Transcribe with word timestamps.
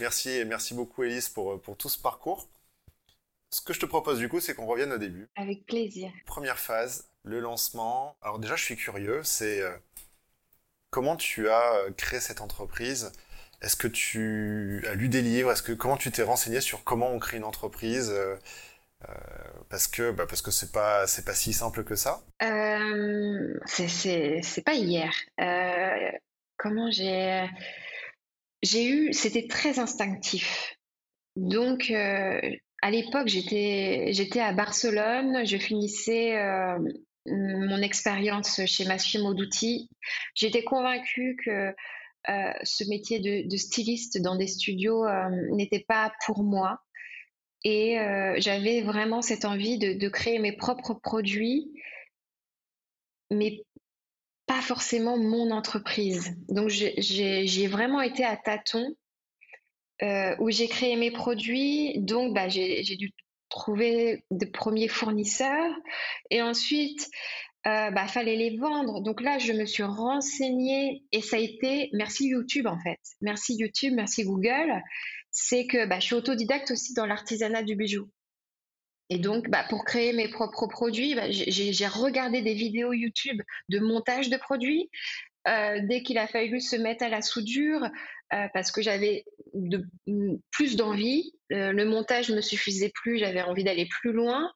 merci, 0.00 0.44
merci 0.46 0.74
beaucoup 0.74 1.04
Elise 1.04 1.28
pour, 1.28 1.60
pour 1.60 1.76
tout 1.76 1.88
ce 1.88 1.98
parcours. 1.98 2.48
Ce 3.50 3.60
que 3.60 3.72
je 3.72 3.80
te 3.80 3.86
propose 3.86 4.18
du 4.18 4.28
coup, 4.28 4.40
c'est 4.40 4.54
qu'on 4.54 4.66
revienne 4.66 4.92
au 4.92 4.98
début. 4.98 5.28
Avec 5.36 5.64
plaisir. 5.66 6.10
Première 6.26 6.58
phase, 6.58 7.08
le 7.22 7.40
lancement. 7.40 8.16
Alors 8.20 8.38
déjà, 8.38 8.56
je 8.56 8.64
suis 8.64 8.76
curieux, 8.76 9.22
c'est 9.22 9.62
comment 10.90 11.16
tu 11.16 11.48
as 11.48 11.84
créé 11.96 12.20
cette 12.20 12.40
entreprise? 12.40 13.12
Est-ce 13.62 13.76
que 13.76 13.88
tu 13.88 14.84
as 14.88 14.94
lu 14.94 15.08
des 15.08 15.22
livres? 15.22 15.50
Est-ce 15.50 15.62
que 15.62 15.72
comment 15.72 15.96
tu 15.96 16.10
t'es 16.10 16.22
renseigné 16.22 16.60
sur 16.60 16.84
comment 16.84 17.10
on 17.10 17.18
crée 17.18 17.38
une 17.38 17.44
entreprise 17.44 18.10
euh, 18.10 18.36
parce 19.68 19.86
que 19.88 20.10
bah 20.10 20.26
parce 20.26 20.42
que 20.42 20.50
c'est 20.50 20.72
pas 20.72 21.06
c'est 21.06 21.24
pas 21.24 21.34
si 21.34 21.52
simple 21.52 21.84
que 21.84 21.94
ça? 21.94 22.22
Euh, 22.42 23.58
c'est 23.66 24.64
pas 24.64 24.74
hier. 24.74 25.12
Euh, 25.40 26.10
comment 26.58 26.90
j'ai 26.90 27.48
j'ai 28.64 28.88
eu 28.88 29.12
c'était 29.12 29.46
très 29.46 29.78
instinctif. 29.78 30.76
Donc 31.36 31.90
à 31.90 32.90
l'époque 32.90 33.28
j'étais 33.28 34.40
à 34.40 34.52
Barcelone, 34.52 35.46
je 35.46 35.56
finissais 35.56 36.36
mon 37.26 37.82
expérience 37.82 38.60
chez 38.66 38.84
Massimo 38.84 39.34
Dutti. 39.34 39.88
J'étais 40.34 40.64
convaincue 40.64 41.36
que 41.44 41.74
ce 42.26 42.88
métier 42.88 43.20
de, 43.20 43.56
styliste 43.56 44.20
dans 44.20 44.36
des 44.36 44.46
studios 44.46 45.04
n'était 45.50 45.84
pas 45.86 46.12
pour 46.26 46.42
moi. 46.42 46.80
Et 47.64 47.98
euh, 47.98 48.34
j'avais 48.38 48.82
vraiment 48.82 49.22
cette 49.22 49.46
envie 49.46 49.78
de, 49.78 50.08
créer 50.08 50.38
mes 50.38 50.52
propres 50.52 50.94
produits, 50.94 51.72
mais 53.30 53.64
forcément 54.60 55.16
mon 55.16 55.50
entreprise. 55.50 56.36
Donc 56.48 56.68
j'ai 56.68 57.66
vraiment 57.66 58.00
été 58.00 58.24
à 58.24 58.36
tâtons, 58.36 58.94
euh, 60.02 60.34
où 60.38 60.50
j'ai 60.50 60.68
créé 60.68 60.96
mes 60.96 61.10
produits. 61.10 61.98
Donc 62.00 62.34
bah, 62.34 62.48
j'ai 62.48 62.96
dû 62.96 63.12
trouver 63.48 64.24
de 64.30 64.46
premiers 64.46 64.88
fournisseurs. 64.88 65.72
Et 66.30 66.42
ensuite, 66.42 67.08
euh, 67.66 67.90
bah, 67.90 68.06
fallait 68.06 68.36
les 68.36 68.56
vendre. 68.56 69.00
Donc 69.00 69.20
là, 69.20 69.38
je 69.38 69.52
me 69.52 69.64
suis 69.64 69.84
renseignée 69.84 71.04
et 71.12 71.22
ça 71.22 71.36
a 71.36 71.40
été, 71.40 71.90
merci 71.92 72.26
YouTube 72.28 72.66
en 72.66 72.78
fait. 72.78 72.98
Merci 73.20 73.56
YouTube, 73.56 73.94
merci 73.94 74.24
Google 74.24 74.82
c'est 75.34 75.66
que 75.66 75.84
bah, 75.86 75.98
je 75.98 76.06
suis 76.06 76.14
autodidacte 76.14 76.70
aussi 76.70 76.94
dans 76.94 77.06
l'artisanat 77.06 77.64
du 77.64 77.74
bijou. 77.74 78.08
Et 79.10 79.18
donc, 79.18 79.50
bah, 79.50 79.64
pour 79.68 79.84
créer 79.84 80.12
mes 80.12 80.28
propres 80.28 80.66
produits, 80.66 81.14
bah, 81.14 81.30
j'ai 81.30 81.86
regardé 81.86 82.42
des 82.42 82.54
vidéos 82.54 82.92
YouTube 82.92 83.40
de 83.68 83.78
montage 83.78 84.30
de 84.30 84.36
produits. 84.36 84.90
Euh, 85.46 85.80
dès 85.82 86.02
qu'il 86.02 86.16
a 86.16 86.26
fallu 86.26 86.58
se 86.60 86.76
mettre 86.76 87.04
à 87.04 87.10
la 87.10 87.20
soudure, 87.20 87.84
euh, 88.32 88.46
parce 88.54 88.72
que 88.72 88.80
j'avais 88.80 89.26
plus 90.50 90.76
d'envie, 90.76 91.32
euh, 91.52 91.72
le 91.72 91.84
montage 91.84 92.30
ne 92.30 92.36
me 92.36 92.40
suffisait 92.40 92.92
plus, 92.94 93.18
j'avais 93.18 93.42
envie 93.42 93.62
d'aller 93.62 93.86
plus 93.86 94.12
loin. 94.12 94.50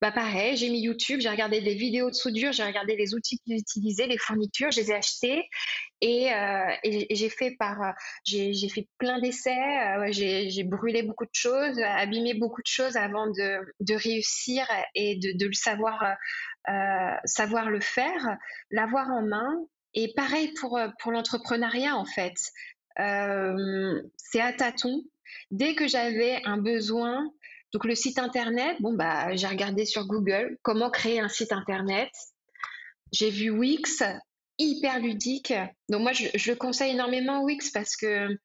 Bah 0.00 0.12
pareil, 0.12 0.56
j'ai 0.56 0.70
mis 0.70 0.80
YouTube, 0.80 1.20
j'ai 1.20 1.28
regardé 1.28 1.60
des 1.60 1.74
vidéos 1.74 2.08
de 2.08 2.14
soudure, 2.14 2.52
j'ai 2.52 2.64
regardé 2.64 2.96
les 2.96 3.14
outils 3.14 3.38
qu'ils 3.40 3.58
utilisaient, 3.58 4.06
les 4.06 4.16
fournitures, 4.16 4.70
je 4.70 4.80
les 4.80 4.90
ai 4.90 4.94
achetés 4.94 5.44
et, 6.00 6.32
euh, 6.32 6.70
j'ai 7.10 7.28
fait 7.28 7.54
par, 7.58 7.82
euh, 7.82 7.92
j'ai 8.24 8.68
fait 8.70 8.88
plein 8.96 9.20
d'essais, 9.20 9.58
euh, 9.98 10.08
j'ai 10.10 10.64
brûlé 10.64 11.02
beaucoup 11.02 11.24
de 11.24 11.34
choses, 11.34 11.78
abîmé 11.80 12.32
beaucoup 12.32 12.62
de 12.62 12.66
choses 12.66 12.96
avant 12.96 13.26
de, 13.26 13.60
de 13.80 13.94
réussir 13.94 14.66
et 14.94 15.16
de, 15.16 15.36
de 15.36 15.46
le 15.46 15.52
savoir, 15.52 16.02
savoir 17.24 17.68
le 17.70 17.80
faire, 17.80 18.38
l'avoir 18.70 19.10
en 19.10 19.22
main. 19.22 19.66
Et 19.92 20.14
pareil 20.14 20.54
pour 20.60 20.80
pour 21.00 21.12
l'entrepreneuriat 21.12 21.96
en 21.96 22.06
fait, 22.06 22.36
c'est 22.96 24.40
à 24.40 24.52
tâtons. 24.54 25.02
Dès 25.50 25.74
que 25.74 25.86
j'avais 25.86 26.40
un 26.44 26.56
besoin, 26.58 27.30
donc 27.72 27.84
le 27.84 27.94
site 27.94 28.18
internet, 28.18 28.76
bon 28.80 28.94
bah 28.94 29.34
j'ai 29.36 29.46
regardé 29.46 29.84
sur 29.84 30.06
Google 30.06 30.58
comment 30.62 30.90
créer 30.90 31.20
un 31.20 31.28
site 31.28 31.52
internet. 31.52 32.10
J'ai 33.12 33.30
vu 33.30 33.50
Wix, 33.50 34.02
hyper 34.58 34.98
ludique. 35.00 35.52
Donc 35.88 36.02
moi 36.02 36.12
je, 36.12 36.50
le 36.50 36.56
conseille 36.56 36.92
énormément 36.92 37.42
Wix 37.42 37.70
parce 37.70 37.96
que 37.96 38.36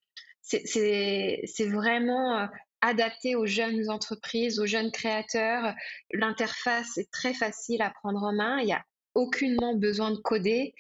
c'est 0.42 1.42
vraiment 1.68 2.38
euh, 2.38 2.46
adapté 2.82 3.36
aux 3.36 3.48
jeunes 3.48 3.90
entreprises, 3.90 4.60
aux 4.60 4.68
jeunes 4.68 4.92
créateurs. 4.92 5.74
L'interface 6.14 6.98
est 6.98 7.12
très 7.12 7.34
facile 7.34 7.82
à 7.82 7.90
prendre 7.90 8.22
en 8.22 8.34
main. 8.34 8.60
Il 8.60 8.66
n'y 8.66 8.74
a 8.74 8.84
aucunement 9.16 9.76
besoin 9.76 10.12
de 10.12 10.18
coder 10.18 10.76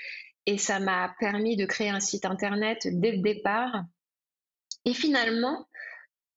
et 0.46 0.60
ça 0.60 0.80
m'a 0.80 1.16
permis 1.20 1.56
de 1.56 1.66
créer 1.66 1.90
un 1.90 2.00
site 2.00 2.26
internet 2.26 2.88
dès 2.92 3.14
le 3.14 3.24
départ. 3.24 3.84
Et 4.86 4.94
finalement, 4.94 5.68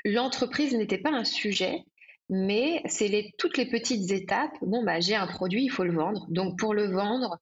l'entreprise 0.06 0.74
n'était 0.74 0.97
pas 0.97 1.10
un 1.10 1.24
sujet 1.24 1.84
mais 2.28 2.83
c'est 2.87 3.09
les, 3.09 3.33
toutes 3.39 3.56
les 3.56 3.66
petites 3.66 4.11
étapes. 4.11 4.56
Bon, 4.62 4.84
bah, 4.84 5.00
j'ai 5.00 5.15
un 5.15 5.27
produit, 5.27 5.65
il 5.65 5.71
faut 5.71 5.84
le 5.84 5.94
vendre. 5.94 6.27
Donc, 6.28 6.59
pour 6.59 6.75
le 6.75 6.87
vendre, 6.91 7.39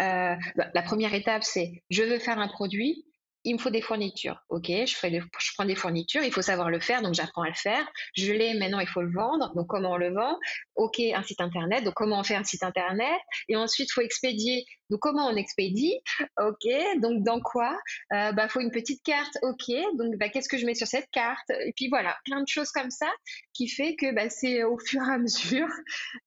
euh, 0.00 0.34
bah, 0.56 0.66
la 0.74 0.82
première 0.82 1.14
étape, 1.14 1.44
c'est 1.44 1.82
je 1.90 2.02
veux 2.02 2.18
faire 2.18 2.38
un 2.38 2.48
produit 2.48 3.04
il 3.44 3.54
me 3.54 3.58
faut 3.58 3.70
des 3.70 3.80
fournitures. 3.80 4.38
Ok, 4.48 4.66
je, 4.66 5.54
prends 5.54 5.64
des 5.64 5.74
fournitures, 5.74 6.22
il 6.22 6.32
faut 6.32 6.42
savoir 6.42 6.70
le 6.70 6.80
faire, 6.80 7.02
donc 7.02 7.14
j'apprends 7.14 7.42
à 7.42 7.48
le 7.48 7.54
faire. 7.54 7.86
Je 8.14 8.32
l'ai, 8.32 8.54
maintenant 8.54 8.80
il 8.80 8.86
faut 8.86 9.02
le 9.02 9.12
vendre, 9.12 9.52
donc 9.54 9.66
comment 9.66 9.92
on 9.92 9.96
le 9.96 10.12
vend? 10.12 10.38
Ok, 10.76 11.00
un 11.00 11.22
site 11.22 11.40
internet, 11.40 11.84
donc 11.84 11.94
comment 11.94 12.20
on 12.20 12.24
fait 12.24 12.34
un 12.34 12.44
site 12.44 12.62
internet? 12.62 13.18
Et 13.48 13.56
ensuite, 13.56 13.88
il 13.90 13.92
faut 13.92 14.00
expédier, 14.02 14.64
donc 14.90 15.00
comment 15.00 15.26
on 15.28 15.36
expédie? 15.36 15.98
Ok, 16.38 16.66
donc 17.00 17.22
dans 17.22 17.40
quoi? 17.40 17.78
Euh, 18.12 18.32
Bah, 18.32 18.48
faut 18.48 18.60
une 18.60 18.70
petite 18.70 19.02
carte. 19.02 19.38
Ok, 19.42 19.68
donc 19.94 20.16
bah, 20.16 20.28
qu'est-ce 20.28 20.48
que 20.48 20.58
je 20.58 20.66
mets 20.66 20.74
sur 20.74 20.86
cette 20.86 21.08
carte? 21.10 21.48
Et 21.64 21.72
puis 21.74 21.88
voilà, 21.88 22.16
plein 22.24 22.42
de 22.42 22.48
choses 22.48 22.70
comme 22.70 22.90
ça 22.90 23.10
qui 23.54 23.68
fait 23.68 23.96
que 23.96 24.14
bah, 24.14 24.28
c'est 24.28 24.64
au 24.64 24.78
fur 24.86 25.02
et 25.02 25.12
à 25.12 25.18
mesure 25.18 25.68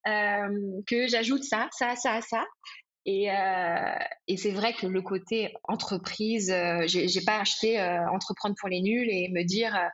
euh, 0.07 0.81
que 0.87 1.07
j'ajoute 1.07 1.43
ça, 1.43 1.67
ça, 1.71 1.95
ça, 1.95 2.21
ça. 2.21 2.45
Et, 3.05 3.29
euh, 3.29 3.95
et 4.27 4.37
c'est 4.37 4.51
vrai 4.51 4.73
que 4.73 4.87
le 4.87 5.01
côté 5.01 5.53
entreprise, 5.63 6.49
euh, 6.51 6.83
j'ai 6.87 7.21
pas 7.25 7.39
acheté 7.39 7.79
euh, 7.79 8.09
entreprendre 8.09 8.55
pour 8.57 8.69
les 8.69 8.81
nuls 8.81 9.09
et 9.09 9.27
me 9.29 9.43
dire 9.43 9.75
euh, 9.75 9.87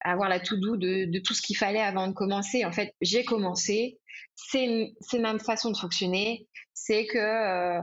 avoir 0.00 0.30
la 0.30 0.40
tout 0.40 0.56
doux 0.56 0.76
de, 0.76 1.18
tout 1.18 1.34
ce 1.34 1.42
qu'il 1.42 1.56
fallait 1.56 1.80
avant 1.80 2.08
de 2.08 2.14
commencer. 2.14 2.64
En 2.64 2.72
fait, 2.72 2.94
j'ai 3.02 3.24
commencé. 3.24 3.98
C'est 4.34 4.94
ma 5.18 5.38
façon 5.38 5.70
de 5.70 5.76
fonctionner. 5.76 6.48
C'est 6.72 7.06
que 7.06 7.80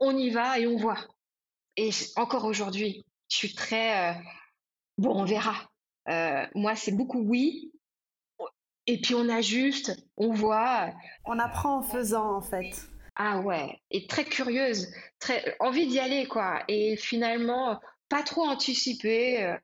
on 0.00 0.16
y 0.16 0.30
va 0.30 0.58
et 0.58 0.66
on 0.66 0.76
voit. 0.76 0.98
Et 1.76 1.90
encore 2.16 2.44
aujourd'hui, 2.46 3.04
je 3.30 3.36
suis 3.36 3.54
très 3.54 4.16
bon, 4.96 5.14
on 5.14 5.24
verra. 5.24 5.54
moi, 6.54 6.74
c'est 6.74 6.92
beaucoup 6.92 7.20
oui. 7.20 7.70
Et 8.86 9.00
puis 9.00 9.14
on 9.14 9.28
ajuste, 9.28 9.94
on 10.16 10.32
voit. 10.32 10.90
On 11.26 11.38
apprend 11.38 11.78
en 11.78 11.82
faisant 11.82 12.36
en 12.36 12.40
fait. 12.40 12.88
Ah 13.16 13.38
ouais, 13.40 13.80
et 13.90 14.06
très 14.06 14.24
curieuse, 14.24 14.88
très 15.20 15.56
envie 15.60 15.86
d'y 15.86 16.00
aller 16.00 16.26
quoi. 16.26 16.64
Et 16.66 16.96
finalement, 16.96 17.80
pas 18.08 18.22
trop 18.22 18.44
anticipée. 18.44 19.42
Euh, 19.42 19.56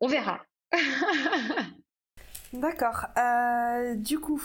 on, 0.00 0.08
verra. 0.08 0.40
D'accord. 2.52 3.06
Euh, 3.16 3.94
du 3.94 4.18
coup, 4.18 4.42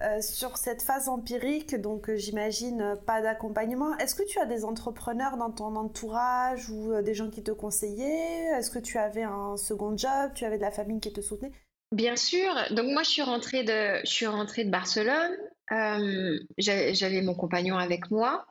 euh, 0.00 0.20
sur 0.22 0.56
cette 0.56 0.82
phase 0.82 1.08
empirique, 1.08 1.74
donc 1.74 2.10
j'imagine 2.14 2.96
pas 3.06 3.20
d'accompagnement. 3.20 3.96
Est-ce 3.98 4.14
que 4.14 4.22
tu 4.22 4.38
as 4.38 4.46
des 4.46 4.64
entrepreneurs 4.64 5.36
dans 5.36 5.50
ton 5.50 5.76
entourage 5.76 6.70
ou 6.70 7.02
des 7.02 7.14
gens 7.14 7.28
qui 7.28 7.42
te 7.42 7.50
conseillaient? 7.50 8.56
Est-ce 8.58 8.70
que 8.70 8.78
tu 8.78 8.98
avais 8.98 9.24
un 9.24 9.56
second 9.56 9.96
job? 9.96 10.32
Tu 10.34 10.44
avais 10.44 10.56
de 10.56 10.62
la 10.62 10.70
famille 10.70 11.00
qui 11.00 11.12
te 11.12 11.20
soutenait? 11.20 11.52
Bien 11.92 12.16
sûr. 12.16 12.54
Donc 12.70 12.86
moi, 12.86 13.02
je 13.02 13.10
suis 13.10 13.22
rentrée 13.22 13.64
de, 13.64 14.00
je 14.04 14.10
suis 14.10 14.26
rentrée 14.26 14.64
de 14.64 14.70
Barcelone. 14.70 15.36
Euh, 15.72 16.38
j'avais 16.58 17.22
mon 17.22 17.34
compagnon 17.34 17.76
avec 17.76 18.10
moi. 18.10 18.46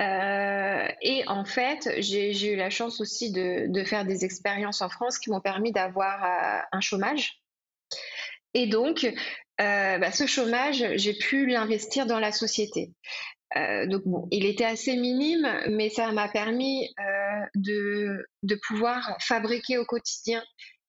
Euh, 0.00 0.88
et 1.02 1.26
en 1.28 1.44
fait, 1.44 1.88
j'ai 1.98 2.52
eu 2.52 2.56
la 2.56 2.70
chance 2.70 3.00
aussi 3.00 3.32
de, 3.32 3.84
faire 3.84 4.04
des 4.04 4.24
expériences 4.24 4.82
en 4.82 4.88
France 4.88 5.18
qui 5.18 5.30
m'ont 5.30 5.40
permis 5.40 5.72
d'avoir 5.72 6.24
euh, 6.24 6.62
un 6.72 6.80
chômage. 6.80 7.40
Et 8.54 8.66
donc, 8.66 9.06
bah, 9.58 10.12
ce 10.12 10.26
chômage, 10.26 10.84
j'ai 10.96 11.14
pu 11.14 11.46
l'investir 11.46 12.06
dans 12.06 12.20
la 12.20 12.32
société. 12.32 12.92
donc 13.86 14.02
bon, 14.04 14.28
il 14.30 14.44
était 14.46 14.64
assez 14.64 14.96
minime, 14.96 15.48
mais 15.70 15.90
ça 15.90 16.10
m'a 16.12 16.28
permis 16.28 16.88
de, 17.56 18.26
de 18.42 18.60
pouvoir 18.66 19.16
fabriquer 19.20 19.78
au 19.78 19.84
quotidien 19.84 20.42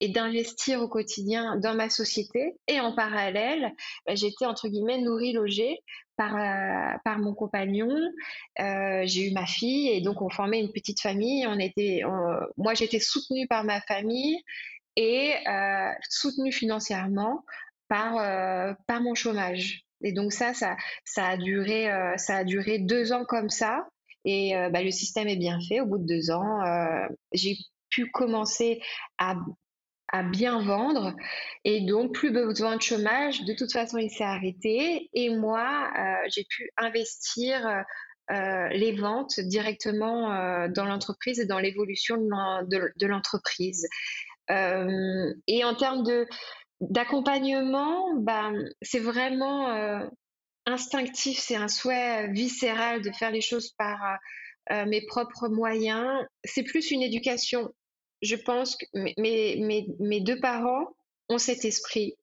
d'investir 0.08 0.82
au 0.82 0.88
quotidien 0.88 1.58
dans 1.58 1.76
ma 1.76 1.90
société. 1.90 2.56
Et 2.68 2.80
en 2.80 2.94
parallèle, 2.94 3.72
bah, 4.06 4.16
j'étais 4.16 4.46
entre 4.46 4.68
guillemets 4.68 5.00
nourrie, 5.00 5.34
logée 5.34 5.80
par, 6.18 6.36
euh, 6.36 6.98
par 7.04 7.20
mon 7.20 7.34
compagnon. 7.34 7.90
Euh, 8.60 9.02
j'ai 9.06 9.30
eu 9.30 9.34
ma 9.34 9.46
fille 9.46 9.90
et 9.90 10.02
donc 10.02 10.22
on 10.22 10.30
formait 10.30 10.60
une 10.60 10.72
petite 10.72 11.02
famille. 11.02 11.46
On 11.48 11.60
était, 11.60 12.02
moi, 12.58 12.74
j'étais 12.74 13.00
soutenue 13.00 13.48
par 13.48 13.64
ma 13.64 13.82
famille 13.82 14.42
et 14.96 15.34
euh, 15.48 15.92
soutenue 16.10 16.52
financièrement 16.52 17.44
par, 17.88 18.14
par 18.88 19.02
mon 19.02 19.14
chômage. 19.14 19.84
Et 20.02 20.12
donc 20.12 20.34
ça, 20.34 20.54
ça, 20.54 20.76
ça 21.04 21.28
a 21.28 21.38
duré, 21.38 21.90
ça 22.18 22.38
a 22.38 22.44
duré 22.44 22.80
deux 22.80 23.14
ans 23.14 23.26
comme 23.26 23.50
ça. 23.50 23.88
Et 24.24 24.54
bah, 24.72 24.82
le 24.82 24.92
système 24.92 25.28
est 25.28 25.36
bien 25.36 25.60
fait. 25.68 25.82
Au 25.82 25.86
bout 25.86 26.00
de 26.00 26.06
deux 26.06 26.32
ans, 26.32 26.62
j'ai 27.32 27.58
pu 27.90 28.10
commencer 28.12 28.82
à, 29.18 29.36
à 30.12 30.24
bien 30.24 30.62
vendre. 30.62 31.16
Et 31.64 31.82
donc, 31.82 32.14
plus 32.14 32.32
besoin 32.32 32.78
de 32.78 32.82
chômage. 32.82 33.44
De 33.44 33.54
toute 33.54 33.72
façon, 33.72 33.98
il 33.98 34.10
s'est 34.10 34.24
arrêté. 34.24 35.10
Et 35.14 35.36
moi, 35.36 35.90
euh, 35.98 36.28
j'ai 36.34 36.46
pu 36.50 36.70
investir 36.78 37.84
euh, 38.32 38.68
les 38.70 38.94
ventes 38.94 39.40
directement 39.40 40.34
euh, 40.34 40.68
dans 40.68 40.86
l'entreprise 40.86 41.40
et 41.40 41.46
dans 41.46 41.60
l'évolution 41.60 42.18
de, 42.18 43.06
l'entreprise. 43.06 43.88
et 44.50 45.64
en 45.64 45.76
termes 45.76 46.04
de 46.04 46.28
d'accompagnement, 46.82 48.16
bah, 48.18 48.52
c'est 48.82 49.00
vraiment 49.00 49.70
instinctif, 50.66 51.40
c'est 51.40 51.56
un 51.56 51.70
souhait 51.70 52.30
viscéral 52.32 53.02
de 53.02 53.12
faire 53.12 53.32
les 53.32 53.40
choses 53.40 53.72
par 53.78 54.20
mes 54.86 55.06
propres 55.06 55.48
moyens. 55.48 56.06
C'est 56.44 56.64
plus 56.64 56.92
une 56.92 57.02
éducation 57.02 57.72
je 58.26 58.36
pense 58.36 58.76
que 58.76 58.86
mes, 58.94 60.22
deux 60.22 60.40
parents 60.40 60.96
ont 61.30 61.38
cet 61.38 61.66
esprit 61.66 62.16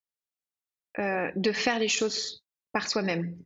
euh, 0.99 1.31
de 1.37 1.53
faire 1.53 1.79
les 1.79 1.89
choses 1.89 2.45
par 2.73 2.89
soi-même. 2.89 3.37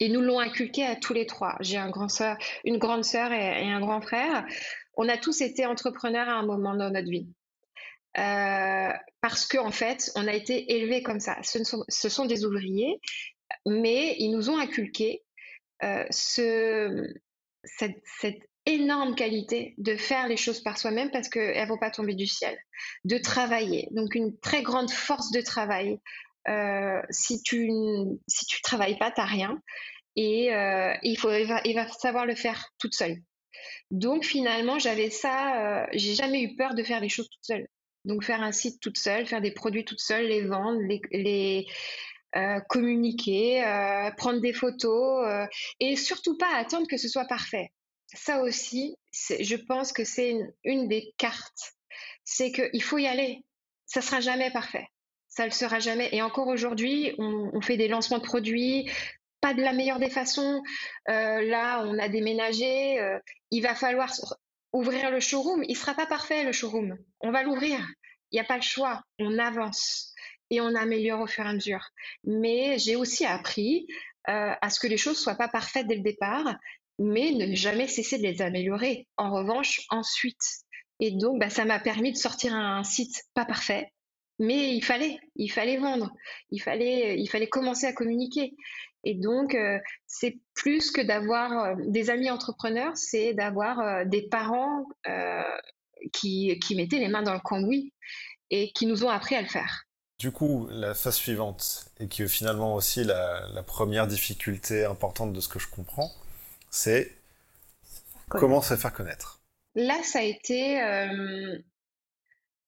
Ils 0.00 0.12
nous 0.12 0.20
l'ont 0.20 0.38
inculqué 0.38 0.84
à 0.84 0.96
tous 0.96 1.12
les 1.12 1.26
trois. 1.26 1.56
J'ai 1.60 1.76
un 1.76 1.90
grand 1.90 2.08
soeur, 2.08 2.36
une 2.64 2.78
grande 2.78 3.04
sœur 3.04 3.32
et, 3.32 3.70
un 3.70 3.80
grand 3.80 4.00
frère. 4.00 4.46
On 4.94 5.08
a 5.08 5.16
tous 5.16 5.40
été 5.40 5.66
entrepreneurs 5.66 6.28
à 6.28 6.34
un 6.34 6.46
moment 6.46 6.74
dans 6.74 6.90
notre 6.90 7.10
vie. 7.10 7.28
Euh, 8.16 8.92
parce 9.20 9.46
qu'en 9.46 9.66
en 9.66 9.70
fait, 9.72 10.10
on 10.14 10.26
a 10.26 10.34
été 10.34 10.72
élevés 10.74 11.02
comme 11.02 11.20
ça. 11.20 11.36
Ce 11.42 12.08
sont, 12.08 12.26
des 12.26 12.44
ouvriers, 12.44 13.00
mais 13.66 14.16
ils 14.18 14.30
nous 14.30 14.50
ont 14.50 14.58
inculqué 14.58 15.24
euh, 15.82 16.04
ce, 16.10 17.12
cette, 17.64 18.47
énorme 18.68 19.14
qualité 19.14 19.74
de 19.78 19.96
faire 19.96 20.28
les 20.28 20.36
choses 20.36 20.60
par 20.60 20.78
soi-même 20.78 21.10
parce 21.10 21.28
qu'elles 21.28 21.62
ne 21.62 21.68
vont 21.68 21.78
pas 21.78 21.90
tomber 21.90 22.14
du 22.14 22.26
ciel, 22.26 22.56
de 23.04 23.16
travailler. 23.16 23.88
Donc 23.92 24.14
une 24.14 24.38
très 24.38 24.62
grande 24.62 24.90
force 24.90 25.30
de 25.32 25.40
travail. 25.40 25.98
Euh, 26.48 27.00
si 27.10 27.42
tu 27.42 27.70
si 28.26 28.46
tu 28.46 28.60
travailles 28.62 28.98
pas, 28.98 29.10
tu 29.10 29.20
n'as 29.20 29.26
rien. 29.26 29.60
Et 30.16 30.54
euh, 30.54 30.94
il, 31.02 31.18
faut, 31.18 31.32
il 31.32 31.74
va, 31.74 31.88
savoir 31.92 32.26
le 32.26 32.34
faire 32.34 32.68
toute 32.78 32.94
seule. 32.94 33.16
Donc 33.90 34.24
finalement, 34.24 34.78
j'avais 34.78 35.10
ça, 35.10 35.82
euh, 35.82 35.86
j'ai 35.94 36.14
jamais 36.14 36.42
eu 36.42 36.56
peur 36.56 36.74
de 36.74 36.82
faire 36.82 37.00
les 37.00 37.08
choses 37.08 37.28
toute 37.30 37.44
seule. 37.44 37.68
Donc 38.04 38.22
faire 38.22 38.42
un 38.42 38.52
site 38.52 38.80
toute 38.80 38.98
seule, 38.98 39.26
faire 39.26 39.40
des 39.40 39.52
produits 39.52 39.84
toute 39.84 40.00
seule, 40.00 40.26
les 40.26 40.42
vendre, 40.42 40.80
les, 40.80 41.00
les 41.10 41.66
communiquer, 42.68 43.62
prendre 44.18 44.40
des 44.40 44.52
photos 44.52 45.48
et 45.80 45.96
surtout 45.96 46.36
pas 46.36 46.54
attendre 46.56 46.86
que 46.86 46.98
ce 46.98 47.08
soit 47.08 47.24
parfait 47.24 47.72
ça 48.14 48.40
aussi, 48.40 48.96
je 49.12 49.56
pense 49.56 49.92
que 49.92 50.04
c'est 50.04 50.36
une, 50.64 50.88
des 50.88 51.14
cartes. 51.18 51.74
C'est 52.24 52.52
qu'il 52.52 52.82
faut 52.82 52.98
y 52.98 53.06
aller. 53.06 53.44
Ça 53.86 54.00
sera 54.00 54.20
jamais 54.20 54.50
parfait. 54.50 54.86
Ça 55.28 55.44
ne 55.44 55.48
le 55.48 55.54
sera 55.54 55.78
jamais. 55.78 56.08
Et 56.12 56.22
encore 56.22 56.48
aujourd'hui, 56.48 57.14
on, 57.18 57.60
fait 57.60 57.76
des 57.76 57.88
lancements 57.88 58.18
de 58.18 58.24
produits, 58.24 58.90
pas 59.40 59.54
de 59.54 59.62
la 59.62 59.72
meilleure 59.72 59.98
des 59.98 60.10
façons. 60.10 60.62
Euh, 61.08 61.42
là, 61.42 61.82
on 61.84 61.98
a 61.98 62.08
déménagé. 62.08 62.98
Euh, 63.00 63.18
il 63.50 63.62
va 63.62 63.74
falloir 63.74 64.10
ouvrir 64.72 65.10
le 65.10 65.20
showroom. 65.20 65.64
Il 65.68 65.76
sera 65.76 65.94
pas 65.94 66.06
parfait, 66.06 66.44
le 66.44 66.52
showroom. 66.52 66.96
On 67.20 67.30
va 67.30 67.42
l'ouvrir. 67.42 67.78
Il 68.30 68.36
n'y 68.36 68.40
a 68.40 68.44
pas 68.44 68.56
le 68.56 68.62
choix. 68.62 69.02
On 69.18 69.38
avance 69.38 70.14
et 70.50 70.60
on 70.60 70.74
améliore 70.74 71.20
au 71.20 71.26
fur 71.26 71.44
et 71.44 71.48
à 71.48 71.52
mesure. 71.52 71.86
Mais 72.24 72.78
j'ai 72.78 72.96
aussi 72.96 73.24
appris 73.24 73.86
euh, 74.28 74.52
à 74.60 74.70
ce 74.70 74.80
que 74.80 74.86
les 74.86 74.96
choses 74.96 75.18
soient 75.18 75.36
pas 75.36 75.48
parfaites 75.48 75.86
dès 75.86 75.96
le 75.96 76.02
départ 76.02 76.56
mais 76.98 77.32
ne 77.32 77.54
jamais 77.54 77.86
cesser 77.86 78.18
de 78.18 78.22
les 78.22 78.42
améliorer. 78.42 79.06
En 79.16 79.30
revanche, 79.30 79.82
ensuite. 79.90 80.42
Et 81.00 81.12
donc, 81.12 81.38
bah, 81.38 81.50
ça 81.50 81.64
m'a 81.64 81.78
permis 81.78 82.12
de 82.12 82.16
sortir 82.16 82.54
un 82.54 82.82
site 82.82 83.22
pas 83.34 83.44
parfait, 83.44 83.92
mais 84.38 84.74
il 84.74 84.82
fallait, 84.82 85.18
il 85.36 85.50
fallait 85.50 85.78
vendre, 85.78 86.12
il 86.50 86.60
fallait, 86.60 87.18
il 87.18 87.28
fallait 87.28 87.48
commencer 87.48 87.86
à 87.86 87.92
communiquer. 87.92 88.54
Et 89.04 89.14
donc, 89.14 89.54
euh, 89.54 89.78
c'est 90.06 90.38
plus 90.54 90.90
que 90.90 91.00
d'avoir 91.00 91.52
euh, 91.52 91.74
des 91.86 92.10
amis 92.10 92.30
entrepreneurs, 92.30 92.96
c'est 92.96 93.32
d'avoir 93.32 93.80
euh, 93.80 94.04
des 94.04 94.28
parents 94.28 94.84
qui, 96.12 96.58
mettaient 96.76 96.98
les 96.98 97.08
mains 97.08 97.22
dans 97.22 97.34
le 97.34 97.40
cambouis 97.40 97.92
et 98.50 98.72
qui 98.72 98.86
nous 98.86 99.04
ont 99.04 99.08
appris 99.08 99.34
à 99.34 99.42
le 99.42 99.48
faire. 99.48 99.84
Du 100.18 100.32
coup, 100.32 100.66
la 100.70 100.94
phase 100.94 101.14
suivante, 101.14 101.86
et 102.00 102.08
qui 102.08 102.22
est 102.22 102.28
finalement 102.28 102.74
aussi 102.74 103.04
la 103.04 103.62
première 103.64 104.08
difficulté 104.08 104.84
importante 104.84 105.32
de 105.32 105.40
ce 105.40 105.48
que 105.48 105.60
je 105.60 105.68
comprends, 105.68 106.10
c'est 106.70 107.18
comment 108.28 108.60
se 108.60 108.76
faire 108.76 108.92
connaître. 108.92 109.40
Là, 109.74 110.02
ça 110.02 110.20
a 110.20 110.22
été, 110.22 110.82
euh, 110.82 111.58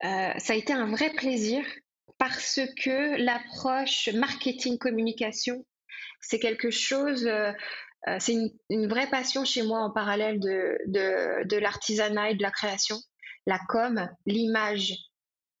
euh, 0.03 0.33
ça 0.37 0.53
a 0.53 0.55
été 0.55 0.73
un 0.73 0.89
vrai 0.89 1.09
plaisir 1.11 1.63
parce 2.17 2.59
que 2.81 3.21
l'approche 3.21 4.09
marketing-communication, 4.13 5.65
c'est 6.21 6.39
quelque 6.39 6.69
chose, 6.69 7.25
euh, 7.27 7.51
c'est 8.19 8.35
une, 8.69 8.87
vraie 8.87 9.09
passion 9.09 9.43
chez 9.43 9.63
moi 9.63 9.79
en 9.79 9.91
parallèle 9.91 10.39
de, 10.39 10.77
de, 10.87 11.57
l'artisanat 11.57 12.31
et 12.31 12.35
de 12.35 12.41
la 12.41 12.51
création. 12.51 12.97
La 13.47 13.59
com, 13.67 14.07
l'image, 14.25 14.93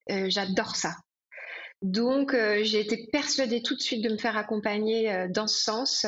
j'adore 0.07 0.75
ça. 0.75 0.95
Donc, 1.81 2.33
j'ai 2.33 2.79
été 2.79 3.07
persuadée 3.11 3.63
tout 3.63 3.75
de 3.75 3.81
suite 3.81 4.03
de 4.03 4.09
me 4.09 4.17
faire 4.17 4.37
accompagner 4.37 5.27
dans 5.29 5.47
ce 5.47 5.63
sens 5.63 6.05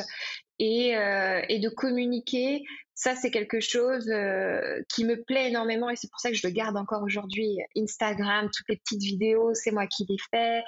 euh, 0.60 1.42
et, 1.48 1.58
de 1.58 1.68
communiquer. 1.68 2.62
Ça, 2.94 3.16
c'est 3.16 3.30
quelque 3.32 3.58
chose 3.58 4.08
euh, 4.08 4.80
qui 4.88 5.04
me 5.04 5.20
plaît 5.24 5.48
énormément 5.48 5.90
et 5.90 5.96
c'est 5.96 6.08
pour 6.08 6.20
ça 6.20 6.30
que 6.30 6.36
je 6.36 6.46
le 6.46 6.52
garde 6.52 6.76
encore 6.76 7.02
aujourd'hui. 7.02 7.58
Instagram, 7.76 8.48
toutes 8.54 8.68
les 8.68 8.76
petites 8.76 9.02
vidéos, 9.02 9.52
c'est 9.54 9.72
moi 9.72 9.86
qui 9.88 10.06
les 10.08 10.16
fais. 10.30 10.60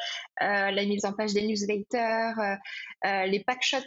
Euh, 0.42 0.70
la 0.70 0.84
mise 0.84 1.04
en 1.04 1.12
page 1.12 1.34
des 1.34 1.42
newsletters, 1.46 2.56
les 3.04 3.44
packshots 3.46 3.78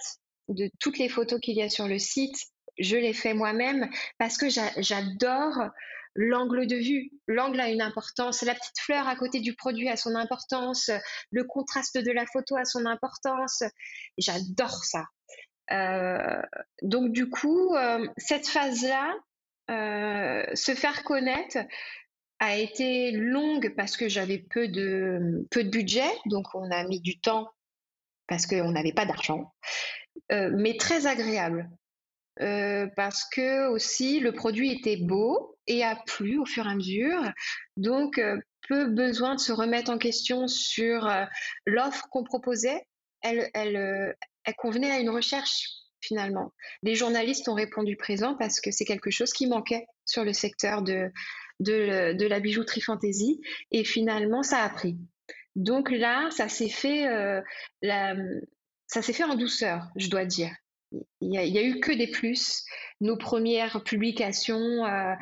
de 0.48 0.70
toutes 0.80 0.98
les 0.98 1.10
photos 1.10 1.40
qu'il 1.42 1.58
y 1.58 1.62
a 1.62 1.70
sur 1.70 1.88
le 1.88 2.00
site, 2.00 2.38
je 2.80 2.96
les 2.96 3.14
fais 3.14 3.34
moi-même 3.34 3.90
parce 4.18 4.38
que 4.38 4.48
j'adore 4.50 5.70
l'angle 6.16 6.66
de 6.66 6.76
vue. 6.76 7.12
L'angle 7.28 7.60
a 7.60 7.70
une 7.70 7.82
importance. 7.82 8.42
La 8.42 8.56
petite 8.56 8.80
fleur 8.80 9.08
à 9.08 9.16
côté 9.16 9.40
du 9.42 9.56
produit 9.56 9.90
a 9.90 9.98
son 9.98 10.16
importance. 10.16 10.90
Le 11.32 11.44
contraste 11.44 11.98
de 11.98 12.12
la 12.12 12.26
photo 12.26 12.56
a 12.56 12.66
son 12.66 12.86
importance. 12.86 13.64
J'adore 14.18 14.84
ça. 14.84 15.06
Euh, 15.72 16.42
donc 16.82 17.12
du 17.12 17.30
coup, 17.30 17.76
euh, 17.76 18.08
cette 18.18 18.48
phase-là, 18.48 19.16
euh, 19.70 20.44
se 20.56 20.74
faire 20.74 21.04
connaître 21.04 21.58
a 22.40 22.58
été 22.58 23.12
longue 23.12 23.74
parce 23.76 23.98
que 23.98 24.10
j'avais 24.10 24.40
peu 24.40 24.68
de, 24.68 25.46
peu 25.52 25.64
de 25.64 25.70
budget, 25.70 26.10
donc 26.26 26.48
on 26.56 26.72
a 26.72 26.84
mis 26.86 27.02
du 27.02 27.20
temps 27.20 27.50
parce 28.28 28.46
qu'on 28.46 28.72
n'avait 28.72 28.94
pas 28.94 29.06
d'argent, 29.06 29.54
mais 30.30 30.78
très 30.78 31.08
agréable. 31.08 31.70
parce 32.38 33.28
que 33.30 33.68
aussi 33.68 34.20
le 34.20 34.32
produit 34.32 34.72
était 34.72 34.98
beau 34.98 35.58
et 35.68 35.84
a 35.84 35.96
plu 35.96 36.38
au 36.38 36.46
fur 36.46 36.66
et 36.66 36.70
à 36.70 36.76
mesure. 36.76 37.22
Donc, 37.76 38.22
peu 38.68 38.86
besoin 38.86 39.36
de 39.36 39.40
se 39.40 39.52
remettre 39.52 39.92
en 39.92 39.98
question 39.98 40.48
sur 40.48 41.12
l'offre 41.66 42.08
qu'on 42.12 42.24
proposait. 42.24 42.86
Elle, 43.22 43.50
elle, 43.54 44.16
convenait 44.54 44.92
à 44.92 45.00
une 45.00 45.10
recherche 45.10 45.70
finalement. 46.02 46.54
Les 46.82 46.96
journalistes 46.96 47.50
ont 47.50 47.54
répondu 47.54 47.96
présent 47.96 48.36
parce 48.36 48.62
que 48.62 48.72
c'est 48.72 48.86
quelque 48.86 49.12
chose 49.12 49.34
qui 49.34 49.48
manquait 49.48 49.86
sur 50.06 50.24
le 50.24 50.34
secteur 50.34 50.82
de, 50.82 51.12
de, 51.60 52.26
la 52.26 52.40
bijouterie 52.40 52.82
fantasy 52.82 53.42
et 53.72 53.84
finalement 53.84 54.44
ça 54.44 54.64
a 54.64 54.70
pris. 54.70 54.98
Donc 55.56 55.92
là, 55.92 56.30
ça 56.32 56.48
s'est 56.48 56.70
fait, 56.70 57.08
euh, 57.08 57.42
ça 58.88 59.02
s'est 59.02 59.14
fait 59.14 59.24
en 59.24 59.36
douceur, 59.36 59.88
je 59.96 60.10
dois 60.10 60.26
dire. 60.26 60.52
Il 61.22 61.30
n'y 61.30 61.38
a, 61.38 61.64
eu 61.64 61.80
que 61.80 61.92
des 61.92 62.08
plus. 62.08 62.66
Nos 63.00 63.18
premières 63.18 63.84
publications. 63.84 64.86
Euh, 64.86 65.14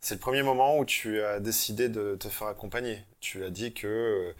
c'est 0.00 0.14
le 0.14 0.20
premier 0.20 0.42
moment 0.42 0.78
où 0.78 0.84
tu 0.84 1.20
as 1.20 1.40
décidé 1.40 1.88
de 1.88 2.16
te 2.16 2.28
faire 2.28 2.46
accompagner. 2.46 3.00
Tu 3.18 3.42
as 3.44 3.50
dit 3.50 3.74
que 3.74 3.86
euh, 3.86 4.32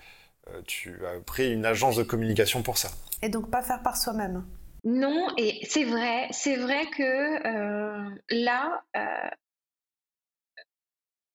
tu 0.66 1.04
as 1.07 1.21
pris 1.21 1.52
une 1.52 1.64
agence 1.64 1.97
de 1.97 2.02
communication 2.02 2.62
pour 2.62 2.78
ça. 2.78 2.90
Et 3.23 3.28
donc 3.28 3.50
pas 3.50 3.62
faire 3.62 3.83
par 3.83 3.97
soi-même. 3.97 4.45
Non, 4.85 5.28
et 5.37 5.61
c'est 5.64 5.85
vrai, 5.85 6.28
c'est 6.30 6.57
vrai 6.57 6.87
que 6.87 7.02
euh, 7.47 8.11
là, 8.30 8.83
euh, 8.97 9.30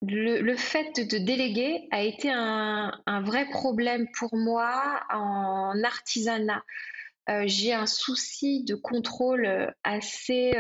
le, 0.02 0.56
fait 0.56 1.00
de 1.00 1.18
déléguer 1.18 1.88
a 1.92 2.02
été 2.02 2.32
un, 2.32 2.92
vrai 3.24 3.48
problème 3.50 4.08
pour 4.18 4.36
moi 4.36 5.04
en 5.12 5.74
artisanat. 5.84 6.64
j'ai 7.46 7.74
un 7.74 7.86
souci 7.86 8.64
de 8.64 8.76
contrôle 8.76 9.74
assez 9.84 10.54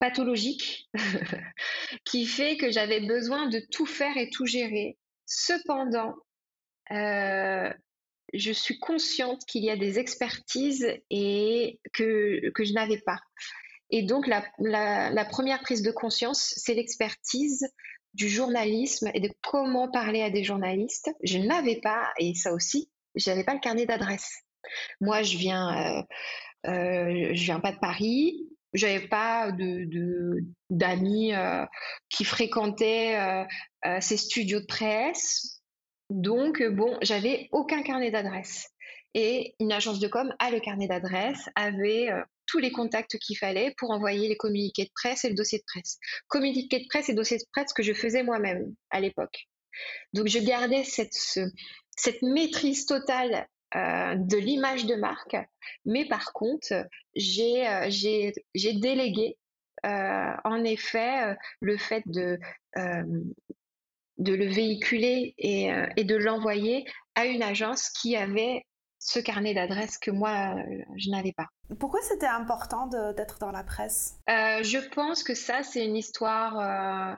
pathologique 0.00 0.90
qui 2.04 2.26
fait 2.26 2.56
que 2.56 2.70
j'avais 2.70 3.00
besoin 3.00 3.48
de 3.48 3.60
tout 3.70 3.86
faire 3.86 4.16
et 4.16 4.30
tout 4.30 4.46
gérer. 4.46 4.98
Cependant, 5.26 6.16
euh, 6.92 7.72
je 8.32 8.52
suis 8.52 8.78
consciente 8.78 9.44
qu'il 9.46 9.64
y 9.64 9.70
a 9.70 9.76
des 9.76 9.98
expertises 9.98 10.86
et 11.10 11.80
que, 11.92 12.50
que 12.50 12.64
je 12.64 12.72
n'avais 12.72 13.00
pas. 13.00 13.18
Et 13.90 14.02
donc, 14.02 14.28
la, 14.28 14.44
la, 14.58 15.24
première 15.24 15.60
prise 15.60 15.82
de 15.82 15.90
conscience, 15.90 16.54
c'est 16.56 16.74
l'expertise 16.74 17.66
du 18.14 18.28
journalisme 18.28 19.10
et 19.14 19.20
de 19.20 19.30
comment 19.42 19.90
parler 19.90 20.22
à 20.22 20.30
des 20.30 20.44
journalistes. 20.44 21.10
Je 21.24 21.38
n'avais 21.38 21.80
pas, 21.80 22.08
et 22.18 22.34
ça 22.34 22.52
aussi, 22.52 22.88
je 23.16 23.30
n'avais 23.30 23.42
pas 23.42 23.54
le 23.54 23.60
carnet 23.60 23.86
d'adresse. 23.86 24.30
Moi, 25.00 25.22
je 25.22 25.36
viens, 25.36 25.98
euh, 25.98 26.02
euh, 26.70 27.30
je 27.34 27.44
viens 27.44 27.58
pas 27.58 27.72
de 27.72 27.78
Paris. 27.78 28.48
J'avais 28.72 29.08
pas 29.08 29.50
de 29.50 30.44
d'amis 30.70 31.32
qui 32.08 32.24
fréquentaient 32.24 33.44
ces 33.98 34.16
studios 34.16 34.60
de 34.60 34.66
presse. 34.66 35.59
Donc, 36.10 36.62
bon, 36.62 36.98
j'avais 37.02 37.48
aucun 37.52 37.82
carnet 37.82 38.10
d'adresse. 38.10 38.68
Et 39.14 39.54
une 39.58 39.72
agence 39.72 39.98
de 39.98 40.06
com 40.06 40.32
a 40.38 40.50
le 40.50 40.60
carnet 40.60 40.86
d'adresse, 40.86 41.48
avait 41.56 42.10
tous 42.46 42.58
les 42.58 42.70
contacts 42.70 43.16
qu'il 43.18 43.36
fallait 43.36 43.74
pour 43.76 43.90
envoyer 43.90 44.28
les 44.28 44.36
communiqués 44.36 44.84
de 44.84 44.90
presse 44.94 45.24
et 45.24 45.28
le 45.28 45.34
dossier 45.34 45.58
de 45.58 45.64
presse. 45.66 45.98
Communiqués 46.28 46.80
de 46.80 46.86
presse 46.88 47.08
et 47.08 47.14
dossier 47.14 47.38
de 47.38 47.44
presse 47.52 47.72
que 47.72 47.82
je 47.82 47.92
faisais 47.92 48.22
moi-même 48.22 48.74
à 48.90 49.00
l'époque. 49.00 49.48
Donc 50.12 50.26
je 50.26 50.38
gardais 50.38 50.84
cette, 50.84 51.14
cette 51.96 52.22
maîtrise 52.22 52.86
totale 52.86 53.46
euh, 53.76 54.14
de 54.16 54.36
l'image 54.36 54.86
de 54.86 54.96
marque, 54.96 55.36
mais 55.84 56.04
par 56.06 56.32
contre, 56.32 56.72
j'ai 57.14 57.66
euh, 57.68 58.32
délégué 58.54 59.38
euh, 59.86 60.32
en 60.44 60.64
effet 60.64 61.36
le 61.60 61.78
fait 61.78 62.02
de, 62.06 62.38
de 64.20 64.34
le 64.34 64.46
véhiculer 64.46 65.34
et, 65.38 65.70
et 65.96 66.04
de 66.04 66.16
l'envoyer 66.16 66.84
à 67.14 67.26
une 67.26 67.42
agence 67.42 67.90
qui 67.90 68.16
avait 68.16 68.62
ce 69.00 69.18
carnet 69.18 69.54
d'adresses 69.54 69.98
que 69.98 70.10
moi, 70.10 70.54
je 70.96 71.10
n'avais 71.10 71.32
pas. 71.32 71.48
Pourquoi 71.78 72.00
c'était 72.02 72.26
important 72.26 72.86
d'être 73.16 73.38
dans 73.38 73.50
la 73.50 73.64
presse? 73.64 74.18
Euh, 74.28 74.62
Je 74.62 74.78
pense 74.94 75.22
que 75.22 75.34
ça, 75.34 75.62
c'est 75.62 75.84
une 75.84 75.96
histoire 75.96 76.60
euh, 76.60 77.14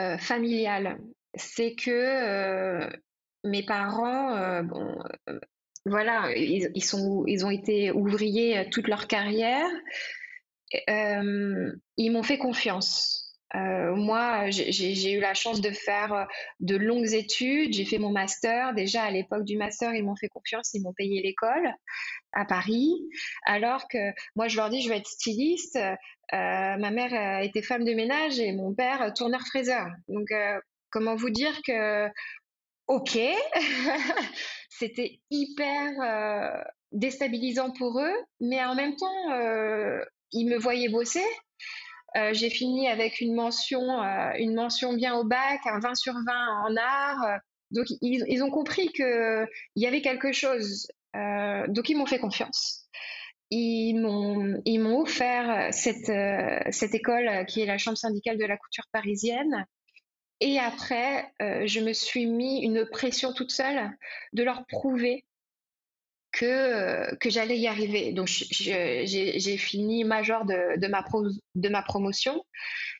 euh, 0.00 0.18
familiale. 0.18 0.98
C'est 1.34 1.74
que 1.74 2.90
mes 3.44 3.64
parents, 3.64 4.62
bon, 4.62 4.98
voilà, 5.86 6.30
ils, 6.36 6.84
sont, 6.84 7.24
ils 7.26 7.46
ont 7.46 7.50
été 7.50 7.90
ouvriers 7.90 8.68
toute 8.70 8.86
leur 8.86 9.06
carrière. 9.06 9.66
ils 10.88 12.10
m'ont 12.12 12.22
fait 12.22 12.38
confiance. 12.38 13.21
Euh, 13.54 13.94
moi, 13.94 14.50
j'ai 14.50 15.12
eu 15.12 15.20
la 15.20 15.34
chance 15.34 15.60
de 15.60 15.70
faire 15.70 16.12
euh, 16.12 16.24
de 16.60 16.76
longues 16.76 17.12
études. 17.12 17.74
J'ai 17.74 17.84
fait 17.84 17.98
mon 17.98 18.10
master. 18.10 18.74
Déjà, 18.74 19.02
à 19.02 19.10
l'époque 19.10 19.44
du 19.44 19.56
master, 19.56 19.94
ils 19.94 20.04
m'ont 20.04 20.16
fait 20.16 20.28
confiance. 20.28 20.72
Ils 20.74 20.82
m'ont 20.82 20.94
payé 20.94 21.22
l'école 21.22 21.74
à 22.32 22.44
Paris. 22.44 22.94
Alors 23.44 23.88
que 23.88 24.12
moi, 24.36 24.48
je 24.48 24.56
leur 24.56 24.70
dis, 24.70 24.82
je 24.82 24.88
vais 24.88 24.98
être 24.98 25.08
styliste. 25.08 25.76
Euh, 25.76 25.96
ma 26.32 26.90
mère 26.90 27.42
était 27.42 27.62
femme 27.62 27.84
de 27.84 27.92
ménage 27.92 28.40
et 28.40 28.52
mon 28.52 28.74
père 28.74 29.12
tourneur-fraiseur. 29.14 29.88
Donc, 30.08 30.28
comment 30.90 31.14
vous 31.14 31.30
dire 31.30 31.60
que, 31.66 32.08
ok, 32.86 33.18
c'était 34.70 35.20
hyper 35.30 36.64
déstabilisant 36.92 37.72
pour 37.72 38.00
eux, 38.00 38.16
mais 38.40 38.64
en 38.64 38.74
même 38.74 38.96
temps, 38.96 39.30
ils 40.32 40.46
me 40.46 40.56
voyaient 40.56 40.88
bosser. 40.88 41.24
Euh, 42.16 42.34
j'ai 42.34 42.50
fini 42.50 42.88
avec 42.88 43.20
une 43.20 43.34
mention, 43.34 44.02
euh, 44.02 44.32
une 44.38 44.54
mention 44.54 44.92
bien 44.92 45.14
au 45.14 45.24
bac, 45.24 45.60
un 45.64 45.80
20 45.80 45.94
sur 45.94 46.14
20 46.14 46.20
en 46.66 46.76
art. 46.76 47.40
Donc, 47.70 47.86
ils, 48.02 48.42
ont 48.42 48.50
compris 48.50 48.88
qu'il 48.88 49.46
y 49.76 49.86
avait 49.86 50.02
quelque 50.02 50.32
chose. 50.32 50.88
Euh, 51.16 51.66
donc, 51.68 51.88
ils 51.88 51.96
m'ont 51.96 52.06
fait 52.06 52.18
confiance. 52.18 52.86
Ils 53.50 53.98
m'ont 53.98 55.00
offert 55.00 55.72
cette, 55.72 56.10
cette 56.70 56.94
école 56.94 57.44
qui 57.46 57.60
est 57.60 57.66
la 57.66 57.78
Chambre 57.78 57.98
syndicale 57.98 58.38
de 58.38 58.44
la 58.44 58.56
couture 58.56 58.84
parisienne. 58.92 59.66
Et 60.40 60.58
après, 60.58 61.32
je 61.38 61.80
me 61.80 61.92
suis 61.92 62.26
mis 62.26 62.62
une 62.62 62.86
pression 62.86 63.32
toute 63.32 63.50
seule 63.50 63.90
de 64.32 64.42
leur 64.42 64.66
prouver 64.66 65.24
que, 66.32 67.14
que 67.16 67.30
j'allais 67.30 67.58
y 67.58 67.68
arriver. 67.68 68.12
Donc, 68.12 68.26
j'ai 68.28 69.56
fini 69.58 70.04
major 70.04 70.44
de, 70.44 70.78
de, 70.80 70.86
ma, 70.88 71.04
de 71.54 71.68
ma 71.68 71.82
promotion. 71.82 72.42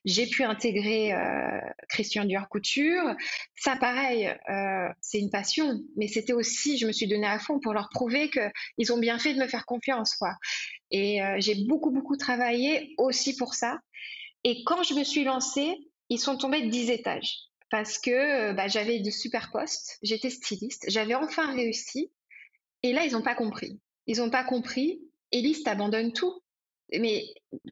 J'ai 0.05 0.27
pu 0.27 0.43
intégrer 0.43 1.12
euh, 1.15 1.61
Christian 1.89 2.25
Dior 2.25 2.49
Couture. 2.49 3.15
Ça, 3.57 3.77
pareil, 3.77 4.29
euh, 4.51 4.89
c'est 5.01 5.19
une 5.19 5.31
passion, 5.31 5.81
mais 5.97 6.09
c'était 6.09 6.33
aussi, 6.33 6.77
je 6.77 6.87
me 6.87 6.93
suis 6.93 7.07
donnée 7.07 7.27
à 7.27 7.39
fond 7.39 7.61
pour 7.61 7.73
leur 7.73 7.89
prouver 7.89 8.31
qu'ils 8.31 8.93
ont 8.93 8.99
bien 8.99 9.19
fait 9.19 9.35
de 9.35 9.39
me 9.39 9.47
faire 9.47 9.65
confiance. 9.65 10.15
Quoi. 10.15 10.35
Et 10.91 11.23
euh, 11.23 11.37
j'ai 11.39 11.65
beaucoup, 11.67 11.91
beaucoup 11.91 12.17
travaillé 12.17 12.95
aussi 12.99 13.37
pour 13.37 13.55
ça. 13.55 13.79
Et 14.45 14.62
quand 14.65 14.83
je 14.83 14.95
me 14.95 15.05
suis 15.05 15.25
lancée, 15.25 15.77
ils 16.09 16.19
sont 16.19 16.37
tombés 16.37 16.62
de 16.62 16.69
10 16.69 16.91
étages 16.91 17.37
parce 17.71 17.99
que 17.99 18.53
bah, 18.53 18.69
j'avais 18.69 19.01
de 19.01 19.11
super 19.11 19.51
postes, 19.51 19.99
j'étais 20.03 20.29
styliste, 20.29 20.85
j'avais 20.89 21.15
enfin 21.15 21.55
réussi. 21.55 22.11
Et 22.83 22.93
là, 22.93 23.05
ils 23.05 23.12
n'ont 23.12 23.23
pas 23.23 23.35
compris. 23.35 23.81
Ils 24.07 24.19
n'ont 24.19 24.31
pas 24.31 24.45
compris. 24.45 25.01
Elise, 25.31 25.62
t'abandonnes 25.62 26.12
tout. 26.12 26.43
Mais 26.99 27.25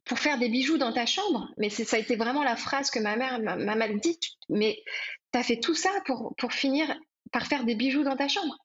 pour 0.04 0.18
faire 0.18 0.38
des 0.38 0.48
bijoux 0.48 0.78
dans 0.78 0.92
ta 0.92 1.04
chambre, 1.04 1.52
mais 1.58 1.68
ça 1.68 1.96
a 1.96 2.00
été 2.00 2.16
vraiment 2.16 2.42
la 2.42 2.56
phrase 2.56 2.90
que 2.90 2.98
ma 2.98 3.16
mère 3.16 3.38
m'a 3.40 3.74
mal 3.74 4.00
dit. 4.00 4.18
Mais 4.48 4.82
t'as 5.30 5.42
fait 5.42 5.60
tout 5.60 5.74
ça 5.74 5.90
pour, 6.06 6.34
pour 6.38 6.52
finir 6.52 6.98
par 7.32 7.46
faire 7.46 7.64
des 7.64 7.74
bijoux 7.74 8.02
dans 8.02 8.16
ta 8.16 8.28
chambre. 8.28 8.56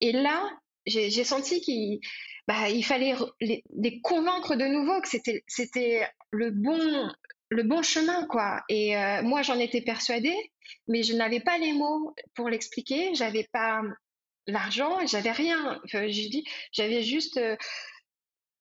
Et 0.00 0.12
là, 0.12 0.50
j'ai 0.86 1.24
senti 1.24 1.60
qu'il 1.60 2.00
bah, 2.48 2.66
fallait 2.82 3.14
les, 3.40 4.00
convaincre 4.02 4.56
de 4.56 4.64
nouveau 4.64 5.00
que 5.00 5.08
c'était 5.46 6.08
le 6.32 6.50
bon, 6.50 7.10
le 7.48 7.62
bon 7.62 7.82
chemin. 7.82 8.26
quoi. 8.26 8.62
Et 8.68 8.96
euh, 8.96 9.22
moi, 9.22 9.42
j'en 9.42 9.58
étais 9.58 9.82
persuadée, 9.82 10.36
mais 10.88 11.02
je 11.02 11.14
n'avais 11.14 11.40
pas 11.40 11.58
les 11.58 11.72
mots 11.72 12.14
pour 12.34 12.48
l'expliquer. 12.48 13.14
J'avais 13.14 13.48
pas 13.52 13.82
l'argent, 14.46 15.06
j'avais 15.06 15.32
rien. 15.32 15.80
Je 15.84 16.28
dis, 16.28 16.44
j'avais 16.72 17.02
juste, 17.02 17.36
euh, 17.36 17.56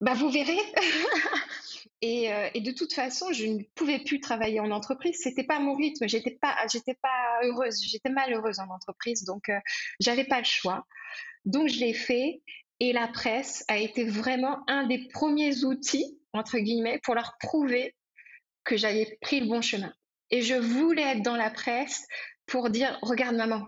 bah 0.02 0.14
vous 0.14 0.30
verrez. 0.30 0.60
et, 2.02 2.32
euh, 2.32 2.50
et, 2.54 2.62
de 2.62 2.72
toute 2.72 2.94
façon, 2.94 3.32
je 3.32 3.46
ne 3.46 3.64
pouvais 3.76 4.00
plus 4.00 4.20
travailler 4.20 4.60
en 4.60 4.72
entreprise. 4.72 5.18
C'était 5.22 5.44
pas 5.44 5.60
mon 5.60 5.76
rythme. 5.76 6.08
J'étais 6.08 6.38
pas, 6.42 6.56
j'étais 6.72 6.96
pas 7.02 7.40
heureuse. 7.44 7.82
J'étais 7.84 8.10
malheureuse 8.10 8.60
en 8.60 8.70
entreprise, 8.70 9.24
donc 9.26 9.50
euh, 9.50 9.60
j'avais 10.00 10.26
pas 10.26 10.40
le 10.40 10.46
choix. 10.46 10.86
Donc 11.46 11.68
je 11.70 11.80
l'ai 11.80 11.94
fait. 11.94 12.42
Et 12.82 12.94
la 12.94 13.10
presse 13.10 13.66
a 13.68 13.78
été 13.78 14.06
vraiment 14.06 14.60
un 14.68 14.88
des 14.88 15.10
premiers 15.10 15.66
outils 15.66 16.18
entre 16.32 16.60
guillemets 16.60 17.00
pour 17.04 17.14
leur 17.14 17.36
prouver 17.40 17.94
que 18.64 18.78
j'avais 18.78 19.18
pris 19.22 19.42
le 19.42 19.48
bon 19.48 19.62
chemin. 19.62 19.94
Et 20.32 20.42
je 20.42 20.56
voulais 20.56 21.02
être 21.02 21.22
dans 21.22 21.36
la 21.36 21.50
presse 21.50 22.06
pour 22.46 22.70
dire, 22.70 22.98
regarde 23.02 23.36
maman, 23.36 23.68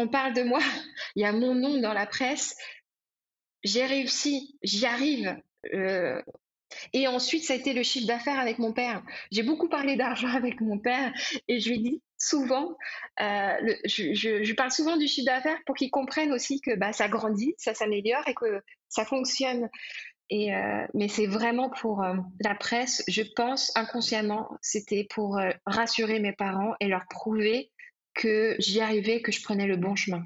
on 0.00 0.08
parle 0.08 0.32
de 0.32 0.42
moi, 0.42 0.60
il 1.16 1.22
y 1.22 1.26
a 1.26 1.32
mon 1.32 1.54
nom 1.54 1.78
dans 1.78 1.92
la 1.92 2.06
presse, 2.06 2.56
j'ai 3.62 3.84
réussi, 3.84 4.58
j'y 4.62 4.86
arrive. 4.86 5.36
Euh, 5.74 6.20
et 6.94 7.06
ensuite, 7.06 7.44
ça 7.44 7.52
a 7.52 7.56
été 7.56 7.74
le 7.74 7.82
chiffre 7.82 8.06
d'affaires 8.06 8.38
avec 8.38 8.58
mon 8.58 8.72
père. 8.72 9.02
J'ai 9.30 9.42
beaucoup 9.42 9.68
parlé 9.68 9.96
d'argent 9.96 10.28
avec 10.34 10.60
mon 10.60 10.78
père 10.78 11.12
et 11.48 11.60
je 11.60 11.68
lui 11.68 11.80
dis 11.80 12.02
souvent, 12.16 12.76
euh, 13.20 13.76
je, 13.84 14.54
parle 14.54 14.70
souvent 14.70 14.96
du 14.96 15.06
chiffre 15.06 15.26
d'affaires 15.26 15.58
pour 15.66 15.74
qu'il 15.74 15.90
comprenne 15.90 16.32
aussi 16.32 16.60
que 16.60 16.74
bah, 16.76 16.92
ça 16.92 17.08
grandit, 17.08 17.54
ça 17.58 17.74
s'améliore 17.74 18.26
et 18.26 18.34
que 18.34 18.62
ça 18.88 19.04
fonctionne. 19.04 19.68
Et, 20.30 20.54
euh, 20.54 20.86
mais 20.94 21.08
c'est 21.08 21.26
vraiment 21.26 21.70
pour 21.70 22.04
la 22.40 22.54
presse, 22.54 23.02
je 23.08 23.22
pense 23.34 23.72
inconsciemment, 23.74 24.48
c'était 24.62 25.06
pour 25.10 25.40
rassurer 25.66 26.20
mes 26.20 26.32
parents 26.32 26.74
et 26.78 26.86
leur 26.86 27.04
prouver 27.10 27.72
que 28.20 28.54
j'y 28.58 28.80
arrivais, 28.80 29.22
que 29.22 29.32
je 29.32 29.42
prenais 29.42 29.66
le 29.66 29.76
bon 29.76 29.96
chemin. 29.96 30.22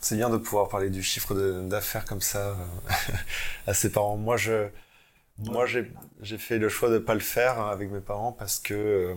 C'est 0.00 0.16
bien 0.16 0.30
de 0.30 0.36
pouvoir 0.36 0.68
parler 0.68 0.90
du 0.90 1.02
chiffre 1.02 1.34
d'affaires 1.62 2.04
comme 2.04 2.20
ça 2.20 2.50
euh, 2.50 3.12
à 3.66 3.74
ses 3.74 3.90
parents. 3.90 4.16
Moi, 4.16 4.36
je, 4.36 4.68
moi, 5.38 5.66
j'ai 5.66 6.38
fait 6.38 6.58
le 6.58 6.68
choix 6.68 6.88
de 6.88 6.94
ne 6.94 6.98
pas 7.00 7.14
le 7.14 7.20
faire 7.20 7.60
avec 7.60 7.90
mes 7.90 8.00
parents 8.00 8.32
parce 8.32 8.60
que, 8.60 9.14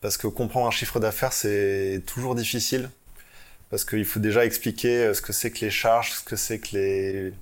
parce 0.00 0.16
que 0.16 0.26
comprendre 0.26 0.66
un 0.66 0.70
chiffre 0.70 1.00
d'affaires, 1.00 1.34
c'est 1.34 2.02
toujours 2.06 2.34
difficile. 2.34 2.90
Parce 3.68 3.84
qu'il 3.84 4.04
faut 4.04 4.20
déjà 4.20 4.44
expliquer 4.44 5.04
euh, 5.04 5.14
ce 5.14 5.20
que 5.20 5.32
c'est 5.32 5.50
que 5.50 5.60
les 5.60 5.70
charges, 5.70 6.12
ce 6.12 6.24
que 6.24 6.36
c'est 6.36 6.58
que 6.58 6.76
les, 6.76 7.32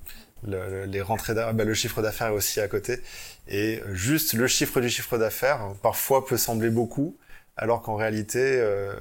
les 0.86 1.00
rentrées 1.00 1.34
d'affaires. 1.34 1.54
Bah, 1.54 1.64
le 1.64 1.74
chiffre 1.74 2.02
d'affaires 2.02 2.28
est 2.28 2.36
aussi 2.36 2.60
à 2.60 2.66
côté. 2.66 2.98
Et 3.46 3.80
juste 3.92 4.34
le 4.34 4.48
chiffre 4.48 4.80
du 4.80 4.90
chiffre 4.90 5.16
d'affaires, 5.16 5.72
parfois, 5.80 6.26
peut 6.26 6.36
sembler 6.36 6.70
beaucoup 6.70 7.16
alors 7.58 7.82
qu'en 7.82 7.96
réalité, 7.96 8.38
euh, 8.40 8.94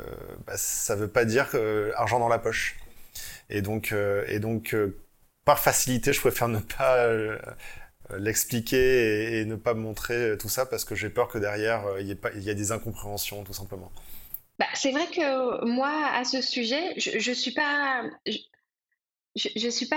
bah, 0.45 0.57
ça 0.57 0.95
ne 0.95 1.01
veut 1.01 1.07
pas 1.07 1.25
dire 1.25 1.49
euh, 1.53 1.91
argent 1.95 2.19
dans 2.19 2.27
la 2.27 2.39
poche. 2.39 2.75
Et 3.49 3.61
donc, 3.61 3.93
euh, 3.93 4.89
par 5.45 5.59
facilité, 5.59 6.11
je 6.11 6.19
préfère 6.19 6.49
ne 6.49 6.59
pas 6.59 7.07
l'expliquer 8.17 9.39
et, 9.39 9.45
ne 9.45 9.55
pas 9.55 9.73
montrer 9.73 10.37
tout 10.37 10.49
ça 10.49 10.65
parce 10.65 10.83
que 10.83 10.95
j'ai 10.95 11.09
peur 11.09 11.29
que 11.29 11.37
derrière, 11.37 11.83
il 11.99 12.07
y, 12.07 12.39
y, 12.43 12.49
ait 12.49 12.55
des 12.55 12.71
incompréhensions, 12.71 13.43
tout 13.43 13.53
simplement. 13.53 13.91
Bah, 14.59 14.65
c'est 14.73 14.91
vrai 14.91 15.05
que 15.05 15.63
moi, 15.65 16.09
à 16.13 16.25
ce 16.25 16.41
sujet, 16.41 16.99
je 16.99 17.29
ne 17.29 17.35
suis 17.35 17.53
pas... 17.53 18.03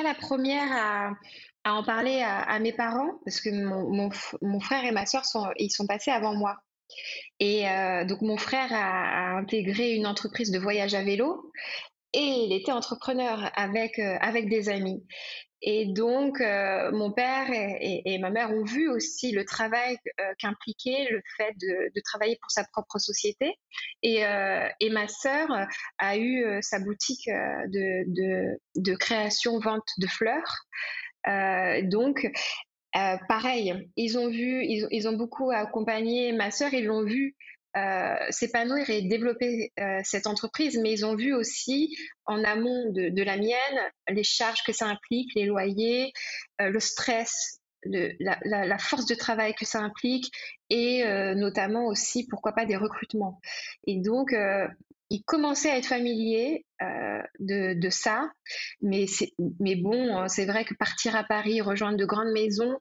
La 0.04 0.14
première 0.14 1.16
à, 1.64 1.72
en 1.72 1.82
parler 1.82 2.22
à, 2.22 2.58
mes 2.58 2.72
parents 2.72 3.18
parce 3.24 3.40
que 3.40 3.50
mon, 3.50 4.60
frère 4.60 4.84
et 4.84 4.92
ma 4.92 5.06
soeur 5.06 5.24
ils 5.56 5.70
sont 5.70 5.86
passés 5.86 6.10
avant 6.10 6.34
moi. 6.34 6.62
Et 7.38 7.64
donc 8.06 8.20
mon 8.20 8.36
frère 8.36 8.72
a, 8.72 9.38
intégré 9.38 9.94
une 9.94 10.06
entreprise 10.06 10.50
de 10.50 10.58
voyage 10.58 10.94
à 10.94 11.02
vélo 11.02 11.52
et 12.12 12.18
il 12.46 12.52
était 12.52 12.72
entrepreneur 12.72 13.50
avec, 13.54 13.98
avec 13.98 14.48
des 14.48 14.68
amis. 14.68 15.02
Et 15.62 15.86
donc, 15.86 16.40
euh, 16.40 16.90
mon 16.92 17.12
père 17.12 17.46
et, 17.50 18.18
ma 18.18 18.30
mère 18.30 18.50
ont 18.50 18.64
vu 18.64 18.88
aussi 18.88 19.30
le 19.30 19.44
travail 19.44 19.96
euh, 20.18 20.32
qu'impliquait 20.38 21.08
le 21.10 21.20
fait 21.36 21.52
de, 21.60 22.00
travailler 22.02 22.38
pour 22.40 22.50
sa 22.50 22.64
propre 22.72 22.98
société. 22.98 23.54
Et, 24.02 24.24
euh, 24.24 24.68
ma 24.90 25.06
sœur 25.06 25.48
a 25.98 26.16
eu 26.16 26.44
sa 26.62 26.78
boutique 26.78 27.28
de, 27.28 28.96
création-vente 28.96 29.88
de 29.98 30.06
fleurs. 30.06 30.66
donc, 31.90 32.26
pareil, 32.92 33.88
ils 33.96 34.18
ont 34.18 34.28
vu, 34.28 34.64
ils, 34.64 35.08
ont 35.08 35.16
beaucoup 35.16 35.50
accompagné 35.50 36.32
ma 36.32 36.50
sœur, 36.50 36.74
ils 36.74 36.86
l'ont 36.86 37.04
vu 37.04 37.36
euh, 37.76 38.16
s'épanouir 38.30 38.90
et 38.90 39.02
développer 39.02 39.72
euh, 39.78 40.00
cette 40.02 40.26
entreprise, 40.26 40.76
mais 40.82 40.92
ils 40.92 41.06
ont 41.06 41.14
vu 41.14 41.32
aussi 41.32 41.96
en 42.26 42.42
amont 42.42 42.90
de, 42.90 43.22
la 43.22 43.36
mienne 43.36 43.80
les 44.08 44.24
charges 44.24 44.64
que 44.66 44.72
ça 44.72 44.86
implique, 44.86 45.30
les 45.36 45.46
loyers, 45.46 46.12
euh, 46.60 46.70
le 46.70 46.80
stress, 46.80 47.60
la, 47.84 48.78
force 48.78 49.06
de 49.06 49.14
travail 49.14 49.54
que 49.54 49.64
ça 49.64 49.78
implique 49.78 50.32
et 50.68 51.04
notamment 51.34 51.86
aussi, 51.86 52.26
pourquoi 52.26 52.52
pas, 52.52 52.66
des 52.66 52.76
recrutements. 52.76 53.40
Et 53.86 53.96
donc, 53.96 54.34
ils 55.10 55.22
commençaient 55.24 55.70
à 55.70 55.76
être 55.76 55.86
familiers 55.86 56.64
de, 57.40 57.90
ça, 57.90 58.30
mais, 58.80 59.06
mais 59.58 59.76
bon, 59.76 60.28
c'est 60.28 60.46
vrai 60.46 60.64
que 60.64 60.74
partir 60.74 61.16
à 61.16 61.24
Paris, 61.24 61.60
rejoindre 61.60 61.98
de 61.98 62.04
grandes 62.06 62.32
maisons, 62.32 62.78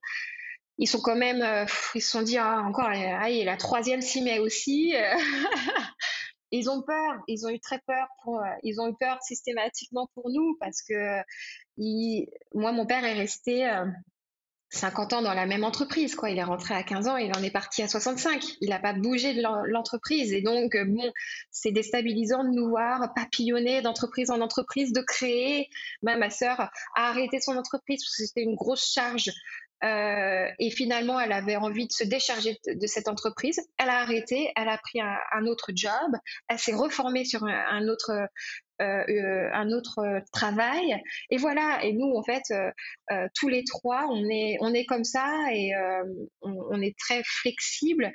ils 0.79 0.87
sont 0.87 1.01
quand 1.01 1.15
même, 1.15 1.41
euh, 1.41 1.65
ils 1.93 2.01
se 2.01 2.09
sont 2.09 2.21
dit 2.21 2.37
ah, 2.37 2.61
encore, 2.61 2.87
ah, 2.89 3.29
la 3.29 3.57
troisième 3.57 4.01
s'y 4.01 4.21
met 4.21 4.39
aussi. 4.39 4.93
ils 6.51 6.69
ont 6.69 6.81
peur, 6.81 7.21
ils 7.27 7.45
ont 7.45 7.49
eu 7.49 7.59
très 7.59 7.79
peur 7.85 8.07
euh, 8.27 8.31
ils 8.63 8.79
ont 8.79 8.87
eu 8.87 8.95
peur 8.97 9.21
systématiquement 9.21 10.09
pour 10.15 10.29
nous 10.31 10.57
parce 10.59 10.81
que 10.81 11.19
moi, 12.53 12.71
mon 12.71 12.85
père 12.85 13.03
est 13.03 13.13
resté 13.13 13.69
50 14.69 15.13
euh, 15.13 15.15
ans 15.17 15.21
dans 15.21 15.33
la 15.33 15.45
même 15.45 15.63
entreprise, 15.63 16.15
quoi. 16.15 16.29
Il 16.29 16.37
est 16.37 16.43
rentré 16.43 16.73
à 16.73 16.83
15 16.83 17.07
ans, 17.07 17.17
il 17.17 17.31
en 17.35 17.43
est 17.43 17.51
parti 17.51 17.81
à 17.81 17.87
65. 17.87 18.43
Il 18.61 18.69
n'a 18.69 18.79
pas 18.79 18.93
bougé 18.93 19.33
de 19.33 19.41
l'entreprise. 19.71 20.33
Et 20.33 20.41
donc, 20.41 20.77
bon, 20.87 21.11
c'est 21.51 21.71
déstabilisant 21.71 22.43
de 22.43 22.49
nous 22.49 22.69
voir 22.69 23.13
papillonner 23.13 23.81
d'entreprise 23.81 24.31
en 24.31 24.41
entreprise, 24.41 24.93
de 24.93 25.01
créer. 25.01 25.69
ma 26.01 26.29
sœur 26.29 26.59
a 26.95 27.09
arrêté 27.09 27.39
son 27.39 27.57
entreprise 27.57 28.03
parce 28.03 28.17
que 28.17 28.25
c'était 28.25 28.43
une 28.43 28.55
grosse 28.55 28.91
charge 28.91 29.31
euh, 29.83 30.47
et 30.59 30.69
finalement, 30.71 31.19
elle 31.19 31.31
avait 31.31 31.55
envie 31.55 31.87
de 31.87 31.91
se 31.91 32.03
décharger 32.03 32.59
de, 32.67 32.87
cette 32.87 33.07
entreprise. 33.07 33.61
Elle 33.77 33.89
a 33.89 33.99
arrêté, 33.99 34.51
elle 34.55 34.67
a 34.67 34.77
pris 34.77 34.99
un, 35.01 35.45
autre 35.45 35.71
job, 35.73 36.11
elle 36.47 36.59
s'est 36.59 36.73
reformée 36.73 37.23
sur 37.23 37.43
un, 37.45 37.87
autre, 37.87 38.11
euh, 38.81 39.03
euh, 39.09 39.49
un 39.53 39.71
autre 39.71 40.21
travail. 40.31 41.01
Et 41.29 41.37
voilà. 41.37 41.83
Et 41.83 41.93
nous, 41.93 42.13
en 42.15 42.23
fait, 42.23 42.43
tous 43.35 43.47
les 43.47 43.63
trois, 43.63 44.07
on 44.09 44.29
est, 44.29 44.57
on 44.61 44.73
est 44.73 44.85
comme 44.85 45.03
ça 45.03 45.47
et 45.53 45.71
on, 46.41 46.81
est 46.81 46.97
très 46.97 47.21
flexible. 47.23 48.13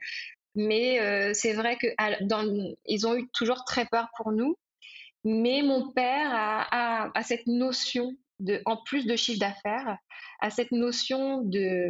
Mais 0.55 1.35
c'est 1.35 1.53
vrai 1.53 1.77
que 1.77 1.89
dans, 2.25 2.45
ils 2.87 3.07
ont 3.07 3.17
eu 3.17 3.29
toujours 3.33 3.65
très 3.65 3.87
peur 3.87 4.09
pour 4.17 4.33
nous. 4.33 4.57
Mais 5.25 5.63
mon 5.63 5.91
père 5.93 6.31
a, 6.33 7.23
cette 7.23 7.47
notion 7.47 8.13
de, 8.41 8.61
en 8.67 8.77
plus 8.77 9.07
de 9.07 9.17
chiffre 9.17 9.41
d'affaires, 9.41 9.99
à 10.41 10.51
cette 10.51 10.73
notion 10.73 11.41
de, 11.43 11.89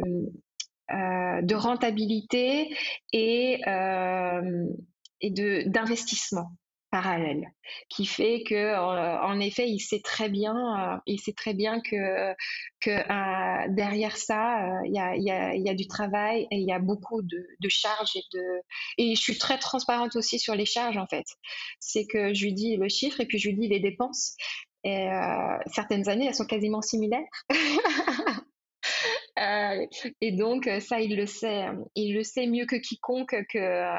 euh, 0.91 1.41
de 1.41 1.55
rentabilité 1.55 2.69
et, 3.11 3.59
euh, 3.67 4.67
et 5.19 5.31
d'investissement 5.65 6.51
parallèle, 6.95 7.51
qui 7.89 8.05
fait 8.05 8.43
que, 8.47 8.55
euh, 8.55 9.21
en 9.21 9.41
effet, 9.41 9.67
il 9.67 9.81
sait 9.81 9.99
très 9.99 10.29
bien, 10.29 11.01
il 11.05 11.19
sait 11.19 11.33
très 11.33 11.53
bien 11.53 11.81
que, 11.81 12.33
que 12.79 13.75
derrière 13.75 14.15
ça, 14.15 14.69
il 14.85 14.93
y 14.93 15.69
a, 15.69 15.73
du 15.73 15.87
travail 15.87 16.47
et 16.51 16.55
il 16.55 16.65
y 16.65 16.71
a 16.71 16.79
beaucoup 16.79 17.21
de, 17.21 17.45
charges 17.67 18.13
et 18.97 19.15
je 19.15 19.21
suis 19.21 19.37
très 19.37 19.57
transparente 19.57 20.15
aussi 20.15 20.39
sur 20.39 20.55
les 20.55 20.65
charges 20.65 20.95
en 20.95 21.07
fait. 21.07 21.25
C'est 21.81 22.05
que 22.05 22.33
je 22.33 22.45
lui 22.45 22.53
dis 22.53 22.77
le 22.77 22.87
chiffre 22.87 23.19
et 23.19 23.25
puis 23.25 23.39
je 23.39 23.49
lui 23.49 23.57
dis 23.57 23.67
les 23.67 23.81
dépenses. 23.81 24.37
Et 24.85 25.09
certaines 25.73 26.07
années, 26.07 26.27
elles 26.27 26.35
sont 26.35 26.45
quasiment 26.45 26.81
similaires. 26.81 27.27
Euh, 29.37 29.85
et 30.21 30.31
donc, 30.31 30.67
euh, 30.67 30.79
ça, 30.79 31.01
il 31.01 31.15
le 31.15 31.25
sait. 31.25 31.65
Il 31.95 32.13
le 32.15 32.23
sait 32.23 32.47
mieux 32.47 32.65
que 32.65 32.77
quiconque 32.77 33.35
que, 33.49 33.97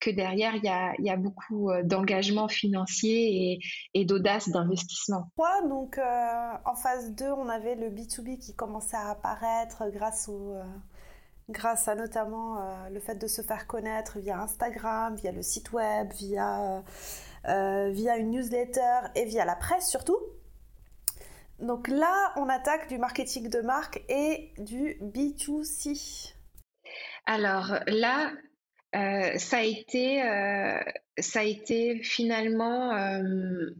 que 0.00 0.10
derrière, 0.10 0.54
il 0.54 0.64
y 0.64 0.68
a, 0.68 0.94
y 0.98 1.10
a 1.10 1.16
beaucoup 1.16 1.70
euh, 1.70 1.82
d'engagement 1.82 2.48
financier 2.48 3.52
et, 3.52 3.60
et 3.94 4.04
d'audace 4.04 4.48
d'investissement. 4.48 5.30
donc, 5.68 5.98
en 5.98 6.74
phase 6.74 7.14
2, 7.14 7.26
on 7.26 7.48
avait 7.48 7.74
le 7.74 7.90
B2B 7.90 8.38
qui 8.38 8.54
commençait 8.54 8.96
à 8.96 9.10
apparaître 9.10 9.84
grâce 9.90 10.28
au 10.28 10.54
grâce 11.48 11.86
à 11.86 11.94
notamment 11.94 12.58
le 12.90 12.98
fait 12.98 13.14
de 13.14 13.28
se 13.28 13.40
faire 13.40 13.68
connaître 13.68 14.18
via 14.18 14.40
Instagram, 14.40 15.14
via 15.14 15.30
le 15.30 15.42
site 15.42 15.72
web, 15.72 16.12
via, 16.14 16.82
via 17.44 18.16
une 18.16 18.32
newsletter 18.32 19.08
et 19.14 19.26
via 19.26 19.44
la 19.44 19.54
presse 19.54 19.88
surtout. 19.88 20.18
Donc 21.60 21.88
là, 21.88 22.32
on 22.36 22.48
attaque 22.48 22.88
du 22.88 22.98
marketing 22.98 23.48
de 23.48 23.60
marque 23.60 24.02
et 24.08 24.52
du 24.58 24.98
B2C. 25.00 26.34
Alors 27.24 27.78
là, 27.86 28.30
euh, 28.96 29.36
ça, 29.38 29.58
a 29.58 29.62
été, 29.62 30.22
euh, 30.22 30.80
ça 31.18 31.40
a 31.40 31.44
été 31.44 32.02
finalement 32.02 32.92
euh, 32.94 33.70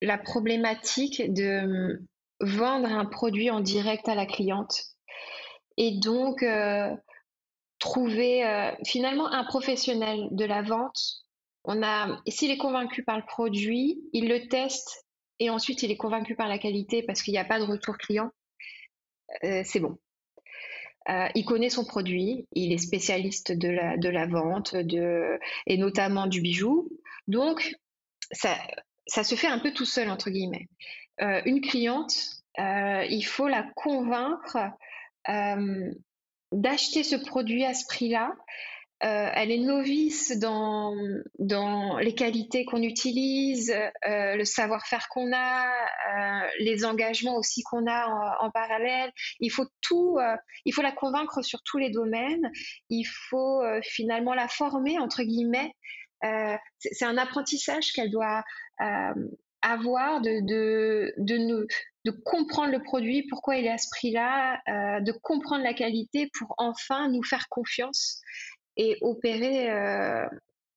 la 0.00 0.16
problématique 0.16 1.32
de 1.32 2.02
vendre 2.40 2.88
un 2.88 3.04
produit 3.04 3.50
en 3.50 3.60
direct 3.60 4.08
à 4.08 4.14
la 4.14 4.24
cliente. 4.24 4.82
Et 5.76 5.98
donc, 5.98 6.44
trouver 7.78 8.74
finalement 8.84 9.26
un 9.28 9.44
professionnel 9.44 10.28
de 10.30 10.44
la 10.44 10.62
vente. 10.62 11.24
S'il 12.28 12.50
est 12.50 12.58
convaincu 12.58 13.02
par 13.02 13.18
le 13.18 13.24
produit, 13.26 14.02
il 14.12 14.28
le 14.28 14.48
teste 14.48 15.06
et 15.38 15.48
ensuite 15.48 15.82
il 15.82 15.90
est 15.90 15.96
convaincu 15.96 16.34
par 16.34 16.48
la 16.48 16.58
qualité 16.58 17.02
parce 17.02 17.22
qu'il 17.22 17.32
n'y 17.32 17.38
a 17.38 17.44
pas 17.44 17.58
de 17.58 17.64
retour 17.64 17.96
client, 17.96 18.30
c'est 19.42 19.80
bon. 19.80 19.98
Euh, 21.08 21.28
il 21.34 21.44
connaît 21.44 21.70
son 21.70 21.84
produit, 21.84 22.46
il 22.52 22.72
est 22.72 22.78
spécialiste 22.78 23.52
de 23.52 23.68
la, 23.68 24.26
vente 24.26 24.76
de, 24.76 25.38
et 25.66 25.76
notamment 25.76 26.26
du 26.26 26.40
bijou. 26.40 26.88
Donc, 27.26 27.74
ça, 28.32 28.56
se 29.06 29.34
fait 29.34 29.46
un 29.46 29.58
peu 29.58 29.72
tout 29.72 29.86
seul, 29.86 30.10
entre 30.10 30.30
guillemets. 30.30 30.68
Euh, 31.22 31.40
une 31.46 31.60
cliente, 31.60 32.14
il 32.58 33.22
faut 33.22 33.48
la 33.48 33.64
convaincre 33.74 34.58
d'acheter 36.52 37.02
ce 37.02 37.16
produit 37.16 37.64
à 37.64 37.74
ce 37.74 37.86
prix-là 37.86 38.34
euh, 39.02 39.30
elle 39.32 39.50
est 39.50 39.58
novice 39.58 40.38
dans, 40.38 40.94
les 42.00 42.14
qualités 42.14 42.66
qu'on 42.66 42.82
utilise, 42.82 43.70
euh, 44.06 44.36
le 44.36 44.44
savoir-faire 44.44 45.08
qu'on 45.08 45.32
a, 45.32 45.70
euh, 45.70 46.48
les 46.58 46.84
engagements 46.84 47.36
aussi 47.36 47.62
qu'on 47.62 47.86
a 47.86 48.36
en, 48.40 48.50
parallèle. 48.50 49.10
Il 49.38 49.50
faut 49.50 49.66
tout, 49.80 50.18
il 50.66 50.74
faut 50.74 50.82
la 50.82 50.92
convaincre 50.92 51.42
sur 51.42 51.62
tous 51.62 51.78
les 51.78 51.90
domaines. 51.90 52.50
Il 52.90 53.04
faut 53.04 53.62
finalement 53.82 54.34
la 54.34 54.48
former 54.48 54.98
entre 54.98 55.22
guillemets. 55.22 55.72
c'est 56.78 57.04
un 57.04 57.16
apprentissage 57.16 57.92
qu'elle 57.92 58.10
doit 58.10 58.42
avoir 59.62 60.20
de, 60.20 60.44
de 61.24 62.10
comprendre 62.24 62.72
le 62.72 62.82
produit, 62.82 63.26
pourquoi 63.28 63.56
il 63.56 63.66
est 63.66 63.70
à 63.70 63.78
ce 63.78 63.88
prix-là, 63.90 64.60
de 65.00 65.12
comprendre 65.12 65.64
la 65.64 65.74
qualité 65.74 66.28
pour 66.38 66.54
enfin 66.58 67.08
nous 67.08 67.22
faire 67.22 67.48
confiance 67.48 68.19
et 68.80 68.96
opérer 69.02 69.70
euh, 69.70 70.26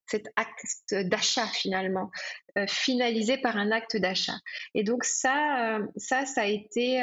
cet 0.08 0.28
acte 0.36 0.94
d'achat 1.08 1.48
finalement, 1.48 2.12
euh, 2.58 2.68
finalisé 2.68 3.38
par 3.38 3.56
un 3.56 3.72
acte 3.72 3.96
d'achat. 3.96 4.38
Et 4.76 4.84
donc 4.84 5.06
ça, 5.06 5.78
euh, 5.78 5.88
ça, 5.96 6.26
ça 6.26 6.42
a 6.42 6.48
été 6.48 7.02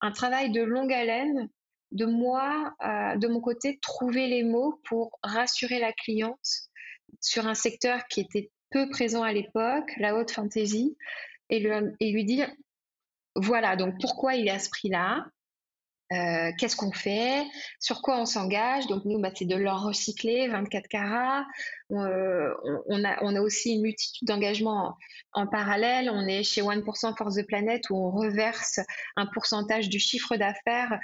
un 0.00 0.12
travail 0.12 0.52
de 0.52 0.62
longue 0.62 0.92
haleine 0.92 1.48
de 1.90 2.04
moi, 2.04 2.74
de 3.16 3.28
mon 3.28 3.40
côté, 3.40 3.78
trouver 3.80 4.28
les 4.28 4.42
mots 4.42 4.80
pour 4.84 5.18
rassurer 5.22 5.78
la 5.78 5.92
cliente 5.92 6.48
sur 7.20 7.46
un 7.46 7.54
secteur 7.54 8.06
qui 8.08 8.20
était 8.20 8.50
peu 8.70 8.88
présent 8.88 9.22
à 9.22 9.32
l'époque, 9.32 9.90
la 9.98 10.16
haute 10.16 10.30
fantasy, 10.30 10.96
et 11.48 11.64
et 12.00 12.12
lui 12.12 12.24
dire, 12.24 12.50
voilà, 13.34 13.76
donc 13.76 13.94
pourquoi 14.00 14.34
il 14.34 14.48
est 14.48 14.52
à 14.52 14.58
ce 14.58 14.68
prix-là, 14.68 15.26
euh, 16.12 16.52
qu'est-ce 16.56 16.76
qu'on 16.76 16.92
fait, 16.92 17.44
sur 17.80 18.00
quoi 18.00 18.18
on 18.20 18.26
s'engage? 18.26 18.86
Donc 18.86 19.04
nous, 19.04 19.18
bah, 19.20 19.30
c'est 19.34 19.44
de 19.44 19.56
l'or 19.56 19.82
recyclé, 19.82 20.46
24 20.48 20.86
carats. 20.86 21.44
Euh, 21.90 22.54
on, 22.86 23.04
a, 23.04 23.40
aussi 23.40 23.74
une 23.74 23.82
multitude 23.82 24.28
d'engagements 24.28 24.96
en, 25.32 25.46
parallèle. 25.48 26.08
On 26.10 26.26
est 26.28 26.44
chez 26.44 26.62
1% 26.62 27.16
Force 27.16 27.34
de 27.34 27.42
Planète 27.42 27.90
où 27.90 27.96
on 27.96 28.10
reverse 28.10 28.78
un 29.16 29.26
pourcentage 29.26 29.88
du 29.88 29.98
chiffre 29.98 30.36
d'affaires 30.36 30.98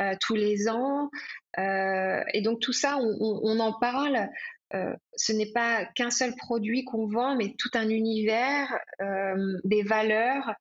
euh, 0.00 0.14
tous 0.20 0.34
les 0.34 0.68
ans. 0.68 1.08
et 1.56 2.42
donc 2.42 2.60
tout 2.60 2.72
ça, 2.72 2.98
on 2.98 3.60
en 3.60 3.72
parle 3.78 4.28
ce 5.16 5.32
n'est 5.32 5.50
pas 5.50 5.86
qu'un 5.94 6.10
seul 6.10 6.36
produit 6.36 6.84
qu'on 6.84 7.06
vend, 7.06 7.36
mais 7.36 7.54
tout 7.58 7.70
un 7.72 7.88
univers, 7.88 8.68
des 9.64 9.82
valeurs. 9.82 10.52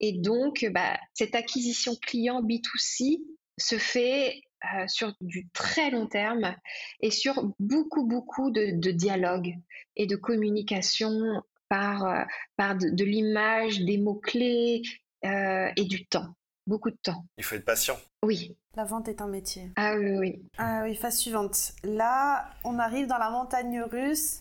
Et 0.00 0.12
donc, 0.12 0.66
bah, 0.72 0.98
cette 1.14 1.34
acquisition 1.34 1.94
client 2.00 2.42
B2C 2.42 3.20
se 3.58 3.78
fait 3.78 4.42
sur 4.88 5.14
du 5.20 5.48
très 5.52 5.90
long 5.90 6.06
terme 6.06 6.56
et 7.00 7.10
sur 7.10 7.54
beaucoup, 7.60 8.04
beaucoup 8.06 8.50
de, 8.50 8.78
de 8.78 8.90
dialogue 8.90 9.54
et 9.96 10.06
de 10.06 10.16
communication 10.16 11.42
par, 11.68 12.26
par 12.56 12.76
de 12.76 13.04
l'image, 13.04 13.80
des 13.80 13.98
mots-clés 13.98 14.82
et 15.22 15.84
du 15.84 16.06
temps 16.06 16.34
beaucoup 16.66 16.90
de 16.90 16.96
temps. 16.96 17.24
Il 17.38 17.44
faut 17.44 17.54
être 17.54 17.64
patient. 17.64 17.96
Oui. 18.22 18.56
La 18.74 18.84
vente 18.84 19.08
est 19.08 19.20
un 19.20 19.28
métier. 19.28 19.70
Ah 19.76 19.94
oui, 19.96 20.18
oui. 20.18 20.42
Ah 20.58 20.82
oui, 20.84 20.94
phase 20.94 21.18
suivante. 21.18 21.72
Là, 21.84 22.50
on 22.64 22.78
arrive 22.78 23.06
dans 23.06 23.18
la 23.18 23.30
montagne 23.30 23.80
russe. 23.82 24.40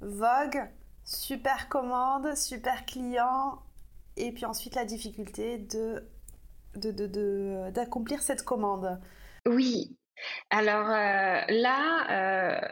Vogue, 0.00 0.62
super 1.04 1.68
commande, 1.68 2.36
super 2.36 2.84
client, 2.86 3.58
et 4.16 4.32
puis 4.32 4.44
ensuite 4.44 4.74
la 4.74 4.84
difficulté 4.84 5.66
d'accomplir 6.76 8.22
cette 8.22 8.42
commande. 8.42 9.00
Oui. 9.46 9.96
Alors 10.50 10.88
euh, 10.88 11.40
là, 11.48 12.06
euh, 12.10 12.68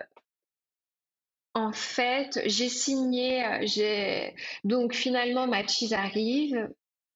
en 1.55 1.73
fait, 1.73 2.41
j'ai 2.47 2.69
signé, 2.69 3.45
donc 4.65 4.95
finalement 4.95 5.47
ma 5.47 5.67
cheese 5.67 5.93
arrive. 5.93 6.71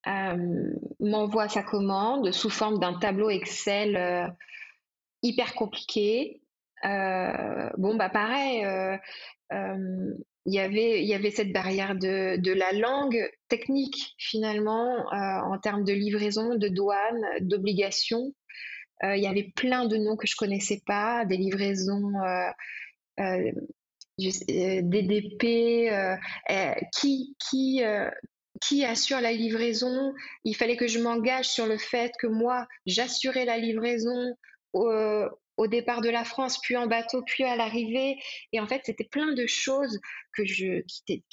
Euh, 0.06 0.72
m'envoie 1.00 1.48
sa 1.48 1.64
commande 1.64 2.30
sous 2.30 2.48
forme 2.48 2.78
d'un 2.78 2.96
tableau 2.96 3.28
Excel 3.28 4.32
hyper 5.22 5.54
compliqué. 5.54 6.42
Bon, 6.84 7.96
bah 7.96 8.08
pareil, 8.08 8.64
il 10.46 10.54
y 10.54 10.60
avait, 10.60 11.02
il 11.02 11.08
y 11.08 11.14
avait 11.14 11.30
cette 11.30 11.52
barrière 11.52 11.94
de, 11.94 12.36
de 12.36 12.52
la 12.52 12.72
langue 12.72 13.28
technique 13.48 14.14
finalement 14.16 15.06
en 15.12 15.58
termes 15.58 15.84
de 15.84 15.92
livraison, 15.92 16.54
de 16.54 16.68
douane, 16.68 17.24
d'obligation. 17.40 18.32
il 19.02 19.20
y 19.20 19.26
avait 19.26 19.52
plein 19.56 19.86
de 19.86 19.96
noms 19.96 20.16
que 20.16 20.26
je 20.26 20.36
connaissais 20.36 20.80
pas, 20.86 21.24
des 21.24 21.36
livraisons 21.36 22.12
DDP, 24.18 25.90
qui, 26.92 27.36
qui, 27.38 27.82
qui 28.60 28.84
assure 28.84 29.20
la 29.20 29.32
livraison? 29.32 30.12
Il 30.44 30.54
fallait 30.54 30.76
que 30.76 30.86
je 30.86 31.00
m'engage 31.00 31.48
sur 31.48 31.66
le 31.66 31.78
fait 31.78 32.12
que 32.20 32.26
moi, 32.28 32.66
j'assurais 32.86 33.44
la 33.44 33.58
livraison 33.58 34.36
au, 35.56 35.66
départ 35.66 36.00
de 36.00 36.08
la 36.08 36.24
France, 36.24 36.58
puis 36.60 36.76
en 36.76 36.86
bateau, 36.86 37.22
puis 37.22 37.44
à 37.44 37.56
l'arrivée. 37.56 38.16
Et 38.52 38.60
en 38.60 38.66
fait, 38.66 38.82
c'était 38.84 39.04
plein 39.04 39.32
de 39.32 39.46
choses 39.46 40.00
que 40.32 40.44
je, 40.44 40.82
qui, 40.82 41.02
étaient, 41.08 41.24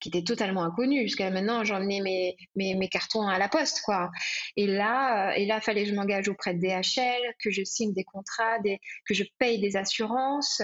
qui, 0.00 0.24
totalement 0.24 0.64
inconnues. 0.64 1.02
Jusqu'à 1.02 1.30
maintenant, 1.30 1.64
j'emmenais 1.64 2.00
mes, 2.00 2.36
mes, 2.56 2.88
cartons 2.88 3.26
à 3.26 3.38
la 3.38 3.48
poste. 3.48 3.82
Quoi. 3.84 4.10
Et 4.56 4.66
là, 4.66 5.34
et 5.36 5.46
là, 5.46 5.60
fallait 5.60 5.84
que 5.84 5.90
je 5.90 5.94
m'engage 5.94 6.28
auprès 6.28 6.54
de 6.54 6.60
DHL, 6.60 7.34
que 7.42 7.50
je 7.50 7.62
signe 7.64 7.92
des 7.92 8.04
contrats, 8.04 8.58
que 9.06 9.14
je 9.14 9.24
paye 9.38 9.60
des 9.60 9.76
assurances. 9.76 10.62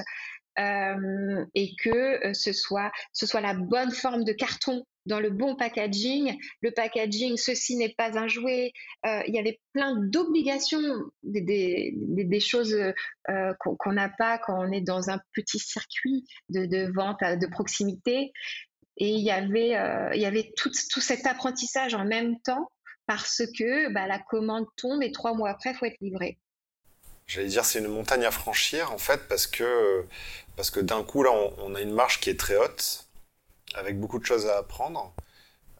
Euh, 0.61 1.45
et 1.57 1.75
que 1.83 2.29
euh, 2.29 2.33
ce 2.33 2.53
soit, 2.53 2.93
ce 3.13 3.27
soit 3.27 3.41
la 3.41 3.55
bonne 3.55 3.91
forme 3.91 4.23
de 4.23 4.33
carton 4.33 4.87
dans 5.07 5.21
le 5.21 5.31
bon 5.31 5.57
packaging. 5.57 6.39
Le 6.61 6.71
packaging, 6.71 7.37
ceci 7.37 7.77
n'est 7.77 7.95
pas 7.97 8.19
un 8.19 8.29
jouet. 8.29 8.73
Euh, 9.07 9.23
il 9.27 9.35
y 9.35 9.39
avait 9.39 9.61
plein 9.73 9.95
d'obligations, 9.97 10.83
des, 11.23 12.41
choses 12.41 12.77
euh, 13.31 13.53
qu'on 13.59 13.93
n'a 13.93 14.09
pas 14.09 14.39
quand 14.39 14.59
on 14.59 14.73
est 14.73 14.81
dans 14.81 15.11
un 15.11 15.21
petit 15.33 15.59
circuit 15.59 16.25
de, 16.49 16.93
vente 16.93 17.21
de 17.21 17.47
proximité. 17.47 18.33
Et 18.97 19.09
il 19.09 19.25
y 19.25 19.31
avait, 19.31 19.77
euh, 19.77 20.11
il 20.15 20.21
y 20.21 20.27
avait 20.27 20.53
tout, 20.57 20.71
tout, 20.91 21.01
cet 21.01 21.27
apprentissage 21.27 21.95
en 21.95 22.05
même 22.05 22.41
temps 22.41 22.71
parce 23.07 23.43
que 23.59 23.93
bah, 23.93 24.07
la 24.07 24.19
commande 24.19 24.67
tombe 24.77 25.03
et 25.03 25.11
trois 25.11 25.35
mois 25.35 25.51
après, 25.51 25.71
il 25.71 25.77
faut 25.77 25.87
être 25.87 26.01
livré. 26.01 26.39
J'allais 27.27 27.49
dire, 27.49 27.65
c'est 27.65 27.81
une 27.81 27.89
montagne 27.89 28.25
à 28.25 28.31
franchir 28.31 28.93
en 28.93 28.99
fait 28.99 29.29
parce 29.29 29.47
que, 29.47 30.05
parce 30.57 30.71
que 30.71 30.81
d'un 30.81 31.03
coup, 31.03 31.23
là, 31.23 31.31
on 31.59 31.75
a 31.75 31.81
une 31.81 31.93
marche 31.93 32.21
qui 32.21 32.31
est 32.31 32.39
très 32.39 32.57
haute 32.57 33.05
avec 33.75 33.99
beaucoup 33.99 34.19
de 34.19 34.25
choses 34.25 34.47
à 34.47 34.59
apprendre. 34.59 35.15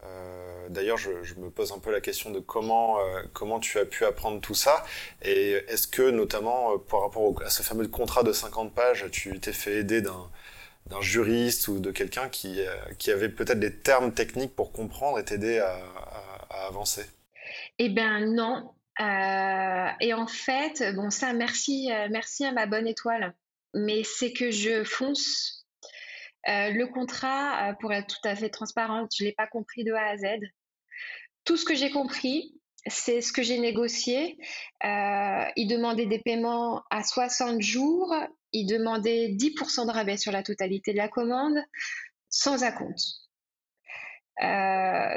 Euh, 0.05 0.69
d'ailleurs, 0.69 0.97
je, 0.97 1.09
me 1.37 1.49
pose 1.49 1.71
un 1.71 1.79
peu 1.79 1.91
la 1.91 2.01
question 2.01 2.31
de 2.31 2.39
comment, 2.39 2.99
euh, 2.99 3.23
comment 3.33 3.59
tu 3.59 3.79
as 3.79 3.85
pu 3.85 4.05
apprendre 4.05 4.41
tout 4.41 4.53
ça. 4.53 4.83
Et 5.21 5.51
est-ce 5.67 5.87
que, 5.87 6.09
notamment, 6.09 6.73
euh, 6.73 6.77
par 6.77 7.01
rapport 7.01 7.41
à 7.43 7.49
ce 7.49 7.63
fameux 7.63 7.87
contrat 7.87 8.23
de 8.23 8.31
50 8.31 8.73
pages, 8.73 9.05
tu 9.11 9.39
t'es 9.39 9.53
fait 9.53 9.77
aider 9.77 10.01
d'un, 10.01 10.29
juriste 11.01 11.67
ou 11.67 11.79
de 11.79 11.91
quelqu'un 11.91 12.29
qui, 12.29 12.61
qui 12.99 13.09
avait 13.09 13.29
peut-être 13.29 13.59
des 13.59 13.75
termes 13.75 14.13
techniques 14.13 14.55
pour 14.55 14.71
comprendre 14.71 15.17
et 15.17 15.25
t'aider 15.25 15.57
à, 15.57 15.79
à, 16.49 16.67
avancer? 16.67 17.05
Eh 17.79 17.89
bien, 17.89 18.19
non. 18.27 18.71
et 18.99 20.13
en 20.13 20.27
fait, 20.27 20.83
bon, 20.95 21.09
ça, 21.09 21.33
merci, 21.33 21.89
merci 22.11 22.45
à 22.45 22.51
ma 22.51 22.67
bonne 22.67 22.87
étoile. 22.87 23.33
Mais 23.73 24.03
c'est 24.03 24.31
que 24.31 24.51
je 24.51 24.83
fonce 24.83 25.54
euh, 26.47 26.69
le 26.69 26.87
contrat, 26.87 27.69
euh, 27.69 27.73
pour 27.79 27.91
être 27.91 28.07
tout 28.07 28.27
à 28.27 28.35
fait 28.35 28.49
transparente, 28.49 29.11
je 29.17 29.23
ne 29.23 29.29
l'ai 29.29 29.33
pas 29.33 29.47
compris 29.47 29.83
de 29.83 29.93
A 29.93 30.09
à 30.09 30.17
Z. 30.17 30.25
Tout 31.43 31.57
ce 31.57 31.65
que 31.65 31.75
j'ai 31.75 31.89
compris, 31.89 32.59
c'est 32.87 33.21
ce 33.21 33.33
que 33.33 33.41
j'ai 33.41 33.59
négocié. 33.59 34.37
Euh, 34.83 35.45
il 35.55 35.67
demandait 35.67 36.05
des 36.05 36.19
paiements 36.19 36.83
à 36.91 37.03
60 37.03 37.61
jours, 37.61 38.13
il 38.51 38.67
demandait 38.67 39.29
10% 39.29 39.87
de 39.87 39.91
rabais 39.91 40.17
sur 40.17 40.31
la 40.31 40.43
totalité 40.43 40.91
de 40.93 40.97
la 40.97 41.07
commande, 41.07 41.57
sans 42.29 42.63
acompte. 42.63 43.03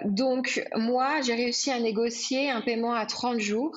donc, 0.05 0.63
moi, 0.77 1.21
j'ai 1.23 1.35
réussi 1.35 1.71
à 1.71 1.81
négocier 1.81 2.51
un 2.51 2.63
paiement 2.63 2.95
à 2.95 3.05
30 3.05 3.39
jours, 3.39 3.77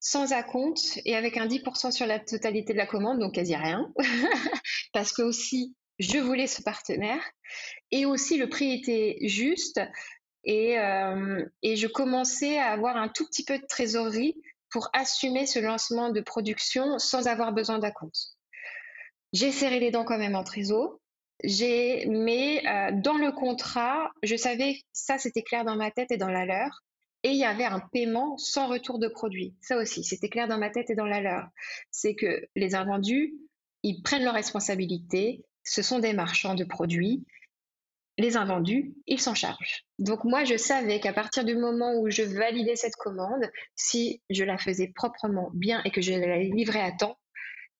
sans 0.00 0.32
acompte 0.32 1.00
et 1.04 1.16
avec 1.16 1.36
un 1.36 1.46
10% 1.46 1.90
sur 1.90 2.06
la 2.06 2.20
totalité 2.20 2.72
de 2.72 2.78
la 2.78 2.86
commande, 2.86 3.18
donc 3.18 3.34
quasi 3.34 3.56
rien. 3.56 3.92
Parce 4.92 5.12
que 5.12 5.22
aussi, 5.22 5.74
je 5.98 6.18
voulais 6.18 6.46
ce 6.46 6.62
partenaire 6.62 7.22
et 7.90 8.06
aussi 8.06 8.36
le 8.36 8.48
prix 8.48 8.72
était 8.72 9.18
juste 9.22 9.80
et, 10.44 10.78
euh, 10.78 11.44
et, 11.62 11.76
je 11.76 11.86
commençais 11.86 12.58
à 12.58 12.70
avoir 12.70 12.96
un 12.96 13.08
tout 13.08 13.26
petit 13.26 13.44
peu 13.44 13.58
de 13.58 13.66
trésorerie 13.66 14.34
pour 14.70 14.88
assumer 14.92 15.46
ce 15.46 15.58
lancement 15.58 16.10
de 16.10 16.20
production 16.20 16.98
sans 16.98 17.26
avoir 17.26 17.52
besoin 17.52 17.78
d'un 17.78 17.90
compte. 17.90 18.16
J'ai 19.32 19.52
serré 19.52 19.80
les 19.80 19.90
dents 19.90 20.04
quand 20.04 20.18
même 20.18 20.36
en 20.36 20.44
trésor. 20.44 21.00
J'ai, 21.44 22.06
mais 22.06 22.66
euh, 22.66 22.90
dans 22.92 23.18
le 23.18 23.30
contrat, 23.32 24.10
je 24.22 24.36
savais 24.36 24.80
ça 24.92 25.18
c'était 25.18 25.42
clair 25.42 25.64
dans 25.64 25.76
ma 25.76 25.90
tête 25.90 26.10
et 26.10 26.16
dans 26.16 26.30
la 26.30 26.46
leur. 26.46 26.82
Et 27.24 27.30
il 27.30 27.36
y 27.36 27.44
avait 27.44 27.64
un 27.64 27.80
paiement 27.92 28.38
sans 28.38 28.68
retour 28.68 28.98
de 28.98 29.08
produit. 29.08 29.56
Ça 29.60 29.76
aussi, 29.76 30.04
c'était 30.04 30.28
clair 30.28 30.46
dans 30.46 30.58
ma 30.58 30.70
tête 30.70 30.88
et 30.90 30.94
dans 30.94 31.06
la 31.06 31.20
leur. 31.20 31.48
C'est 31.90 32.14
que 32.14 32.46
les 32.54 32.74
invendus, 32.74 33.34
ils 33.82 34.02
prennent 34.02 34.24
leurs 34.24 34.34
responsabilités, 34.34 35.44
ce 35.68 35.82
sont 35.82 35.98
des 35.98 36.12
marchands 36.12 36.54
de 36.54 36.64
produits. 36.64 37.24
Les 38.16 38.36
invendus, 38.36 38.94
ils 39.06 39.20
s'en 39.20 39.34
chargent. 39.34 39.84
Donc 39.98 40.24
moi, 40.24 40.44
je 40.44 40.56
savais 40.56 40.98
qu'à 40.98 41.12
partir 41.12 41.44
du 41.44 41.56
moment 41.56 41.94
où 42.00 42.10
je 42.10 42.22
validais 42.22 42.74
cette 42.74 42.96
commande, 42.96 43.48
si 43.76 44.22
je 44.28 44.42
la 44.42 44.58
faisais 44.58 44.90
proprement 44.92 45.50
bien 45.54 45.82
et 45.84 45.90
que 45.90 46.00
je 46.00 46.12
la 46.12 46.38
livrais 46.38 46.80
à 46.80 46.90
temps, 46.90 47.16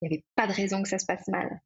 il 0.01 0.09
n'y 0.09 0.15
avait 0.15 0.25
pas 0.37 0.47
de 0.47 0.53
raison 0.53 0.83
que 0.83 0.89
ça 0.89 0.99
se 0.99 1.07
passe 1.07 1.27
mal. 1.27 1.61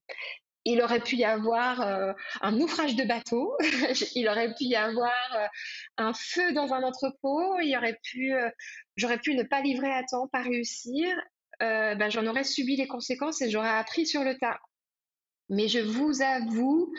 Il 0.65 0.81
aurait 0.81 1.01
pu 1.01 1.17
y 1.17 1.25
avoir 1.25 1.81
euh, 1.83 2.13
un 2.41 2.53
naufrage 2.53 2.95
de 2.95 3.05
bateau, 3.05 3.55
il 4.15 4.29
aurait 4.29 4.55
pu 4.55 4.65
y 4.65 4.77
avoir 4.77 5.13
euh, 5.35 5.47
un 5.99 6.15
feu 6.15 6.53
dans 6.53 6.73
un 6.73 6.83
entrepôt, 6.83 7.59
il 7.59 7.77
aurait 7.77 7.99
pu, 8.03 8.33
euh, 8.33 8.49
j'aurais 8.97 9.19
pu 9.19 9.35
ne 9.35 9.43
pas 9.43 9.61
livrer 9.61 9.91
à 9.91 10.03
temps, 10.05 10.29
pas 10.29 10.43
réussir. 10.43 11.15
Ben, 11.61 12.11
j'en 12.11 12.27
aurais 12.27 12.43
subi 12.43 12.75
les 12.75 12.89
conséquences 12.89 13.41
et 13.41 13.49
j'aurais 13.49 13.69
appris 13.69 14.05
sur 14.05 14.25
le 14.25 14.37
tas. 14.37 14.59
Mais 15.53 15.69
je 15.69 15.81
vous 15.81 16.23
avoue 16.23 16.93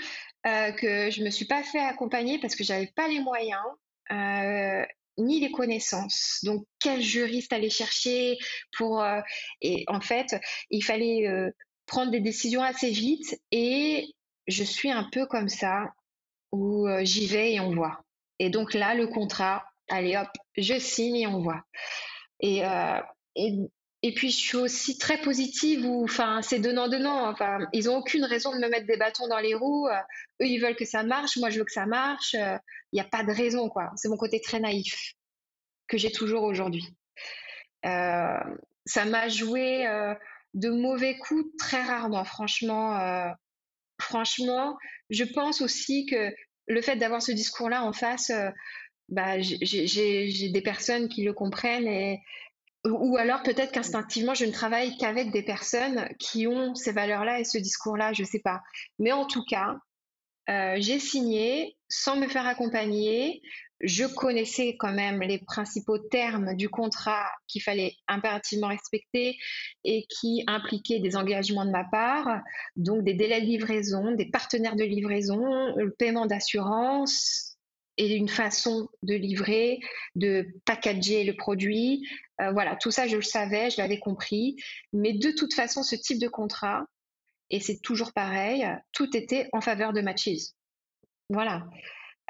euh, 0.45 0.71
que 0.73 1.09
je 1.09 1.19
ne 1.19 1.25
me 1.25 1.31
suis 1.31 1.45
pas 1.45 1.63
fait 1.63 1.79
accompagner 1.79 2.39
parce 2.39 2.55
que 2.55 2.63
je 2.63 2.71
n'avais 2.71 2.91
pas 2.95 3.07
les 3.07 3.19
moyens. 3.19 3.63
Euh, 4.11 4.85
ni 5.17 5.39
les 5.39 5.51
connaissances. 5.51 6.39
Donc, 6.43 6.65
quel 6.79 7.01
juriste 7.01 7.53
aller 7.53 7.69
chercher 7.69 8.37
pour... 8.77 9.01
Euh, 9.01 9.21
et 9.61 9.85
en 9.87 10.01
fait, 10.01 10.35
il 10.71 10.83
fallait 10.83 11.27
prendre 11.85 12.11
des 12.11 12.19
décisions 12.19 12.63
assez 12.63 12.89
vite 12.89 13.39
et 13.51 14.07
je 14.47 14.63
suis 14.63 14.89
un 14.89 15.07
peu 15.11 15.27
comme 15.27 15.49
ça, 15.49 15.91
où 16.51 16.87
j'y 17.01 17.27
vais 17.27 17.53
et 17.53 17.59
on 17.59 17.75
voit. 17.75 18.01
Et 18.39 18.49
donc 18.49 18.73
là, 18.73 18.95
le 18.95 19.05
contrat, 19.05 19.63
allez 19.87 20.17
hop, 20.17 20.29
je 20.57 20.79
signe 20.79 21.15
et 21.15 21.27
on 21.27 21.41
voit. 21.41 21.63
Et 22.39 22.63
et 24.05 24.13
puis 24.13 24.31
je 24.31 24.37
suis 24.37 24.57
aussi 24.57 24.97
très 24.97 25.17
positive 25.17 25.85
où, 25.85 26.03
enfin, 26.03 26.41
c'est 26.41 26.59
donnant-donnant. 26.59 27.29
Enfin, 27.29 27.59
ils 27.71 27.89
ont 27.89 27.95
aucune 27.95 28.25
raison 28.25 28.53
de 28.53 28.59
me 28.59 28.67
mettre 28.67 28.85
des 28.85 28.97
bâtons 28.97 29.29
dans 29.29 29.39
les 29.39 29.53
roues. 29.53 29.87
Euh, 29.87 29.95
eux, 30.41 30.45
ils 30.45 30.59
veulent 30.59 30.75
que 30.75 30.83
ça 30.83 31.03
marche. 31.03 31.37
Moi, 31.37 31.49
je 31.49 31.59
veux 31.59 31.65
que 31.65 31.71
ça 31.71 31.85
marche. 31.85 32.33
Il 32.33 32.59
n'y 32.95 32.99
a 32.99 33.05
pas 33.05 33.23
de 33.23 33.31
raison, 33.31 33.69
quoi. 33.69 33.91
C'est 33.95 34.09
mon 34.09 34.17
côté 34.17 34.41
très 34.41 34.59
naïf 34.59 35.13
que 35.87 35.97
j'ai 35.97 36.11
toujours 36.11 36.43
aujourd'hui. 36.43 36.85
Euh, 37.85 38.39
ça 38.85 39.05
m'a 39.05 39.29
joué 39.29 39.87
euh, 39.87 40.13
de 40.53 40.69
mauvais 40.69 41.17
coups 41.17 41.45
très 41.57 41.81
rarement, 41.81 42.25
franchement. 42.25 43.33
franchement, 44.01 44.77
je 45.11 45.23
pense 45.23 45.61
aussi 45.61 46.05
que 46.07 46.29
le 46.67 46.81
fait 46.81 46.97
d'avoir 46.97 47.21
ce 47.21 47.31
discours-là 47.31 47.85
en 47.85 47.93
face, 47.93 48.33
bah, 49.07 49.39
j'ai 49.39 50.49
des 50.49 50.61
personnes 50.61 51.07
qui 51.07 51.23
le 51.23 51.31
comprennent 51.31 51.87
et, 51.87 52.19
ou 52.85 53.17
alors 53.17 53.43
peut-être 53.43 53.71
qu'instinctivement, 53.71 54.33
je 54.33 54.45
ne 54.45 54.51
travaille 54.51 54.97
qu'avec 54.97 55.31
des 55.31 55.43
personnes 55.43 56.09
qui 56.19 56.47
ont 56.47 56.75
ces 56.75 56.91
valeurs-là 56.91 57.39
et 57.39 57.45
ce 57.45 57.57
discours-là, 57.57 58.11
je 58.13 58.23
ne 58.23 58.27
sais 58.27 58.41
pas. 58.41 58.61
Mais 58.99 59.11
en 59.13 59.25
tout 59.25 59.43
cas, 59.45 59.77
euh, 60.49 60.75
j'ai 60.77 60.99
signé 60.99 61.77
sans 61.87 62.17
me 62.17 62.27
faire 62.27 62.45
accompagner. 62.45 63.41
Je 63.79 64.05
connaissais 64.05 64.75
quand 64.77 64.93
même 64.93 65.21
les 65.21 65.39
principaux 65.39 65.97
termes 65.97 66.55
du 66.55 66.69
contrat 66.69 67.29
qu'il 67.47 67.61
fallait 67.61 67.95
impérativement 68.07 68.67
respecter 68.67 69.37
et 69.83 70.05
qui 70.09 70.43
impliquaient 70.47 70.99
des 70.99 71.15
engagements 71.15 71.65
de 71.65 71.71
ma 71.71 71.83
part, 71.85 72.41
donc 72.75 73.03
des 73.03 73.13
délais 73.13 73.41
de 73.41 73.45
livraison, 73.45 74.11
des 74.11 74.29
partenaires 74.29 74.75
de 74.75 74.83
livraison, 74.83 75.75
le 75.75 75.91
paiement 75.91 76.25
d'assurance, 76.25 77.52
et 77.97 78.15
une 78.15 78.29
façon 78.29 78.89
de 79.03 79.13
livrer, 79.13 79.79
de 80.15 80.47
packager 80.65 81.23
le 81.23 81.36
produit. 81.36 82.08
Euh, 82.41 82.51
voilà, 82.51 82.75
tout 82.75 82.91
ça, 82.91 83.08
je 83.08 83.15
le 83.15 83.21
savais, 83.21 83.69
je 83.69 83.77
l'avais 83.77 83.99
compris. 83.99 84.58
Mais 84.93 85.13
de 85.13 85.32
toute 85.32 85.53
façon, 85.53 85.84
ce 85.84 85.95
type 85.95 86.19
de 86.19 86.27
contrat, 86.27 86.86
et 87.49 87.60
c'est 87.60 87.79
toujours 87.82 88.13
pareil, 88.13 88.65
tout 88.93 89.15
était 89.15 89.49
en 89.53 89.62
faveur 89.62 89.93
de 89.93 90.01
Matches. 90.01 90.53
Voilà. 91.29 91.67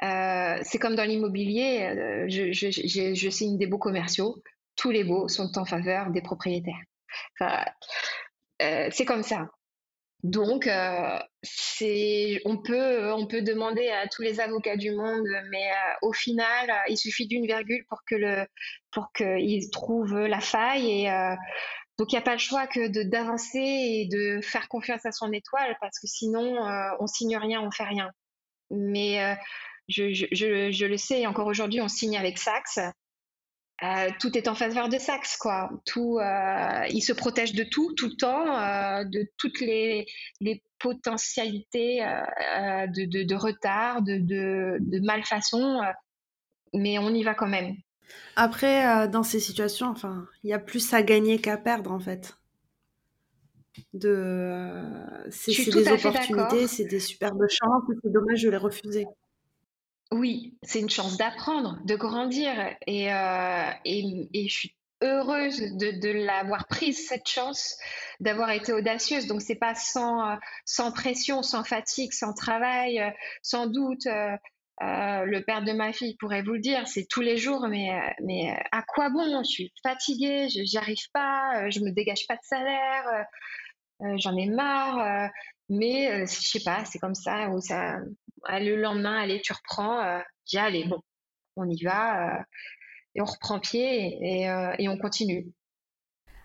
Euh, 0.02 0.60
c'est 0.62 0.78
comme 0.78 0.96
dans 0.96 1.08
l'immobilier, 1.08 1.82
euh, 1.82 2.26
je, 2.28 2.52
je, 2.52 3.30
signe 3.30 3.56
des 3.56 3.66
beaux 3.66 3.78
commerciaux, 3.78 4.42
tous 4.76 4.90
les 4.90 5.04
beaux 5.04 5.28
sont 5.28 5.56
en 5.56 5.64
faveur 5.64 6.10
des 6.10 6.20
propriétaires. 6.20 6.82
c'est 8.58 9.04
comme 9.06 9.22
ça. 9.22 9.48
Donc, 10.24 10.66
euh, 10.66 11.18
on, 12.46 12.56
peut, 12.56 13.12
on 13.12 13.26
peut 13.26 13.42
demander 13.42 13.90
à 13.90 14.08
tous 14.08 14.22
les 14.22 14.40
avocats 14.40 14.78
du 14.78 14.90
monde, 14.90 15.26
mais 15.50 15.70
euh, 15.70 15.94
au 16.00 16.14
final, 16.14 16.70
euh, 16.70 16.88
il 16.88 16.96
suffit 16.96 17.26
d'une 17.26 17.44
virgule 17.44 17.84
pour 17.86 18.02
qu'ils 19.12 19.70
trouvent 19.70 20.18
la 20.18 20.40
faille. 20.40 21.04
Et 21.04 21.36
donc, 21.98 22.10
il 22.10 22.14
n'y 22.14 22.18
a 22.18 22.22
pas 22.22 22.32
le 22.32 22.38
choix 22.38 22.66
que 22.66 22.88
d'avancer 23.02 23.58
et 23.58 24.08
de 24.10 24.40
faire 24.40 24.68
confiance 24.68 25.04
à 25.04 25.12
son 25.12 25.30
étoile, 25.30 25.76
parce 25.82 25.98
que 26.00 26.06
sinon, 26.06 26.56
on 27.00 27.06
signe 27.06 27.36
rien, 27.36 27.60
on 27.60 27.70
fait 27.70 27.84
rien. 27.84 28.10
Mais 28.70 29.36
je, 29.88 30.14
je, 30.14 30.86
le 30.86 30.96
sais, 30.96 31.26
encore 31.26 31.48
aujourd'hui, 31.48 31.82
on 31.82 31.88
signe 31.88 32.16
avec 32.16 32.38
Saks. 32.38 32.80
Euh, 33.84 34.08
tout 34.18 34.36
est 34.38 34.48
en 34.48 34.54
faveur 34.54 34.88
de 34.88 34.98
Saxe, 34.98 35.36
quoi. 35.36 35.70
Tout, 35.84 36.18
euh, 36.18 36.86
il 36.90 37.02
se 37.02 37.12
protège 37.12 37.52
de 37.54 37.64
tout, 37.64 37.92
tout 37.94 38.06
le 38.08 38.16
temps, 38.16 38.56
euh, 38.56 39.04
de 39.04 39.28
toutes 39.36 39.60
les, 39.60 40.06
potentialités 40.78 42.00
de, 42.00 43.34
retard, 43.34 44.02
de, 44.02 44.18
de 44.18 45.00
malfaçon, 45.00 45.80
mais 46.74 46.98
on 46.98 47.08
y 47.14 47.22
va 47.22 47.34
quand 47.34 47.46
même. 47.46 47.74
Après, 48.36 49.08
dans 49.08 49.22
ces 49.22 49.40
situations, 49.40 49.86
enfin, 49.86 50.26
il 50.42 50.50
y 50.50 50.52
a 50.52 50.58
plus 50.58 50.92
à 50.92 51.02
gagner 51.02 51.40
qu'à 51.40 51.56
perdre, 51.56 51.90
en 51.90 52.00
fait. 52.00 52.36
De, 53.94 54.82
c'est 55.30 55.70
des 55.72 55.88
opportunités, 55.88 56.66
c'est 56.66 56.84
des 56.84 57.00
superbes 57.00 57.46
chances, 57.48 57.82
c'est 58.02 58.12
dommage 58.12 58.42
de 58.42 58.50
les 58.50 58.58
refuser. 58.58 59.06
Oui, 60.14 60.56
c'est 60.62 60.78
une 60.78 60.90
chance 60.90 61.16
d'apprendre, 61.16 61.76
de 61.84 61.96
grandir 61.96 62.52
et, 62.86 63.12
euh, 63.12 63.70
je 63.84 64.48
suis 64.48 64.76
heureuse 65.02 65.58
de, 65.58 66.24
l'avoir 66.24 66.68
prise, 66.68 67.08
cette 67.08 67.28
chance, 67.28 67.76
d'avoir 68.20 68.52
été 68.52 68.72
audacieuse. 68.72 69.26
Donc, 69.26 69.42
c'est 69.42 69.56
pas 69.56 69.74
sans, 69.74 70.30
euh, 70.30 70.90
pression, 70.94 71.42
sans 71.42 71.64
fatigue, 71.64 72.12
sans 72.12 72.32
travail, 72.32 73.00
euh, 73.00 73.10
sans 73.42 73.66
doute. 73.66 74.06
le 74.80 75.40
père 75.40 75.64
de 75.64 75.72
ma 75.72 75.92
fille 75.92 76.16
pourrait 76.20 76.42
vous 76.42 76.52
le 76.52 76.60
dire, 76.60 76.86
c'est 76.86 77.08
tous 77.10 77.20
les 77.20 77.36
jours, 77.36 77.66
mais, 77.68 77.90
mais 78.22 78.56
à 78.70 78.82
quoi 78.82 79.10
bon? 79.10 79.42
Je 79.42 79.48
suis 79.48 79.72
fatiguée, 79.82 80.48
je 80.48 80.60
n'y 80.60 80.76
arrive 80.76 81.10
pas, 81.12 81.68
je 81.70 81.80
me 81.80 81.90
dégage 81.90 82.28
pas 82.28 82.36
de 82.36 82.44
salaire, 82.44 83.26
j'en 84.18 84.36
ai 84.36 84.46
marre. 84.46 85.28
mais 85.68 86.20
je 86.20 86.48
sais 86.48 86.62
pas, 86.62 86.84
c'est 86.84 87.00
comme 87.00 87.16
ça, 87.16 87.48
où 87.50 87.60
ça, 87.60 87.98
le 88.48 88.76
lendemain, 88.76 89.20
allez, 89.20 89.40
tu 89.40 89.52
reprends, 89.52 90.00
euh, 90.00 90.20
dis, 90.46 90.58
allez, 90.58 90.84
bon, 90.84 91.00
on 91.56 91.68
y 91.68 91.82
va, 91.82 92.38
euh, 92.38 92.42
et 93.14 93.20
on 93.20 93.24
reprend 93.24 93.60
pied 93.60 94.48
euh, 94.48 94.74
et, 94.78 94.88
on 94.88 94.98
continue. 94.98 95.46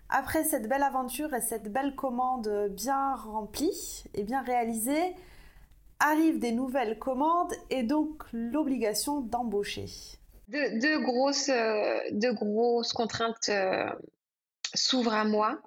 Après 0.08 0.42
cette 0.44 0.68
belle 0.68 0.82
aventure 0.82 1.34
et 1.34 1.40
cette 1.40 1.72
belle 1.72 1.94
commande 1.94 2.68
bien 2.70 3.14
remplie 3.14 4.04
et 4.14 4.24
bien 4.24 4.42
réalisée, 4.42 5.14
arrivent 6.00 6.40
des 6.40 6.52
nouvelles 6.52 6.98
commandes 6.98 7.52
et 7.70 7.82
donc 7.82 8.24
l'obligation 8.32 9.20
d'embaucher. 9.20 9.86
Deux, 10.48 11.00
grosses, 11.00 11.46
de 11.46 12.32
grosses 12.32 12.92
contraintes 12.92 13.50
s'ouvrent 14.74 15.14
à 15.14 15.24
moi 15.24 15.60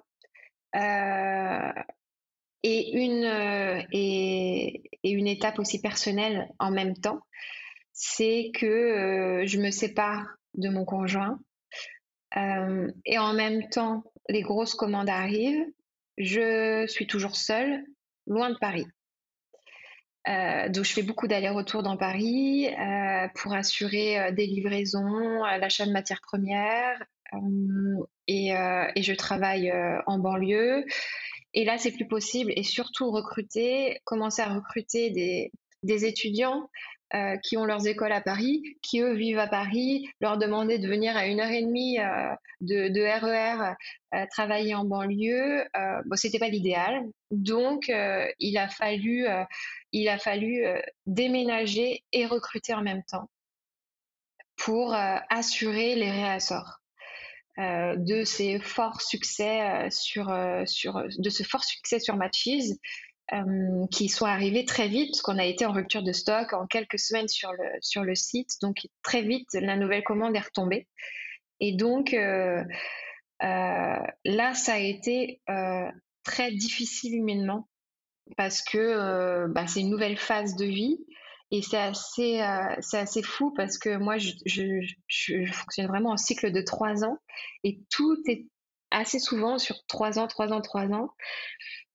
et 2.64 2.96
une, 2.96 3.24
euh, 3.24 3.82
et, 3.92 4.82
une 5.04 5.26
étape 5.26 5.58
aussi 5.58 5.80
personnelle 5.80 6.48
en 6.58 6.70
même 6.70 6.96
temps, 6.96 7.20
c'est 7.92 8.50
que 8.54 8.66
euh, 8.66 9.46
je 9.46 9.60
me 9.60 9.70
sépare 9.70 10.26
de 10.54 10.70
mon 10.70 10.86
conjoint 10.86 11.38
euh, 12.38 12.90
et 13.04 13.18
en 13.18 13.34
même 13.34 13.68
temps, 13.68 14.02
les 14.30 14.40
grosses 14.40 14.74
commandes 14.74 15.10
arrivent. 15.10 15.66
Je 16.16 16.86
suis 16.88 17.06
toujours 17.06 17.36
seule, 17.36 17.84
loin 18.26 18.50
de 18.50 18.56
Paris. 18.56 18.86
donc, 20.26 20.84
je 20.84 20.92
fais 20.92 21.02
beaucoup 21.02 21.28
d'allers-retours 21.28 21.82
dans 21.82 21.98
Paris 21.98 22.68
pour 23.34 23.52
assurer 23.52 24.32
des 24.32 24.46
livraisons, 24.46 25.42
l'achat 25.60 25.86
de 25.86 25.92
matières 25.92 26.22
premières. 26.22 27.02
Et, 28.28 28.50
et, 28.50 29.02
je 29.02 29.12
travaille 29.12 29.72
en 30.06 30.18
banlieue. 30.18 30.84
Et 31.54 31.64
là, 31.64 31.78
c'est 31.78 31.92
plus 31.92 32.06
possible. 32.08 32.52
Et 32.56 32.64
surtout, 32.64 33.10
recruter, 33.10 34.00
commencer 34.04 34.42
à 34.42 34.52
recruter 34.52 35.10
des, 35.10 35.50
étudiants 36.04 36.68
euh, 37.14 37.36
qui 37.36 37.56
ont 37.56 37.64
leurs 37.64 37.86
écoles 37.86 38.12
à 38.12 38.20
Paris, 38.20 38.62
qui 38.82 39.00
eux 39.00 39.14
vivent 39.14 39.38
à 39.38 39.46
Paris, 39.46 40.08
leur 40.20 40.36
demander 40.36 40.78
de 40.78 40.88
venir 40.88 41.16
à 41.16 41.26
une 41.26 41.40
heure 41.40 41.50
et 41.50 41.62
demie 41.62 42.00
euh, 42.00 42.34
de, 42.60 42.88
de, 42.88 43.02
RER 43.02 43.72
e 43.72 44.16
euh, 44.16 44.26
travailler 44.32 44.74
en 44.74 44.84
banlieue, 44.84 45.64
bon, 46.06 46.16
c'était 46.16 46.40
pas 46.40 46.48
l'idéal. 46.48 47.04
Donc, 47.30 47.88
il 48.40 48.58
a 48.58 48.68
fallu, 48.68 49.26
il 49.92 50.08
a 50.08 50.18
fallu 50.18 50.64
déménager 51.06 52.02
et 52.12 52.26
recruter 52.26 52.74
en 52.74 52.82
même 52.82 53.02
temps 53.04 53.28
pour 54.56 54.94
assurer 54.94 55.96
les 55.96 56.10
réassorts. 56.10 56.83
Euh, 57.60 57.94
de 57.96 58.24
ces 58.24 58.58
forts 58.58 59.00
succès 59.00 59.60
euh, 59.60 59.88
sur, 59.88 60.28
euh, 60.28 60.64
sur, 60.66 61.04
de 61.16 61.30
ce 61.30 61.44
fort 61.44 61.62
succès 61.62 62.00
sur 62.00 62.16
Matches 62.16 62.48
qui 63.92 64.08
sont 64.08 64.26
arrivés 64.26 64.64
très 64.64 64.88
vite, 64.88 65.10
parce 65.12 65.22
qu'on 65.22 65.38
a 65.38 65.44
été 65.44 65.64
en 65.64 65.72
rupture 65.72 66.02
de 66.02 66.12
stock 66.12 66.52
en 66.52 66.66
quelques 66.66 66.98
semaines 66.98 67.28
sur 67.28 67.52
le, 67.52 67.64
sur 67.80 68.02
le 68.02 68.14
site. 68.14 68.60
Donc, 68.60 68.86
très 69.02 69.22
vite, 69.22 69.48
la 69.54 69.76
nouvelle 69.76 70.02
commande 70.02 70.36
est 70.36 70.40
retombée. 70.40 70.88
Et 71.58 71.74
donc, 71.74 72.12
là, 72.12 72.66
ça 74.54 74.74
a 74.74 74.78
été 74.78 75.40
très 76.22 76.52
difficile 76.52 77.14
humainement, 77.14 77.66
parce 78.36 78.60
que 78.62 79.46
bah, 79.46 79.66
c'est 79.66 79.80
une 79.80 79.90
nouvelle 79.90 80.18
phase 80.18 80.54
de 80.54 80.66
vie. 80.66 80.98
Et 81.54 81.62
c'est 81.62 81.78
assez, 81.78 82.40
euh, 82.40 82.74
assez 82.94 83.22
fou 83.22 83.52
parce 83.52 83.78
que 83.78 83.96
moi, 83.96 84.18
je, 84.18 84.32
je, 85.06 85.46
fonctionne 85.52 85.86
vraiment 85.86 86.10
en 86.10 86.16
cycle 86.16 86.50
de 86.50 86.60
trois 86.60 87.04
ans 87.04 87.16
et 87.62 87.78
tout 87.90 88.20
est 88.26 88.46
assez 88.90 89.20
souvent 89.20 89.56
sur 89.58 89.76
trois 89.86 90.18
ans, 90.18 90.26
trois 90.26 90.52
ans, 90.52 90.60
trois 90.60 90.88
ans. 90.92 91.10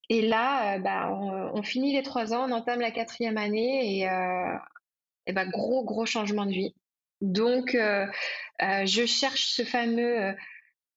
Et 0.08 0.22
là, 0.22 0.78
euh, 0.78 0.80
bah, 0.80 1.12
on, 1.12 1.62
finit 1.62 1.94
les 1.94 2.04
trois 2.04 2.34
ans, 2.34 2.50
on 2.50 2.54
entame 2.54 2.80
la 2.80 2.92
quatrième 2.92 3.38
année 3.38 4.00
et, 4.00 4.10
euh, 4.10 4.56
et 5.26 5.34
bah, 5.34 5.46
gros, 5.46 5.84
gros 5.84 6.06
changement 6.06 6.46
de 6.46 6.54
vie. 6.54 6.74
Donc, 7.20 7.72
je 7.74 9.06
cherche 9.06 9.48
ce 9.48 9.66
fameux 9.66 10.34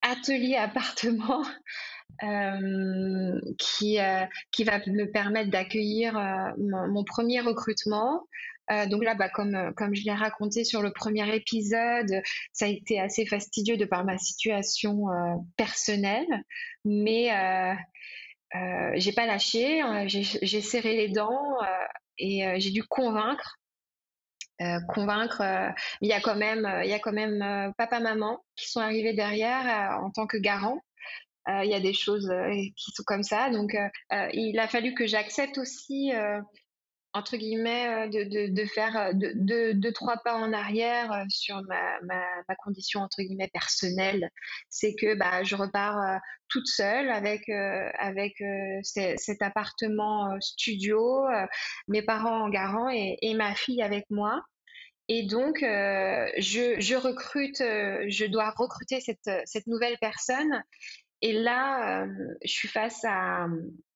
atelier 0.03 0.55
appartement 0.55 1.45
qui, 3.59 3.99
qui 4.53 4.65
va 4.65 4.79
me 4.87 5.11
permettre 5.11 5.51
d'accueillir 5.51 6.15
mon, 6.59 7.03
premier 7.03 7.41
recrutement. 7.41 8.23
Euh, 8.71 8.87
donc 8.87 9.05
là, 9.05 9.15
bah, 9.15 9.29
comme, 9.29 9.55
euh, 9.55 9.73
comme 9.73 9.95
je 9.95 10.05
l'ai 10.05 10.13
raconté 10.13 10.65
sur 10.65 10.83
le 10.83 10.93
premier 10.93 11.35
épisode, 11.35 12.23
ça 12.53 12.67
a 12.67 12.69
été 12.69 13.01
assez 13.01 13.27
fastidieux 13.27 13.77
de 13.77 13.85
par 13.85 14.05
ma 14.05 14.19
situation 14.19 15.11
euh, 15.11 15.35
personnelle, 15.57 16.27
mais 16.85 17.31
j'ai 18.95 19.13
pas 19.13 19.27
lâché, 19.27 19.83
j'ai 20.07 20.61
serré 20.61 20.97
les 20.97 21.09
dents 21.09 21.57
et 22.19 22.61
j'ai 22.61 22.71
dû 22.71 22.85
convaincre. 22.85 23.59
convaincre, 24.89 25.43
il 26.01 26.09
y 26.09 26.13
a 26.13 26.21
quand 26.21 26.37
même, 26.37 26.69
il 26.85 26.91
y 26.91 26.93
a 26.93 26.99
quand 26.99 27.13
même 27.13 27.73
papa 27.79 28.01
maman 28.01 28.45
qui 28.57 28.69
sont 28.69 28.81
arrivés 28.81 29.15
derrière 29.15 29.99
en 30.03 30.11
tant 30.11 30.27
que 30.27 30.37
garant. 30.37 30.79
Il 31.49 31.69
y 31.69 31.75
a 31.75 31.81
des 31.81 31.95
choses 31.95 32.31
qui 32.77 32.93
sont 32.93 33.05
comme 33.05 33.23
ça, 33.23 33.49
donc 33.51 33.75
il 34.33 34.59
a 34.59 34.69
fallu 34.69 34.93
que 34.95 35.07
j'accepte 35.07 35.57
aussi 35.57 36.13
entre 37.15 37.37
guillemets, 37.37 38.09
de, 38.09 38.53
de, 38.53 38.65
faire 38.65 39.13
deux, 39.15 39.75
de, 39.75 39.91
trois 39.91 40.17
pas 40.19 40.35
en 40.35 40.53
arrière 40.53 41.25
sur 41.29 41.63
ma, 41.63 42.01
ma, 42.03 42.25
ma, 42.49 42.55
condition, 42.57 43.01
entre 43.01 43.23
guillemets, 43.23 43.51
personnelle. 43.53 44.31
C'est 44.71 44.95
que 44.95 45.15
bah, 45.15 45.43
je 45.43 45.55
repars 45.57 46.21
toute 46.49 46.67
seule 46.67 47.11
avec, 47.11 47.49
avec 47.49 48.43
cet 48.83 49.43
appartement 49.43 50.41
studio, 50.41 51.27
mes 51.89 52.03
parents 52.03 52.45
en 52.45 52.49
garant 52.49 52.91
et, 52.91 53.19
et, 53.21 53.35
ma 53.35 53.55
fille 53.55 53.83
avec 53.83 54.07
moi. 54.11 54.43
Et 55.09 55.25
donc, 55.27 55.59
je, 55.61 56.77
je, 56.79 56.95
recrute, 56.95 57.59
je 57.59 58.27
dois 58.27 58.55
recruter 58.57 59.01
cette, 59.01 59.31
cette 59.45 59.67
nouvelle 59.67 59.99
personne 60.01 60.63
et 61.23 61.33
là, 61.33 62.03
euh, 62.03 62.07
je 62.45 62.53
suis 62.53 62.67
face 62.67 63.05
à 63.05 63.47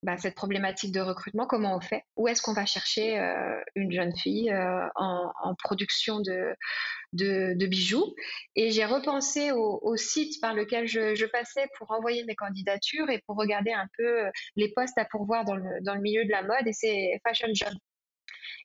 bah, 0.04 0.16
cette 0.16 0.36
problématique 0.36 0.92
de 0.92 1.00
recrutement. 1.00 1.46
Comment 1.48 1.76
on 1.76 1.80
fait? 1.80 2.04
Où 2.14 2.28
est-ce 2.28 2.40
qu'on 2.40 2.52
va 2.52 2.66
chercher 2.66 3.18
euh, 3.18 3.60
une 3.74 3.90
jeune 3.90 4.16
fille 4.16 4.52
euh, 4.52 4.86
en, 4.94 5.54
production 5.56 6.20
de, 6.20 7.66
bijoux? 7.66 8.14
Et 8.54 8.70
j'ai 8.70 8.84
repensé 8.84 9.50
au, 9.50 9.96
site 9.96 10.40
par 10.40 10.54
lequel 10.54 10.86
je, 10.86 11.26
passais 11.26 11.66
pour 11.76 11.90
envoyer 11.90 12.24
mes 12.24 12.36
candidatures 12.36 13.10
et 13.10 13.20
pour 13.26 13.36
regarder 13.36 13.72
un 13.72 13.88
peu 13.98 14.30
les 14.54 14.72
postes 14.72 14.96
à 14.96 15.04
pourvoir 15.04 15.44
dans 15.44 15.56
le, 15.56 15.82
dans 15.82 15.96
le 15.96 16.00
milieu 16.00 16.24
de 16.24 16.30
la 16.30 16.42
mode. 16.42 16.66
Et 16.66 16.72
c'est 16.72 17.20
Fashion 17.24 17.48
Job 17.52 17.72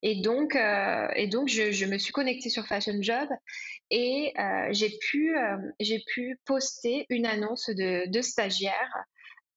et 0.04 0.22
donc, 0.22 0.56
euh, 0.56 1.08
et 1.16 1.28
donc 1.28 1.48
je, 1.48 1.86
me 1.86 1.98
suis 1.98 2.12
connectée 2.12 2.50
sur 2.50 2.66
Fashion 2.66 3.02
Job 3.02 3.30
et 3.92 4.34
euh, 4.40 4.70
j'ai 4.72 4.98
pu, 4.98 5.38
euh, 5.38 5.58
pu 6.08 6.40
poster 6.46 7.06
une 7.10 7.26
annonce 7.26 7.70
de, 7.70 8.10
de 8.10 8.22
stagiaire 8.22 9.06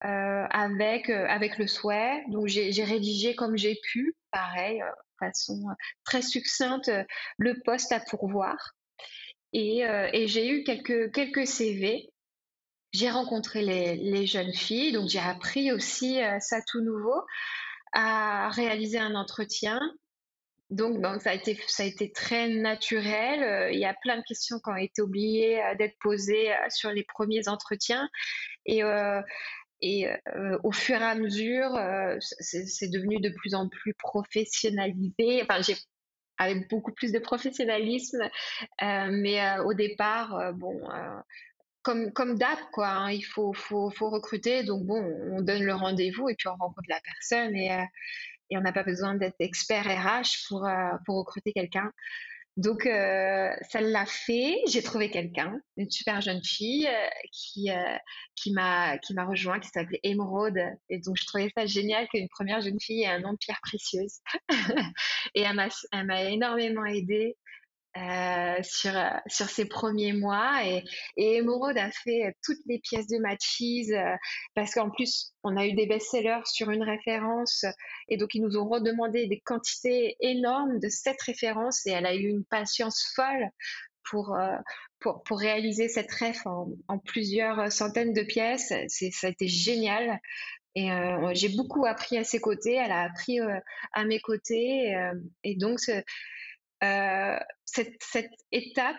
avec, 0.01 1.09
avec 1.09 1.57
le 1.57 1.65
souhait. 1.65 2.23
Donc, 2.27 2.45
j'ai 2.45 2.83
rédigé 2.83 3.33
comme 3.33 3.57
j'ai 3.57 3.79
pu, 3.91 4.13
pareil, 4.29 4.77
de 4.77 5.25
façon 5.25 5.63
très 6.03 6.21
succincte, 6.21 6.91
le 7.39 7.59
poste 7.63 7.91
à 7.91 7.99
pourvoir. 7.99 8.75
Et, 9.51 9.79
et 9.79 10.27
j'ai 10.27 10.47
eu 10.47 10.63
quelques, 10.63 11.11
quelques 11.11 11.47
CV. 11.47 12.11
J'ai 12.91 13.09
rencontré 13.09 13.63
les, 13.63 13.95
les, 13.95 14.27
jeunes 14.27 14.53
filles, 14.53 14.91
donc 14.91 15.09
j'ai 15.09 15.17
appris 15.17 15.71
aussi 15.71 16.19
ça 16.39 16.59
tout 16.67 16.81
nouveau 16.81 17.23
à 17.93 18.49
réaliser 18.49 18.99
un 18.99 19.15
entretien 19.15 19.79
donc, 20.71 21.21
ça, 21.21 21.29
a 21.29 21.33
été, 21.33 21.59
ça 21.67 21.83
a 21.83 21.85
été 21.85 22.11
très 22.11 22.49
naturel. 22.49 23.43
Euh, 23.43 23.71
il 23.71 23.79
y 23.79 23.85
a 23.85 23.93
plein 23.93 24.17
de 24.17 24.23
questions 24.23 24.57
qui 24.59 24.69
ont 24.69 24.75
été 24.75 25.01
oubliées 25.01 25.61
euh, 25.61 25.75
d'être 25.75 25.95
posées 25.99 26.51
euh, 26.51 26.55
sur 26.69 26.91
les 26.91 27.03
premiers 27.03 27.47
entretiens. 27.47 28.09
Et, 28.65 28.81
et 29.81 30.07
au 30.63 30.71
fur 30.71 30.99
et 30.99 31.03
à 31.03 31.13
mesure, 31.13 31.77
c'est 32.19 32.89
devenu 32.89 33.19
de 33.19 33.29
plus 33.29 33.53
en 33.53 33.69
plus 33.69 33.93
professionnalisé. 33.93 35.43
Enfin, 35.43 35.61
j'ai 35.61 35.75
avec 36.39 36.67
beaucoup 36.67 36.91
plus 36.91 37.11
de 37.11 37.19
professionnalisme. 37.19 38.27
mais 38.81 39.59
au 39.59 39.75
départ, 39.75 40.53
bon, 40.53 40.81
comme, 41.83 42.11
comme 42.13 42.39
d'hab, 42.39 42.57
quoi, 42.71 42.87
hein, 42.87 43.11
il 43.11 43.21
faut, 43.21 43.53
faut, 43.53 43.91
faut, 43.91 44.09
recruter. 44.09 44.63
Donc, 44.63 44.83
bon, 44.85 44.99
on 45.31 45.41
donne 45.43 45.63
le 45.63 45.75
rendez-vous 45.75 46.27
et 46.29 46.35
puis 46.35 46.47
on 46.47 46.55
rencontre 46.55 46.89
la 46.89 47.01
personne. 47.01 47.55
Et, 47.55 47.69
et 48.49 48.57
on 48.57 48.61
n'a 48.61 48.73
pas 48.73 48.83
besoin 48.83 49.15
d'être 49.15 49.35
expert 49.39 49.85
RH 49.85 50.47
pour, 50.47 50.65
euh, 50.65 50.91
pour 51.05 51.17
recruter 51.17 51.51
quelqu'un. 51.53 51.91
Donc, 52.57 52.85
euh, 52.85 53.53
ça 53.69 53.81
l'a 53.81 54.05
fait. 54.05 54.55
J'ai 54.67 54.81
trouvé 54.81 55.11
quelqu'un, 55.11 55.59
une 55.75 55.91
super 55.91 56.21
jeune 56.21 56.41
fille 56.41 56.87
euh, 56.87 57.09
qui, 57.33 57.69
qui 58.35 58.53
m'a 58.53 58.97
rejoint, 59.27 59.59
qui 59.59 59.67
s'appelait 59.67 59.99
Émeraude. 60.03 60.59
Et 60.89 60.99
donc, 60.99 61.17
je 61.19 61.25
trouvais 61.25 61.51
ça 61.55 61.65
génial 61.65 62.07
qu'une 62.07 62.29
première 62.29 62.61
jeune 62.61 62.79
fille 62.79 63.03
ait 63.03 63.07
un 63.07 63.19
nom 63.19 63.33
de 63.33 63.37
pierre 63.37 63.59
précieuse. 63.61 64.19
et 65.35 65.41
elle 65.41 66.05
m'a 66.05 66.23
énormément 66.23 66.85
aidée 66.85 67.35
euh, 67.97 68.61
sur, 68.61 68.93
euh, 68.97 69.09
sur 69.25 69.49
ses 69.49 69.63
premiers 69.63 70.11
mois. 70.11 70.65
Et, 70.65 70.83
et 71.15 71.37
Émeraude 71.37 71.77
a 71.77 71.89
fait 71.91 72.35
toutes 72.43 72.59
les 72.65 72.79
pièces 72.79 73.07
de 73.07 73.17
Matisse 73.19 73.89
euh, 73.91 74.15
parce 74.53 74.73
qu'en 74.73 74.89
plus, 74.89 75.31
on 75.43 75.55
a 75.55 75.65
eu 75.65 75.71
des 75.71 75.85
best-sellers 75.85 76.41
sur 76.43 76.71
une 76.71 76.83
référence. 76.83 77.63
Et 78.09 78.17
donc, 78.17 78.35
ils 78.35 78.41
nous 78.41 78.57
ont 78.57 78.67
redemandé 78.67 79.27
des 79.27 79.39
quantités 79.39 80.17
énormes 80.19 80.79
de 80.79 80.89
cette 80.89 81.21
référence. 81.21 81.85
Et 81.85 81.91
elle 81.91 82.05
a 82.05 82.15
eu 82.15 82.27
une 82.27 82.43
patience 82.43 83.01
folle 83.15 83.49
pour, 84.09 84.37
pour, 84.99 85.23
pour, 85.23 85.39
réaliser 85.39 85.87
cette 85.87 86.11
ref 86.11 86.45
en, 86.45 86.99
plusieurs 86.99 87.71
centaines 87.71 88.11
de 88.11 88.23
pièces. 88.23 88.73
Ça 88.89 89.27
a 89.27 89.29
été 89.29 89.47
génial. 89.47 90.19
Et 90.75 90.89
j'ai 91.33 91.49
beaucoup 91.49 91.85
appris 91.85 92.17
à 92.17 92.25
ses 92.25 92.39
côtés, 92.39 92.73
elle 92.73 92.91
a 92.91 93.03
appris 93.03 93.39
à 93.93 94.03
mes 94.03 94.19
côtés. 94.19 94.93
et 95.43 95.55
donc, 95.55 95.79
euh, 96.85 97.39
cette, 97.65 98.31
étape, 98.51 98.95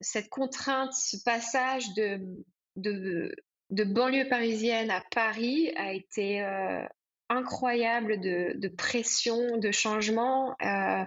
cette 0.00 0.28
contrainte, 0.28 0.92
ce 0.92 1.16
passage 1.24 1.84
de, 1.94 3.34
banlieue 3.70 4.28
parisienne 4.28 4.90
à 4.90 5.02
Paris 5.10 5.72
a 5.76 5.92
été 5.92 6.42
euh, 6.42 6.84
incroyable 7.28 8.20
de, 8.20 8.52
de, 8.56 8.68
pression, 8.68 9.58
de 9.58 9.70
changement 9.70 10.54
euh, 10.62 11.04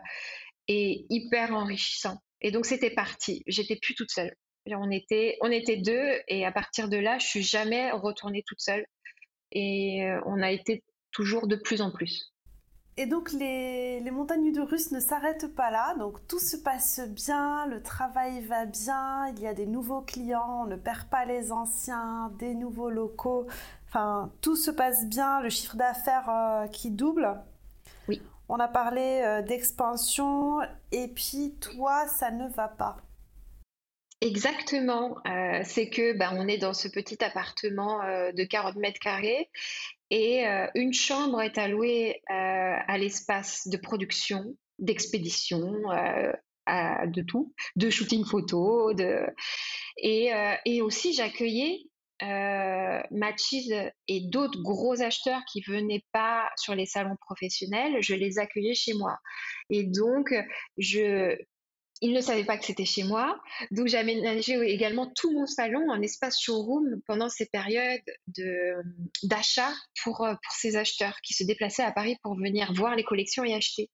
et 0.68 1.06
hyper 1.10 1.54
enrichissant. 1.54 2.18
Et 2.42 2.52
donc 2.52 2.66
c'était 2.66 2.92
parti. 2.92 3.44
J'étais 3.48 3.76
plus 3.76 3.96
toute 3.96 4.12
seule. 4.12 4.36
On 4.68 4.92
était, 4.92 5.38
on 5.42 5.50
était 5.50 5.78
deux 5.78 6.12
et 6.28 6.46
à 6.46 6.52
partir 6.52 6.90
de 6.90 6.98
là, 6.98 7.18
je 7.18 7.26
suis 7.26 7.42
jamais 7.44 7.92
retournée 7.92 8.44
toute 8.46 8.60
seule. 8.60 8.86
Et 9.52 10.04
on 10.28 10.44
a 10.44 10.52
été 10.52 10.84
toujours 11.12 11.48
de 11.48 11.56
plus 11.56 11.82
en 11.82 11.92
plus. 11.92 12.32
Et 13.00 13.06
donc 13.06 13.32
les, 13.32 14.02
montagnes 14.12 14.52
de 14.52 14.60
Russe 14.60 14.92
ne 14.92 15.00
s'arrêtent 15.00 15.56
pas 15.56 15.72
là, 15.72 15.96
donc 15.98 16.18
tout 16.28 16.38
se 16.38 16.58
passe 16.58 17.00
bien, 17.08 17.66
le 17.68 17.82
travail 17.82 18.42
va 18.42 18.66
bien, 18.66 19.30
il 19.30 19.40
y 19.40 19.48
a 19.48 19.54
des 19.54 19.66
nouveaux 19.66 20.02
clients, 20.02 20.64
on 20.64 20.66
ne 20.66 20.76
perd 20.76 21.08
pas 21.08 21.24
les 21.24 21.54
anciens, 21.54 22.30
des 22.40 22.54
nouveaux 22.56 22.90
locaux, 22.90 23.48
enfin 23.88 24.30
tout 24.42 24.58
se 24.58 24.70
passe 24.70 25.06
bien, 25.06 25.40
le 25.40 25.48
chiffre 25.48 25.78
d'affaires 25.78 26.30
euh, 26.30 26.68
qui 26.68 26.92
double. 26.92 27.40
Oui. 28.10 28.22
On 28.50 28.60
a 28.60 28.68
parlé 28.68 29.22
euh, 29.24 29.42
d'expansion 29.44 30.60
et 30.92 31.08
puis 31.08 31.56
toi 31.62 32.06
ça 32.06 32.32
ne 32.32 32.50
va 32.50 32.68
pas. 32.68 32.98
Exactement, 34.20 35.16
euh, 35.26 35.62
c'est 35.64 35.90
que 35.90 36.18
ben, 36.18 36.32
on 36.34 36.50
est 36.50 36.58
dans 36.58 36.74
ce 36.74 36.90
petit 36.90 37.24
appartement 37.24 38.00
de 38.34 38.44
40 38.44 38.76
mètres 38.76 39.00
carrés 39.00 39.50
et 40.10 40.48
euh, 40.48 40.68
une 40.76 40.94
chambre 40.94 41.42
est 41.42 41.58
allouée 41.58 42.22
euh, 42.30 42.34
à 42.88 42.98
l'espace 42.98 43.68
de 43.68 43.78
production, 43.78 44.56
d'expédition, 44.80 45.74
euh, 45.92 46.34
de 47.08 47.22
tout, 47.22 47.54
de 47.76 47.90
shooting 47.90 48.26
photo, 48.26 48.94
de... 48.94 49.26
Et, 49.98 50.82
aussi 50.82 51.14
j'accueillais 51.14 51.80
euh, 52.22 53.02
et 54.08 54.22
d'autres 54.22 54.62
gros 54.62 55.02
acheteurs 55.02 55.42
qui 55.52 55.62
venaient 55.62 56.04
pas 56.12 56.50
sur 56.58 56.76
les 56.76 56.86
salons 56.86 57.16
professionnels, 57.22 57.98
je 58.02 58.16
les 58.16 58.40
accueillais 58.40 58.76
chez 58.76 58.94
moi. 58.94 59.18
Et 59.70 59.84
donc, 59.84 60.34
je, 60.78 61.38
il 62.02 62.14
ne 62.14 62.22
savait 62.22 62.46
pas 62.46 62.58
que 62.58 62.66
c'était 62.66 62.86
chez 62.86 63.04
moi. 63.04 63.40
Donc, 63.72 63.94
aménagé 63.94 64.54
également 64.72 65.12
tout 65.16 65.32
mon 65.32 65.46
salon 65.46 65.90
en 65.90 66.02
espace 66.02 66.40
showroom 66.40 67.02
pendant 67.06 67.30
ces 67.30 67.46
périodes 67.48 68.02
d'achat 69.24 69.72
pour, 70.04 70.22
euh, 70.24 70.34
pour 70.42 70.54
ces 70.54 70.78
acheteurs 70.78 71.18
qui 71.24 71.34
se 71.34 71.44
déplaçaient 71.44 71.84
à 71.84 71.92
Paris 71.92 72.18
pour 72.24 72.36
venir 72.36 72.72
voir 72.74 72.96
les 72.96 73.04
collections 73.04 73.44
et 73.44 73.54
acheter. 73.54 73.90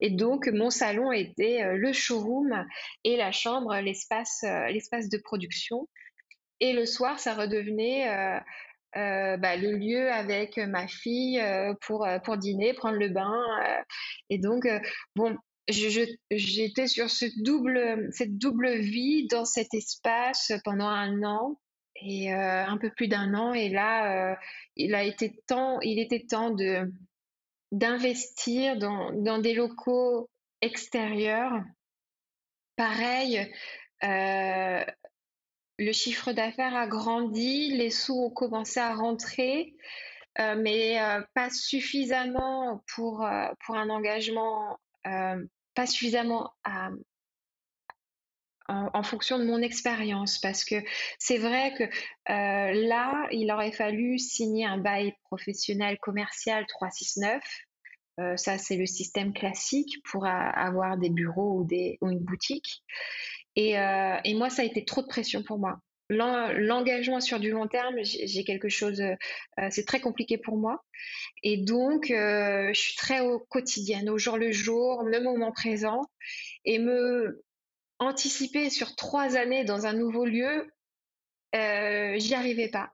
Et 0.00 0.10
donc, 0.10 0.48
mon 0.48 0.70
salon 0.70 1.12
était 1.12 1.62
euh, 1.62 1.76
le 1.76 1.92
showroom 1.92 2.66
et 3.04 3.16
la 3.16 3.32
chambre, 3.32 3.74
l'espace, 3.80 4.42
euh, 4.44 4.68
l'espace 4.68 5.08
de 5.10 5.18
production. 5.18 5.88
Et 6.60 6.72
le 6.72 6.86
soir, 6.86 7.18
ça 7.18 7.34
redevenait 7.34 8.06
bah, 8.94 9.56
le 9.56 9.72
lieu 9.72 10.12
avec 10.12 10.58
ma 10.58 10.86
fille 10.86 11.42
pour, 11.80 12.06
pour 12.24 12.36
dîner, 12.36 12.72
prendre 12.72 12.98
le 12.98 13.08
bain. 13.08 13.34
et 14.30 14.38
donc, 14.38 14.68
bon, 15.16 15.36
j'étais 15.68 16.86
sur 16.86 17.10
ce 17.10 17.26
double, 17.42 18.08
cette 18.12 18.36
double 18.36 18.78
vie 18.78 19.26
dans 19.28 19.44
cet 19.44 19.74
espace 19.74 20.52
pendant 20.64 20.88
un 20.88 21.22
an 21.22 21.58
et 21.96 22.32
euh, 22.34 22.66
un 22.66 22.78
peu 22.78 22.90
plus 22.90 23.08
d'un 23.08 23.34
an. 23.34 23.52
Et 23.52 23.68
là, 23.68 24.32
euh, 24.32 24.36
il 24.76 24.94
a 24.94 25.02
été 25.02 25.34
temps, 25.46 25.80
il 25.80 25.98
était 25.98 26.26
temps 26.26 26.50
de 26.50 26.90
d'investir 27.70 28.76
dans, 28.76 29.38
des 29.38 29.54
locaux 29.54 30.28
extérieurs. 30.60 31.54
Pareil, 32.76 33.50
euh, 34.04 34.84
le 35.78 35.92
chiffre 35.92 36.32
d'affaires 36.32 36.76
a 36.76 36.86
grandi, 36.86 37.70
les 37.70 37.88
sous 37.88 38.24
ont 38.26 38.30
commencé 38.30 38.78
à 38.78 38.94
rentrer, 38.94 39.74
mais 40.38 40.98
pas 41.34 41.48
suffisamment 41.48 42.84
pour, 42.94 43.26
pour 43.64 43.76
un 43.76 43.88
engagement 43.88 44.78
pas 45.04 45.86
suffisamment 45.86 46.52
en, 48.68 49.02
fonction 49.02 49.38
de 49.38 49.44
mon 49.44 49.60
expérience 49.60 50.38
parce 50.38 50.64
que 50.64 50.76
c'est 51.18 51.38
vrai 51.38 51.74
que 51.76 51.84
euh, 51.84 52.88
là, 52.88 53.26
il 53.32 53.50
aurait 53.52 53.72
fallu 53.72 54.18
signer 54.18 54.64
un 54.64 54.78
bail 54.78 55.12
professionnel 55.24 55.98
commercial 55.98 56.64
369 56.66 57.42
ça, 58.36 58.58
c'est 58.58 58.76
le 58.76 58.86
système 58.86 59.32
classique 59.32 59.96
pour 60.04 60.26
avoir 60.26 60.98
des 60.98 61.08
bureaux 61.08 61.60
ou, 61.60 61.64
des, 61.64 61.98
ou 62.02 62.10
une 62.10 62.20
boutique. 62.20 62.84
Et, 63.56 63.70
et, 63.72 64.34
moi, 64.34 64.50
ça 64.50 64.62
a 64.62 64.64
été 64.66 64.84
trop 64.84 65.00
de 65.00 65.08
pression 65.08 65.42
pour 65.42 65.58
moi. 65.58 65.80
L'engagement 66.12 67.20
sur 67.20 67.40
du 67.40 67.50
long 67.50 67.66
terme, 67.66 67.96
j'ai 68.02 68.44
quelque 68.44 68.68
chose, 68.68 69.02
c'est 69.70 69.86
très 69.86 70.00
compliqué 70.00 70.38
pour 70.38 70.56
moi. 70.56 70.84
Et 71.42 71.56
donc, 71.56 72.06
je 72.08 72.72
suis 72.74 72.96
très 72.96 73.20
au 73.20 73.38
quotidien, 73.38 74.06
au 74.08 74.18
jour 74.18 74.36
le 74.36 74.52
jour, 74.52 75.00
au 75.00 75.22
moment 75.22 75.52
présent. 75.52 76.02
Et 76.64 76.78
me 76.78 77.42
anticiper 77.98 78.70
sur 78.70 78.94
trois 78.96 79.36
années 79.36 79.64
dans 79.64 79.86
un 79.86 79.92
nouveau 79.92 80.24
lieu, 80.24 80.70
j'y 81.52 82.34
arrivais 82.34 82.68
pas. 82.68 82.92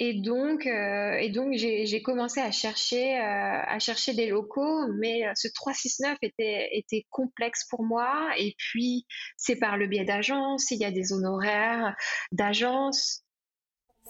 Et 0.00 0.14
donc, 0.14 0.64
euh, 0.64 1.14
et 1.18 1.28
donc 1.28 1.54
j'ai 1.54 2.02
commencé 2.02 2.40
à 2.40 2.52
chercher, 2.52 3.18
euh, 3.18 3.62
à 3.66 3.78
chercher 3.80 4.14
des 4.14 4.28
locaux, 4.28 4.86
mais 4.92 5.26
euh, 5.26 5.32
ce 5.34 5.48
369 5.52 6.18
était, 6.22 6.68
était 6.72 7.04
complexe 7.10 7.66
pour 7.68 7.82
moi. 7.82 8.30
Et 8.38 8.54
puis, 8.56 9.06
c'est 9.36 9.56
par 9.56 9.76
le 9.76 9.88
biais 9.88 10.04
d'agences, 10.04 10.70
il 10.70 10.78
y 10.78 10.84
a 10.84 10.92
des 10.92 11.12
honoraires 11.12 11.96
d'agences. 12.30 13.24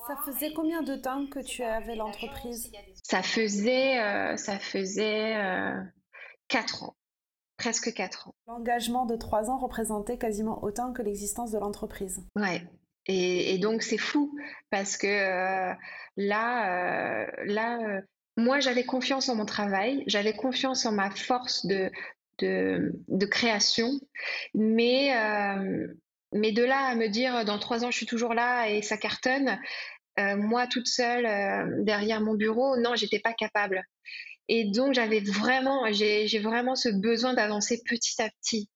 Ça 0.07 0.17
faisait 0.27 0.53
combien 0.53 0.83
de 0.83 0.95
temps 0.95 1.27
que 1.27 1.41
tu 1.41 1.63
avais 1.63 1.97
l'entreprise? 1.97 2.71
Ça 3.03 3.23
faisait, 3.23 3.97
ça 4.37 4.59
faisait 4.59 5.37
quatre 6.47 6.85
ans, 6.85 6.97
presque 7.57 7.93
quatre 7.95 8.29
ans. 8.29 8.35
L'engagement 8.47 9.07
de 9.07 9.17
trois 9.17 9.51
ans 9.51 9.59
représentait 9.59 10.19
quasiment 10.19 10.63
autant 10.63 10.93
que 10.93 11.03
l'existence 11.03 11.51
de 11.51 11.59
l'entreprise. 11.59 12.25
Ouais, 12.37 12.63
et, 13.09 13.59
donc 13.59 13.83
c'est 13.83 13.99
fou 13.99 14.37
parce 14.71 14.97
que 14.97 15.07
euh, 15.07 15.75
là, 16.17 17.23
euh, 17.23 17.27
là, 17.47 17.79
euh, 17.81 18.01
moi 18.37 18.61
j'avais 18.61 18.85
confiance 18.85 19.29
en 19.29 19.37
mon 19.37 19.47
travail, 19.47 20.05
j'avais 20.07 20.35
confiance 20.35 20.85
en 20.85 20.93
ma 20.93 21.11
force 21.11 21.65
de, 21.67 21.91
de, 22.39 23.27
création, 23.27 23.91
mais, 24.55 25.13
mais 26.33 26.53
de 26.53 26.63
là 26.63 26.87
à 26.87 26.95
me 26.95 27.09
dire 27.09 27.45
dans 27.45 27.59
trois 27.59 27.85
ans 27.85 27.91
je 27.91 27.97
suis 27.97 28.07
toujours 28.07 28.35
là 28.35 28.69
et 28.69 28.83
ça 28.83 28.97
cartonne, 28.97 29.59
moi 30.19 30.67
toute 30.69 30.87
seule 30.87 31.85
derrière 31.85 32.21
mon 32.21 32.35
bureau, 32.35 32.77
non, 32.77 32.95
j'étais 32.95 33.21
pas 33.21 33.33
capable. 33.33 33.83
Et 34.47 34.71
donc 34.71 34.95
j'avais 34.95 35.21
vraiment, 35.21 35.91
j'ai 35.91 36.39
vraiment 36.39 36.77
ce 36.77 36.91
besoin 36.91 37.35
d'avancer 37.35 37.83
petit 37.85 38.23
à 38.23 38.29
petit. 38.41 38.69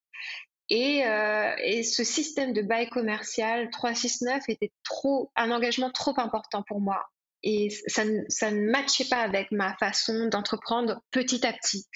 Euh, 0.73 1.55
et, 1.63 1.83
ce 1.83 2.05
système 2.05 2.53
de 2.53 2.63
bail 2.63 2.89
commercial 2.89 3.69
369 3.71 4.43
était 4.49 4.73
trop, 4.85 5.31
un 5.37 5.51
engagement 5.51 5.91
trop 5.91 6.15
important 6.17 6.63
pour 6.67 6.81
moi. 6.81 7.03
Et 7.45 7.71
ça, 7.89 8.05
ne 8.05 8.71
matchait 8.71 9.09
pas 9.11 9.21
avec 9.21 9.51
ma 9.51 9.75
façon 9.79 10.29
d'entreprendre 10.29 11.03
petit 11.11 11.45
à 11.45 11.53
petit. 11.53 11.87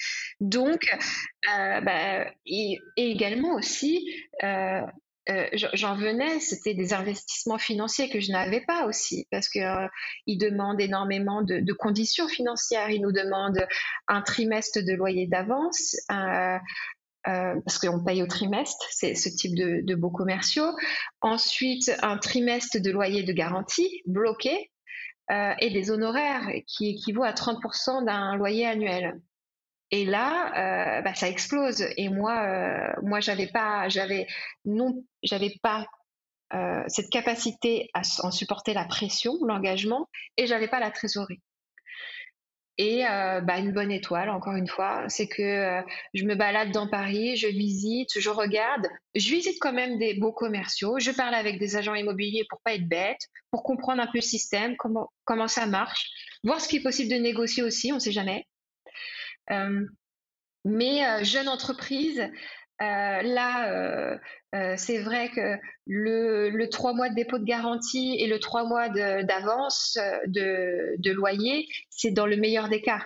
Donc, 0.41 0.83
euh, 0.93 1.81
bah, 1.81 2.25
et, 2.45 2.79
également 2.97 3.55
aussi, 3.55 4.13
euh, 5.29 5.45
j'en 5.73 5.95
venais, 5.95 6.39
c'était 6.39 6.73
des 6.73 6.93
investissements 6.93 7.57
financiers 7.57 8.09
que 8.09 8.19
je 8.19 8.31
n'avais 8.31 8.61
pas 8.61 8.85
aussi, 8.85 9.27
parce 9.29 9.49
qu'ils 9.49 10.37
demandent 10.37 10.79
énormément 10.79 11.41
de, 11.41 11.73
conditions 11.73 12.27
financières. 12.27 12.89
Ils 12.89 13.01
nous 13.01 13.11
demandent 13.11 13.67
un 14.07 14.21
trimestre 14.21 14.79
de 14.81 14.93
loyer 14.93 15.27
d'avance, 15.27 15.95
euh, 16.11 16.57
parce 17.23 17.79
qu'on 17.79 18.03
paye 18.03 18.23
au 18.23 18.27
trimestre, 18.27 18.85
c'est 18.89 19.15
ce 19.15 19.29
type 19.29 19.55
de, 19.55 19.95
beaux 19.95 20.09
commerciaux. 20.09 20.71
Ensuite, 21.21 21.91
un 22.01 22.17
trimestre 22.17 22.79
de 22.79 22.89
loyer 22.91 23.23
de 23.23 23.33
garantie 23.33 24.01
bloqué 24.05 24.71
euh, 25.31 25.53
et 25.59 25.69
des 25.69 25.91
honoraires 25.91 26.47
qui 26.67 26.89
équivaut 26.89 27.23
à 27.23 27.31
30% 27.31 28.05
d'un 28.05 28.35
loyer 28.35 28.65
annuel. 28.65 29.19
Et 29.91 30.05
là, 30.05 30.99
euh, 30.99 31.01
bah, 31.01 31.15
ça 31.15 31.27
explose. 31.27 31.85
Et 31.97 32.09
moi, 32.09 32.95
moi, 33.01 33.19
j'avais 33.19 33.47
pas, 33.47 33.89
j'avais 33.89 34.27
non, 34.65 35.03
j'avais 35.23 35.53
pas 35.61 35.85
cette 36.87 37.09
capacité 37.09 37.89
à 37.93 38.03
en 38.23 38.31
supporter 38.31 38.73
la 38.73 38.85
pression, 38.85 39.33
l'engagement, 39.45 40.07
et 40.37 40.47
j'avais 40.47 40.69
pas 40.69 40.79
la 40.79 40.91
trésorerie. 40.91 41.41
Et 42.79 43.07
euh, 43.07 43.41
bah, 43.41 43.57
une 43.57 43.71
bonne 43.73 43.91
étoile, 43.91 44.29
encore 44.29 44.53
une 44.53 44.67
fois, 44.67 45.05
c'est 45.07 45.27
que 45.27 45.41
euh, 45.41 45.81
je 46.13 46.25
me 46.25 46.35
balade 46.35 46.71
dans 46.71 46.87
Paris, 46.87 47.35
je 47.35 47.47
visite, 47.47 48.19
je 48.19 48.29
regarde, 48.29 48.87
je 49.15 49.29
visite 49.29 49.57
quand 49.59 49.73
même 49.73 49.97
des 49.97 50.13
beaux 50.13 50.31
commerciaux, 50.31 50.99
je 50.99 51.09
parle 51.09 51.33
avec 51.33 51.57
des 51.57 51.75
agents 51.75 51.95
immobiliers 51.95 52.45
pour 52.49 52.61
pas 52.61 52.75
être 52.75 52.87
bête, 52.87 53.21
pour 53.49 53.63
comprendre 53.63 54.01
un 54.01 54.05
peu 54.05 54.19
le 54.19 54.21
système, 54.21 54.75
comment, 54.77 55.09
comment 55.25 55.47
ça 55.47 55.65
marche, 55.65 56.07
voir 56.43 56.61
ce 56.61 56.67
qui 56.67 56.77
est 56.77 56.83
possible 56.83 57.09
de 57.09 57.17
négocier 57.17 57.63
aussi, 57.63 57.91
on 57.91 57.95
ne 57.95 57.99
sait 57.99 58.11
jamais. 58.11 58.45
Euh, 59.49 59.83
mais 60.63 61.23
jeune 61.23 61.47
entreprise, 61.47 62.29
euh, 62.81 63.21
là, 63.23 63.71
euh, 63.71 64.17
euh, 64.53 64.75
c'est 64.77 64.99
vrai 64.99 65.29
que 65.29 65.57
le, 65.87 66.49
le 66.49 66.69
3 66.69 66.93
mois 66.93 67.09
de 67.09 67.15
dépôt 67.15 67.39
de 67.39 67.43
garantie 67.43 68.17
et 68.19 68.27
le 68.27 68.39
3 68.39 68.65
mois 68.65 68.89
d'avance 68.89 69.97
de, 70.27 71.11
loyer, 71.11 71.67
c'est 71.89 72.11
dans 72.11 72.27
le 72.27 72.37
meilleur 72.37 72.69
des 72.69 72.81
cas. 72.81 73.03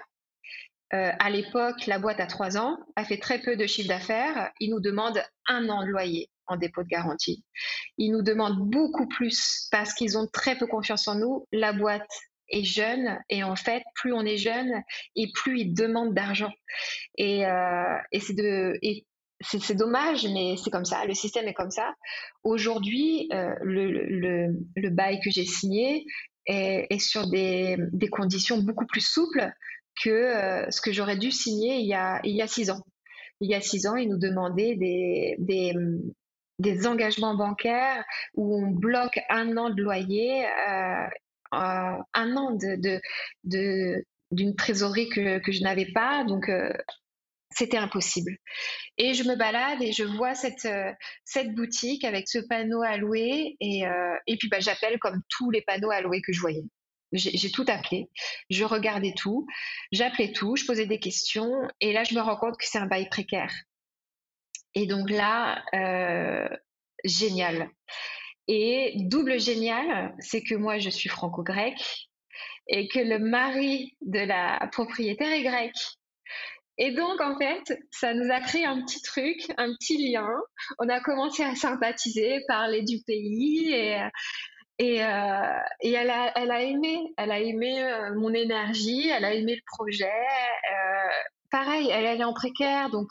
à 0.91 1.29
l'époque, 1.29 1.85
la 1.87 1.99
boîte 1.99 2.19
a 2.19 2.27
3 2.27 2.57
ans, 2.57 2.77
a 2.97 3.05
fait 3.05 3.17
très 3.17 3.39
peu 3.39 3.55
de 3.55 3.65
chiffre 3.65 3.87
d'affaires. 3.87 4.51
Ils 4.59 4.71
nous 4.71 4.81
demandent 4.81 5.23
un 5.47 5.69
an 5.69 5.83
de 5.85 5.89
loyer 5.89 6.29
en 6.47 6.57
dépôt 6.57 6.83
de 6.83 6.89
garantie. 6.89 7.45
Ils 7.97 8.11
nous 8.11 8.21
demandent 8.21 8.69
beaucoup 8.69 9.07
plus 9.07 9.69
parce 9.71 9.93
qu'ils 9.93 10.17
ont 10.17 10.27
très 10.27 10.57
peu 10.57 10.67
confiance 10.67 11.07
en 11.07 11.15
nous. 11.15 11.47
La 11.53 11.71
boîte 11.71 12.09
est 12.49 12.65
jeune 12.65 13.17
et 13.29 13.43
en 13.43 13.55
fait, 13.55 13.83
plus 13.95 14.11
on 14.11 14.25
est 14.25 14.35
jeune 14.35 14.83
et 15.15 15.31
plus 15.33 15.61
ils 15.61 15.73
demandent 15.73 16.13
d'argent. 16.13 16.51
Et, 17.17 17.45
c'est 18.19 18.35
de 18.35 18.77
c'est 19.43 19.75
dommage, 19.75 20.25
mais 20.25 20.55
c'est 20.57 20.69
comme 20.69 20.85
ça, 20.85 21.05
le 21.05 21.13
système 21.13 21.47
est 21.47 21.53
comme 21.53 21.71
ça. 21.71 21.93
Aujourd'hui, 22.43 23.29
euh, 23.33 23.53
le, 23.61 24.89
bail 24.89 25.19
que 25.23 25.29
j'ai 25.29 25.45
signé 25.45 26.05
est, 26.45 26.99
sur 26.99 27.27
des, 27.29 27.77
conditions 28.11 28.59
beaucoup 28.59 28.85
plus 28.85 29.05
souples 29.05 29.51
que 30.03 30.09
euh, 30.09 30.69
ce 30.71 30.81
que 30.81 30.91
j'aurais 30.91 31.17
dû 31.17 31.31
signer 31.31 31.77
il 31.77 31.87
y, 31.87 31.93
a, 31.93 32.19
il 32.23 32.35
y 32.35 32.41
a 32.41 32.47
six 32.47 32.69
ans. 32.69 32.81
Il 33.39 33.49
y 33.49 33.55
a 33.55 33.61
six 33.61 33.87
ans, 33.87 33.95
ils 33.95 34.09
nous 34.09 34.19
demandaient 34.19 34.75
des, 34.75 35.35
des, 36.59 36.87
engagements 36.87 37.35
bancaires 37.35 38.03
où 38.35 38.55
on 38.55 38.67
bloque 38.67 39.19
un 39.29 39.57
an 39.57 39.71
de 39.71 39.81
loyer, 39.81 40.45
euh, 40.45 41.07
un 41.51 42.35
an 42.35 42.51
de, 42.51 43.01
de, 43.43 44.05
d'une 44.31 44.55
trésorerie 44.55 45.09
que, 45.09 45.39
que 45.39 45.51
je 45.51 45.63
n'avais 45.63 45.91
pas. 45.91 46.23
Donc, 46.23 46.49
c'était 47.51 47.77
impossible. 47.77 48.37
Et 48.97 49.13
je 49.13 49.23
me 49.23 49.35
balade 49.35 49.81
et 49.81 49.91
je 49.91 50.03
vois 50.03 50.35
cette, 50.35 50.65
euh, 50.65 50.93
boutique 51.49 52.03
avec 52.03 52.27
ce 52.27 52.39
panneau 52.39 52.81
à 52.81 52.97
louer. 52.97 53.57
Et, 53.59 53.85
euh, 53.85 54.15
puis, 54.39 54.49
bah, 54.49 54.59
j'appelle 54.59 54.99
comme 54.99 55.21
tous 55.29 55.51
les 55.51 55.61
panneaux 55.61 55.91
à 55.91 56.01
louer 56.01 56.21
que 56.21 56.33
je 56.33 56.39
voyais. 56.39 56.63
J'ai 57.13 57.51
tout 57.51 57.65
appelé. 57.67 58.09
Je 58.49 58.63
regardais 58.63 59.13
tout. 59.15 59.45
J'appelais 59.91 60.31
tout. 60.31 60.55
Je 60.55 60.65
posais 60.65 60.85
des 60.85 60.99
questions. 60.99 61.51
Et 61.81 61.91
là, 61.91 62.05
je 62.05 62.15
me 62.15 62.21
rends 62.21 62.37
compte 62.37 62.57
que 62.57 62.65
c'est 62.65 62.77
un 62.77 62.85
bail 62.85 63.09
précaire. 63.09 63.53
Et 64.75 64.85
donc 64.85 65.09
là, 65.09 65.61
euh, 65.73 66.47
génial. 67.03 67.69
Et 68.47 68.93
double 68.95 69.39
génial, 69.41 70.15
c'est 70.19 70.41
que 70.41 70.55
moi, 70.55 70.79
je 70.79 70.89
suis 70.89 71.09
franco-grec 71.09 71.75
et 72.67 72.87
que 72.87 72.99
le 72.99 73.19
mari 73.19 73.97
de 74.01 74.19
la 74.19 74.69
propriétaire 74.71 75.31
est 75.31 75.43
grec. 75.43 75.73
Et 76.83 76.89
donc, 76.89 77.21
en 77.21 77.37
fait, 77.37 77.77
ça 77.91 78.15
nous 78.15 78.31
a 78.33 78.39
créé 78.39 78.65
un 78.65 78.81
petit 78.81 79.03
truc, 79.03 79.37
un 79.57 79.71
petit 79.75 80.11
lien. 80.11 80.27
On 80.79 80.89
a 80.89 80.99
commencé 80.99 81.43
à 81.43 81.53
sympathiser, 81.53 82.41
parler 82.47 82.81
du 82.81 83.03
pays 83.05 83.71
et, 84.79 85.03
euh, 85.03 85.59
elle, 85.83 86.09
a, 86.09 86.63
aimé, 86.63 86.97
elle 87.17 87.31
a 87.31 87.39
aimé 87.39 87.83
euh, 87.83 88.15
mon 88.15 88.33
énergie, 88.33 89.09
elle 89.09 89.25
a 89.25 89.35
aimé 89.35 89.57
le 89.57 89.61
projet. 89.77 90.07
Euh, 90.07 91.09
pareil, 91.51 91.87
elle, 91.91 92.19
est 92.19 92.23
en 92.23 92.33
précaire, 92.33 92.89
donc 92.89 93.09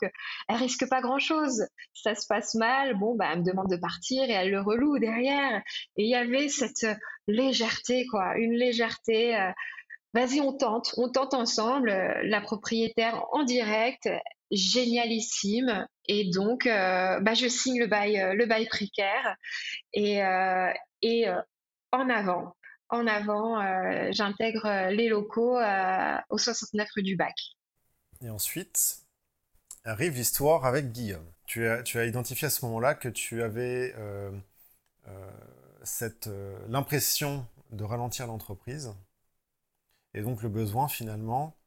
elle 0.49 0.55
risque 0.57 0.89
pas 0.89 0.99
grand-chose. 0.99 1.65
Ça 1.93 2.13
se 2.13 2.27
passe 2.27 2.55
mal, 2.55 2.95
bon, 2.95 3.15
bah, 3.15 3.29
elle 3.31 3.39
me 3.39 3.45
demande 3.45 3.69
de 3.69 3.77
partir 3.77 4.29
et 4.29 4.33
elle 4.33 4.51
le 4.51 4.59
reloue 4.59 4.99
derrière. 4.99 5.61
Et 5.95 6.03
il 6.03 6.09
y 6.09 6.15
avait 6.15 6.49
cette 6.49 6.87
légèreté, 7.25 8.05
quoi, 8.11 8.35
une 8.35 8.51
légèreté 8.51 9.53
vas-y, 10.13 10.41
on 10.41 10.53
tente, 10.53 10.93
on 10.97 11.09
tente 11.09 11.33
ensemble. 11.33 11.89
Euh, 11.89 12.21
la 12.23 12.41
propriétaire 12.41 13.25
en 13.31 13.43
direct, 13.43 14.09
génialissime. 14.51 15.87
Et 16.07 16.29
donc, 16.29 16.65
euh, 16.65 17.19
bah, 17.19 17.33
je 17.33 17.47
signe 17.47 17.79
le 17.79 17.87
bail, 17.87 18.19
euh, 18.19 18.33
le 18.33 18.45
bail 18.45 18.67
précaire 18.67 19.35
et, 19.93 20.21
et 21.01 21.25
en 21.91 22.09
avant, 22.09 22.55
en 22.89 23.07
avant, 23.07 23.61
j'intègre 24.11 24.89
les 24.91 25.07
locaux 25.09 25.57
au 26.29 26.37
69 26.37 26.87
rue 26.95 27.03
du 27.03 27.15
Bac. 27.15 27.35
Et 28.21 28.29
ensuite 28.29 28.99
arrive 29.83 30.15
l'histoire 30.15 30.65
avec 30.65 30.91
Guillaume. 30.91 31.25
Tu 31.45 31.67
as, 31.67 31.81
tu 31.83 31.97
as 31.97 32.05
identifié 32.05 32.45
à 32.45 32.49
ce 32.49 32.63
moment-là 32.65 32.93
que 32.93 33.09
tu 33.09 33.41
avais 33.41 33.95
cette 35.83 36.29
l'impression 36.67 37.45
de 37.71 37.83
ralentir 37.83 38.27
l'entreprise 38.27 38.93
et 40.13 40.21
donc 40.21 40.43
le 40.43 40.49
besoin 40.49 40.87
finalement 40.87 41.57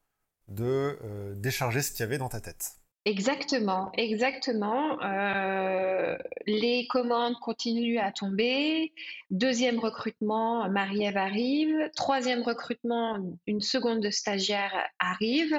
de 0.49 1.35
décharger 1.37 1.83
ce 1.83 1.91
qu'il 1.91 2.01
y 2.01 2.03
avait 2.03 2.19
dans 2.19 2.29
ta 2.29 2.41
tête. 2.41 2.77
Exactement, 3.07 3.93
exactement. 3.99 4.99
Euh, 5.03 6.17
les 6.47 6.87
commandes 6.87 7.39
continuent 7.41 7.99
à 7.99 8.13
tomber. 8.13 8.95
Deuxième 9.31 9.79
recrutement, 9.79 10.71
Marie-Ève 10.71 11.19
arrive. 11.19 11.91
Troisième 11.95 12.41
recrutement, 12.43 13.19
une 13.47 13.61
seconde 13.61 14.01
de 14.01 14.09
stagiaire 14.09 14.73
arrive. 14.99 15.55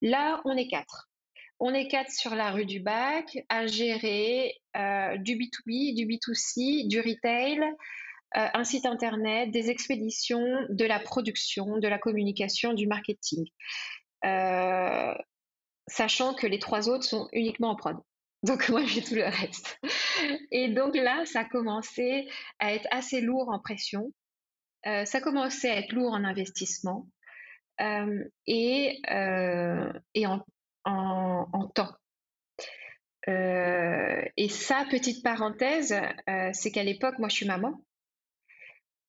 Là, 0.00 0.40
on 0.46 0.56
est 0.56 0.68
quatre. 0.68 1.10
On 1.60 1.74
est 1.74 1.88
quatre 1.88 2.10
sur 2.10 2.34
la 2.34 2.50
rue 2.50 2.64
du 2.64 2.80
Bac 2.80 3.44
à 3.50 3.66
gérer 3.66 4.54
euh, 4.76 5.18
du 5.18 5.36
B2B, 5.36 5.94
du 5.94 6.06
B2C, 6.06 6.88
du 6.88 7.00
retail, 7.00 7.60
euh, 7.60 7.72
un 8.36 8.64
site 8.64 8.86
internet, 8.86 9.50
des 9.50 9.70
expéditions, 9.70 10.44
de 10.68 10.84
la 10.84 11.00
production, 11.00 11.78
de 11.78 11.88
la 11.88 11.98
communication, 11.98 12.74
du 12.74 12.86
marketing 12.86 13.46
sachant 15.88 16.34
que 16.34 16.46
les 16.46 16.58
trois 16.58 16.88
autres 16.88 17.04
sont 17.04 17.28
uniquement 17.32 17.70
en 17.70 17.76
prod. 17.76 17.96
Donc 18.42 18.68
moi, 18.68 18.84
j'ai 18.84 19.02
tout 19.02 19.14
le 19.14 19.24
reste. 19.24 19.78
Et 20.50 20.68
donc 20.68 20.94
là, 20.96 21.24
ça 21.26 21.40
a 21.40 21.44
commencé 21.44 22.28
à 22.58 22.72
être 22.72 22.86
assez 22.90 23.20
lourd 23.20 23.48
en 23.48 23.58
pression. 23.58 24.12
Euh, 24.86 25.04
ça 25.04 25.20
commençait 25.20 25.70
à 25.70 25.78
être 25.78 25.92
lourd 25.92 26.12
en 26.12 26.24
investissement 26.24 27.08
euh, 27.80 28.24
et, 28.46 29.00
euh, 29.10 29.92
et 30.14 30.26
en, 30.26 30.44
temps. 31.74 31.92
et 33.26 34.48
ça, 34.48 34.86
petite 34.88 35.24
parenthèse, 35.24 35.94
c'est 36.52 36.70
qu'à 36.70 36.84
l'époque, 36.84 37.18
moi, 37.18 37.28
je 37.28 37.36
suis 37.36 37.46
maman. 37.46 37.80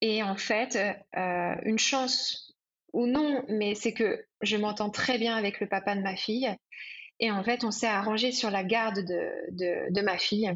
Et 0.01 0.23
en 0.23 0.35
fait, 0.35 0.77
une 1.15 1.79
chance 1.79 2.47
ou 2.93 3.05
non, 3.07 3.43
mais 3.47 3.75
c'est 3.75 3.93
que 3.93 4.25
je 4.41 4.57
m'entends 4.57 4.89
très 4.89 5.17
bien 5.17 5.35
avec 5.35 5.59
le 5.59 5.67
papa 5.67 5.95
de 5.95 6.01
ma 6.01 6.15
fille. 6.15 6.49
Et 7.19 7.31
en 7.31 7.43
fait, 7.43 7.63
on 7.63 7.71
s'est 7.71 7.87
arrangé 7.87 8.31
sur 8.31 8.51
la 8.51 8.63
garde 8.63 8.99
de, 8.99 9.91
de, 9.91 10.01
ma 10.01 10.17
fille. 10.17 10.51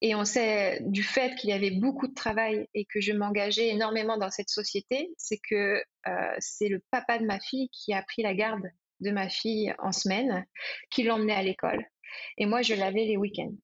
Et 0.00 0.14
on 0.14 0.24
sait 0.24 0.80
du 0.82 1.02
fait 1.02 1.34
qu'il 1.36 1.50
y 1.50 1.52
avait 1.52 1.70
beaucoup 1.70 2.08
de 2.08 2.14
travail 2.14 2.66
et 2.74 2.86
que 2.86 3.00
je 3.00 3.12
m'engageais 3.12 3.68
énormément 3.68 4.16
dans 4.16 4.30
cette 4.30 4.48
société, 4.48 5.10
c'est 5.16 5.38
que 5.48 5.82
euh, 6.08 6.34
c'est 6.38 6.68
le 6.68 6.82
papa 6.90 7.18
de 7.18 7.24
ma 7.24 7.38
fille 7.38 7.68
qui 7.70 7.92
a 7.92 8.02
pris 8.02 8.22
la 8.22 8.34
garde 8.34 8.64
de 9.00 9.10
ma 9.10 9.28
fille 9.28 9.74
en 9.78 9.92
semaine, 9.92 10.44
qui 10.90 11.02
l'emmenait 11.04 11.34
à 11.34 11.42
l'école. 11.42 11.84
Et 12.38 12.46
moi, 12.46 12.62
je 12.62 12.74
l'avais 12.74 13.04
les 13.04 13.16
week-ends. 13.16 13.54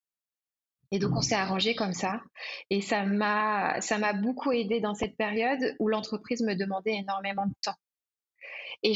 Et 0.91 0.99
donc, 0.99 1.15
on 1.15 1.21
s'est 1.21 1.35
arrangé 1.35 1.75
comme 1.75 1.93
ça. 1.93 2.21
Et 2.69 2.81
ça 2.81 3.03
m'a, 3.03 3.79
ça 3.81 3.97
m'a 3.97 4.13
beaucoup 4.13 4.51
aidé 4.51 4.79
dans 4.79 4.95
cette 4.95 5.15
période 5.17 5.75
où 5.79 5.87
l'entreprise 5.87 6.41
me 6.41 6.55
demandait 6.55 6.95
énormément 6.95 7.45
de 7.45 7.53
temps. 7.61 7.77
Et 8.81 8.93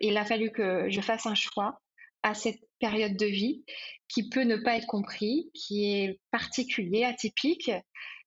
il 0.00 0.16
a 0.16 0.24
fallu 0.24 0.50
que 0.50 0.88
je 0.88 1.00
fasse 1.00 1.26
un 1.26 1.34
choix 1.34 1.80
à 2.22 2.34
cette 2.34 2.60
période 2.78 3.16
de 3.16 3.26
vie 3.26 3.64
qui 4.08 4.28
peut 4.28 4.42
ne 4.42 4.56
pas 4.56 4.76
être 4.76 4.86
compris, 4.86 5.50
qui 5.54 5.94
est 5.94 6.20
particulier, 6.30 7.04
atypique, 7.04 7.70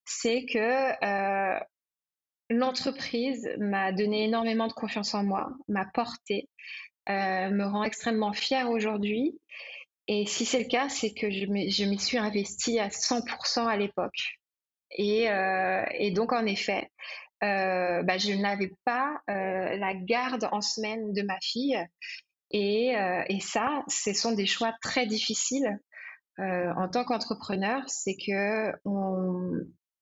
c'est 0.05 0.45
que 0.45 1.05
euh, 1.05 1.59
l'entreprise 2.49 3.47
m'a 3.59 3.91
donné 3.91 4.25
énormément 4.25 4.67
de 4.67 4.73
confiance 4.73 5.13
en 5.13 5.23
moi, 5.23 5.49
m'a 5.67 5.85
porté, 5.85 6.49
euh, 7.09 7.49
me 7.49 7.65
rend 7.65 7.83
extrêmement 7.83 8.33
fière 8.33 8.69
aujourd'hui. 8.69 9.39
Et 10.07 10.25
si 10.25 10.45
c'est 10.45 10.59
le 10.59 10.67
cas, 10.67 10.89
c'est 10.89 11.13
que 11.13 11.29
je 11.31 11.45
m'y 11.85 11.99
suis 11.99 12.17
investie 12.17 12.79
à 12.79 12.89
100% 12.89 13.65
à 13.65 13.75
l'époque. 13.77 14.39
Et, 14.91 15.29
euh, 15.29 15.83
et, 15.91 16.11
donc, 16.11 16.31
en 16.31 16.45
effet, 16.45 16.91
euh, 17.43 18.03
bah, 18.03 18.17
je 18.17 18.33
n'avais 18.33 18.71
pas 18.85 19.19
euh, 19.29 19.75
la 19.75 19.93
garde 19.95 20.47
en 20.51 20.61
semaine 20.61 21.11
de 21.13 21.21
ma 21.23 21.39
fille. 21.41 21.77
Et, 22.51 22.93
et 23.27 23.39
ça, 23.41 23.83
ce 23.89 24.13
sont 24.13 24.31
des 24.31 24.45
choix 24.45 24.73
très 24.81 25.07
difficiles 25.07 25.79
en 26.37 26.87
tant 26.87 27.03
qu'entrepreneur. 27.03 27.83
C'est 27.87 28.15
que 28.15 28.71
on, 28.85 29.51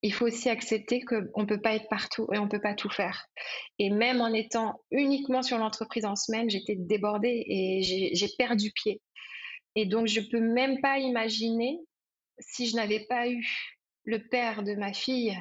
il 0.04 0.14
faut 0.14 0.28
aussi 0.28 0.50
accepter 0.50 1.02
qu'on 1.02 1.42
ne 1.42 1.46
peut 1.46 1.62
pas 1.62 1.74
être 1.74 1.88
partout 1.90 2.28
et 2.34 2.38
on 2.38 2.44
ne 2.44 2.50
peut 2.50 2.62
pas 2.62 2.76
tout 2.76 2.90
faire. 2.90 3.26
Et 3.80 3.90
même 3.90 4.22
en 4.22 4.34
étant 4.34 4.82
uniquement 4.92 5.42
sur 5.42 5.58
l'entreprise 5.58 6.06
en 6.06 6.16
semaine, 6.16 6.50
j'étais 6.50 6.76
débordée 6.76 7.44
et 7.48 7.82
j'ai 7.82 8.28
perdu 8.38 8.72
pied. 8.72 9.02
Et 9.76 9.86
donc, 9.86 10.08
je 10.08 10.20
ne 10.20 10.26
peux 10.26 10.40
même 10.40 10.80
pas 10.82 11.00
imaginer 11.00 11.80
si 12.40 12.68
je 12.68 12.76
n'avais 12.76 13.06
pas 13.08 13.28
eu 13.30 13.46
le 14.06 14.20
père 14.20 14.64
de 14.64 14.76
ma 14.76 14.94
fille 14.94 15.38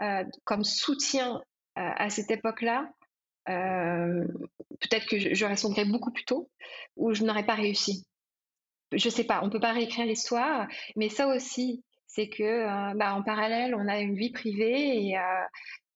euh, 0.00 0.24
comme 0.44 0.64
soutien 0.64 1.36
euh, 1.36 1.90
à 1.96 2.10
cette 2.10 2.30
époque-là, 2.30 2.90
euh, 3.48 4.24
peut-être 4.80 5.06
que 5.06 5.34
j'aurais 5.34 5.56
sombré 5.56 5.84
beaucoup 5.84 6.12
plus 6.12 6.24
tôt 6.24 6.50
ou 6.96 7.12
je 7.12 7.24
n'aurais 7.24 7.46
pas 7.46 7.54
réussi. 7.54 8.04
Je 8.92 9.08
sais 9.08 9.24
pas, 9.24 9.40
on 9.42 9.50
peut 9.50 9.60
pas 9.60 9.72
réécrire 9.72 10.06
l'histoire, 10.06 10.66
mais 10.96 11.08
ça 11.08 11.28
aussi, 11.28 11.82
c'est 12.06 12.28
que 12.28 12.94
bah, 12.94 13.14
en 13.14 13.22
parallèle, 13.22 13.74
on 13.74 13.88
a 13.88 14.00
une 14.00 14.16
vie 14.16 14.30
privée 14.30 15.08
et, 15.08 15.16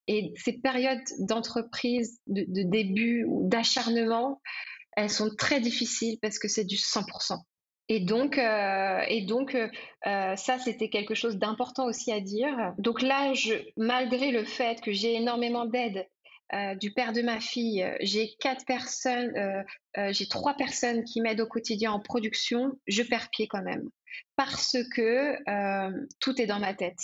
et 0.06 0.32
ces 0.36 0.54
périodes 0.60 1.02
d'entreprise, 1.18 2.20
de, 2.26 2.44
de, 2.48 2.62
début 2.62 3.24
ou 3.24 3.46
d'acharnement, 3.46 4.40
elles 4.96 5.10
sont 5.10 5.30
très 5.36 5.60
difficiles 5.60 6.18
parce 6.20 6.38
que 6.38 6.48
c'est 6.48 6.64
du 6.64 6.76
100%. 6.76 7.38
Et 7.88 8.00
donc, 8.00 8.36
euh, 8.36 9.00
et 9.08 9.22
donc 9.22 9.54
euh, 9.54 9.68
euh, 10.06 10.34
ça, 10.34 10.58
c'était 10.58 10.88
quelque 10.88 11.14
chose 11.14 11.36
d'important 11.36 11.84
aussi 11.86 12.10
à 12.10 12.20
dire. 12.20 12.74
Donc 12.78 13.00
là, 13.00 13.32
malgré 13.76 14.32
le 14.32 14.44
fait 14.44 14.80
que 14.80 14.92
j'ai 14.92 15.14
énormément 15.14 15.66
d'aide 15.66 16.06
du 16.78 16.92
père 16.92 17.12
de 17.12 17.22
ma 17.22 17.40
fille, 17.40 17.84
j'ai 18.00 18.36
quatre 18.38 18.64
personnes, 18.66 19.32
j'ai 19.96 20.28
trois 20.28 20.54
personnes 20.54 21.02
qui 21.02 21.20
m'aident 21.20 21.40
au 21.40 21.48
quotidien 21.48 21.90
en 21.90 21.98
production, 21.98 22.70
je 22.86 23.02
perds 23.02 23.30
pied 23.30 23.48
quand 23.48 23.62
même. 23.62 23.82
Parce 24.36 24.76
que 24.94 25.36
tout 26.20 26.40
est 26.40 26.46
dans 26.46 26.60
ma 26.60 26.72
tête. 26.72 27.00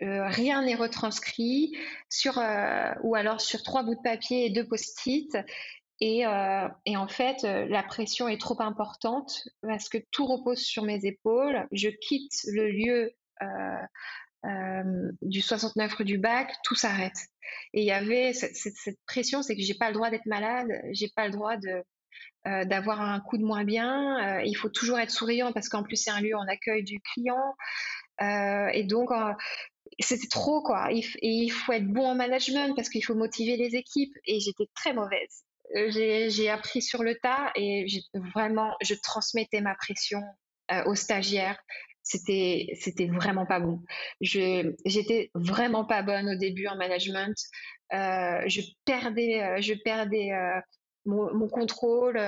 rien 0.00 0.62
n'est 0.62 0.76
retranscrit 0.76 1.76
sur 2.08 2.38
ou 3.02 3.14
alors 3.14 3.42
sur 3.42 3.62
trois 3.62 3.82
bouts 3.82 3.96
de 3.96 4.02
papier 4.02 4.46
et 4.46 4.50
deux 4.50 4.66
post-it 4.66 5.36
euh, 6.02 6.68
et, 6.86 6.96
en 6.96 7.08
fait, 7.08 7.44
euh, 7.44 7.66
la 7.68 7.82
pression 7.82 8.28
est 8.28 8.40
trop 8.40 8.60
importante 8.62 9.48
parce 9.62 9.88
que 9.88 9.98
tout 10.10 10.26
repose 10.26 10.58
sur 10.58 10.84
mes 10.84 11.04
épaules. 11.04 11.66
Je 11.72 11.88
quitte 11.88 12.32
le 12.52 12.70
lieu 12.70 13.12
euh, 13.42 15.10
du 15.22 15.40
69 15.40 15.92
rue 15.94 16.04
du 16.04 16.18
Bac, 16.18 16.52
tout 16.62 16.76
s'arrête. 16.76 17.18
Et 17.74 17.80
il 17.80 17.86
y 17.86 17.92
avait 17.92 18.32
cette, 18.32 18.98
pression, 19.06 19.42
c'est 19.42 19.56
que 19.56 19.62
j'ai 19.62 19.74
pas 19.74 19.88
le 19.88 19.94
droit 19.94 20.10
d'être 20.10 20.26
malade, 20.26 20.68
j'ai 20.92 21.08
pas 21.14 21.26
le 21.26 21.32
droit 21.32 21.56
d'avoir 22.44 23.00
un 23.00 23.20
coup 23.20 23.38
de 23.38 23.44
moins 23.44 23.64
bien. 23.64 24.40
il 24.42 24.54
faut 24.54 24.68
toujours 24.68 24.98
être 24.98 25.10
souriant 25.10 25.52
parce 25.52 25.68
qu'en 25.68 25.82
plus 25.82 25.96
c'est 25.96 26.10
un 26.10 26.20
lieu 26.20 26.36
en 26.36 26.46
accueil 26.46 26.82
du 26.84 27.00
client. 27.00 27.54
et 28.20 28.84
donc 28.84 29.10
c'était 29.98 30.28
trop 30.28 30.62
quoi. 30.62 30.92
et 30.92 31.02
il 31.22 31.50
faut 31.50 31.72
être 31.72 31.88
bon 31.88 32.06
en 32.06 32.14
management 32.14 32.74
parce 32.76 32.90
qu'il 32.90 33.04
faut 33.04 33.14
motiver 33.14 33.56
les 33.56 33.76
équipes. 33.76 34.14
Et 34.26 34.40
j'étais 34.40 34.68
très 34.74 34.92
mauvaise 34.92 35.44
j'ai 35.74 36.50
appris 36.50 36.82
sur 36.82 37.02
le 37.02 37.14
tas 37.16 37.52
et 37.54 37.86
vraiment, 38.34 38.74
je 38.82 38.94
transmettais 38.94 39.60
ma 39.60 39.74
pression 39.74 40.22
euh, 40.70 40.84
aux 40.84 40.94
stagiaires. 40.94 41.58
C'était, 42.02 42.66
vraiment 43.12 43.44
pas 43.44 43.60
bon. 43.60 43.82
J'étais 44.20 45.30
vraiment 45.34 45.84
pas 45.84 46.02
bonne 46.02 46.30
au 46.30 46.38
début 46.38 46.66
en 46.66 46.76
management. 46.76 47.34
Euh, 47.92 48.42
je 48.46 48.62
perdais, 48.86 49.42
euh, 49.42 49.60
je 49.60 49.74
perdais 49.74 50.30
mon, 51.04 51.48
contrôle. 51.48 52.18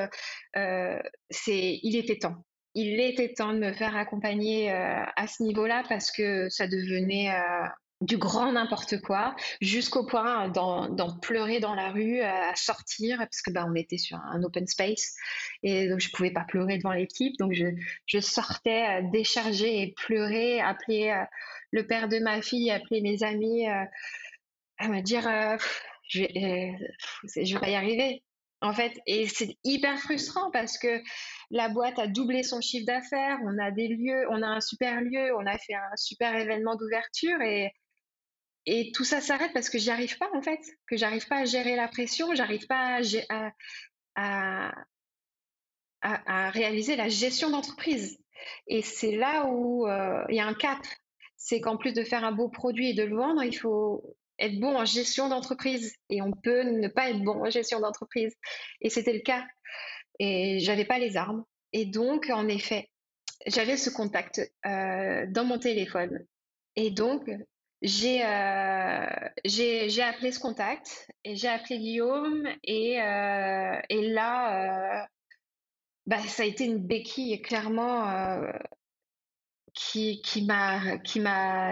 il 0.54 1.96
était 1.96 2.18
temps. 2.18 2.44
Il 2.74 3.00
était 3.00 3.32
temps 3.32 3.54
de 3.54 3.58
me 3.58 3.72
faire 3.72 3.96
accompagner 3.96 4.70
à 4.70 5.26
ce 5.26 5.42
niveau-là 5.42 5.82
parce 5.88 6.12
que 6.12 6.48
ça 6.50 6.66
devenait 6.66 7.30
du 8.00 8.16
grand 8.16 8.52
n'importe 8.52 9.00
quoi, 9.02 9.36
jusqu'au 9.60 10.06
point 10.06 10.48
d'en 10.48 11.18
pleurer 11.20 11.60
dans 11.60 11.74
la 11.74 11.90
rue, 11.90 12.20
à 12.20 12.54
sortir, 12.54 13.18
parce 13.18 13.42
que 13.42 13.50
bah, 13.50 13.66
on 13.68 13.74
était 13.74 13.98
sur 13.98 14.16
un 14.16 14.42
open 14.42 14.66
space, 14.66 15.14
et 15.62 15.88
donc 15.88 16.00
je 16.00 16.10
pouvais 16.10 16.30
pas 16.30 16.44
pleurer 16.44 16.78
devant 16.78 16.92
l'équipe, 16.92 17.36
donc 17.38 17.52
je, 17.52 17.66
je 18.06 18.18
sortais 18.20 19.02
euh, 19.02 19.10
décharger 19.12 19.82
et 19.82 19.94
pleurer, 19.94 20.60
appeler 20.60 21.10
euh, 21.10 21.24
le 21.72 21.86
père 21.86 22.08
de 22.08 22.18
ma 22.18 22.40
fille, 22.40 22.70
appeler 22.70 23.02
mes 23.02 23.22
amis, 23.22 23.68
euh, 23.68 23.84
à 24.78 24.88
me 24.88 25.02
dire 25.02 25.28
je, 26.08 26.22
vais, 26.22 26.74
je 27.36 27.54
vais 27.54 27.60
pas 27.60 27.68
y 27.68 27.74
arriver, 27.74 28.22
en 28.62 28.72
fait, 28.72 28.98
et 29.06 29.26
c'est 29.26 29.58
hyper 29.62 29.98
frustrant 29.98 30.50
parce 30.50 30.78
que 30.78 31.02
la 31.50 31.68
boîte 31.68 31.98
a 31.98 32.06
doublé 32.06 32.42
son 32.44 32.62
chiffre 32.62 32.86
d'affaires, 32.86 33.38
on 33.44 33.58
a 33.58 33.70
des 33.70 33.88
lieux, 33.88 34.26
on 34.30 34.42
a 34.42 34.46
un 34.46 34.60
super 34.60 35.02
lieu, 35.02 35.34
on 35.36 35.44
a 35.44 35.58
fait 35.58 35.74
un 35.74 35.96
super 35.96 36.34
événement 36.34 36.76
d'ouverture 36.76 37.42
et 37.42 37.72
et 38.66 38.92
tout 38.92 39.04
ça 39.04 39.20
s'arrête 39.20 39.52
parce 39.52 39.70
que 39.70 39.78
j'y 39.78 39.90
arrive 39.90 40.18
pas 40.18 40.30
en 40.34 40.42
fait, 40.42 40.60
que 40.86 40.96
j'arrive 40.96 41.26
pas 41.26 41.38
à 41.38 41.44
gérer 41.44 41.76
la 41.76 41.88
pression, 41.88 42.34
j'arrive 42.34 42.66
pas 42.66 43.00
à, 44.16 44.72
à, 46.02 46.50
réaliser 46.50 46.96
la 46.96 47.08
gestion 47.08 47.50
d'entreprise. 47.50 48.18
Et 48.66 48.82
c'est 48.82 49.12
là 49.12 49.46
où 49.46 49.86
euh, 49.86 50.24
il 50.28 50.36
y 50.36 50.40
a 50.40 50.46
un 50.46 50.54
cap. 50.54 50.78
C'est 51.36 51.60
qu'en 51.60 51.76
plus 51.76 51.94
de 51.94 52.04
faire 52.04 52.24
un 52.24 52.32
beau 52.32 52.48
produit 52.48 52.90
et 52.90 52.94
de 52.94 53.02
le 53.02 53.16
vendre, 53.16 53.42
il 53.42 53.56
faut 53.56 54.16
être 54.38 54.58
bon 54.60 54.76
en 54.76 54.84
gestion 54.84 55.28
d'entreprise. 55.28 55.94
Et 56.10 56.20
on 56.20 56.32
peut 56.32 56.62
ne 56.62 56.88
pas 56.88 57.10
être 57.10 57.22
bon 57.22 57.44
en 57.46 57.50
gestion 57.50 57.80
d'entreprise. 57.80 58.34
Et 58.82 58.90
c'était 58.90 59.14
le 59.14 59.20
cas. 59.20 59.44
et 60.18 60.58
j'avais 60.60 60.84
pas 60.84 60.98
les 60.98 61.16
armes. 61.16 61.44
Et 61.72 61.86
donc, 61.86 62.28
en 62.30 62.46
effet, 62.48 62.90
j'avais 63.46 63.78
ce 63.78 63.90
contact 63.90 64.40
dans 64.64 65.44
mon 65.44 65.58
téléphone. 65.58 66.26
Et 66.76 66.90
donc, 66.90 67.30
j'ai 67.82 68.18
j'ai 69.44 70.02
appelé 70.02 70.32
ce 70.32 70.38
contact 70.38 71.10
et 71.24 71.36
j'ai 71.36 71.48
appelé 71.48 71.78
Guillaume 71.78 72.46
et, 72.64 72.94
et 72.94 74.10
là, 74.10 75.06
bah, 76.06 76.18
ça 76.20 76.42
a 76.42 76.46
été 76.46 76.64
une 76.64 76.78
béquille 76.78 77.40
clairement 77.40 78.04
qui, 79.74 80.20
qui 80.22 80.44
m'a 80.44 80.98
qui 80.98 81.20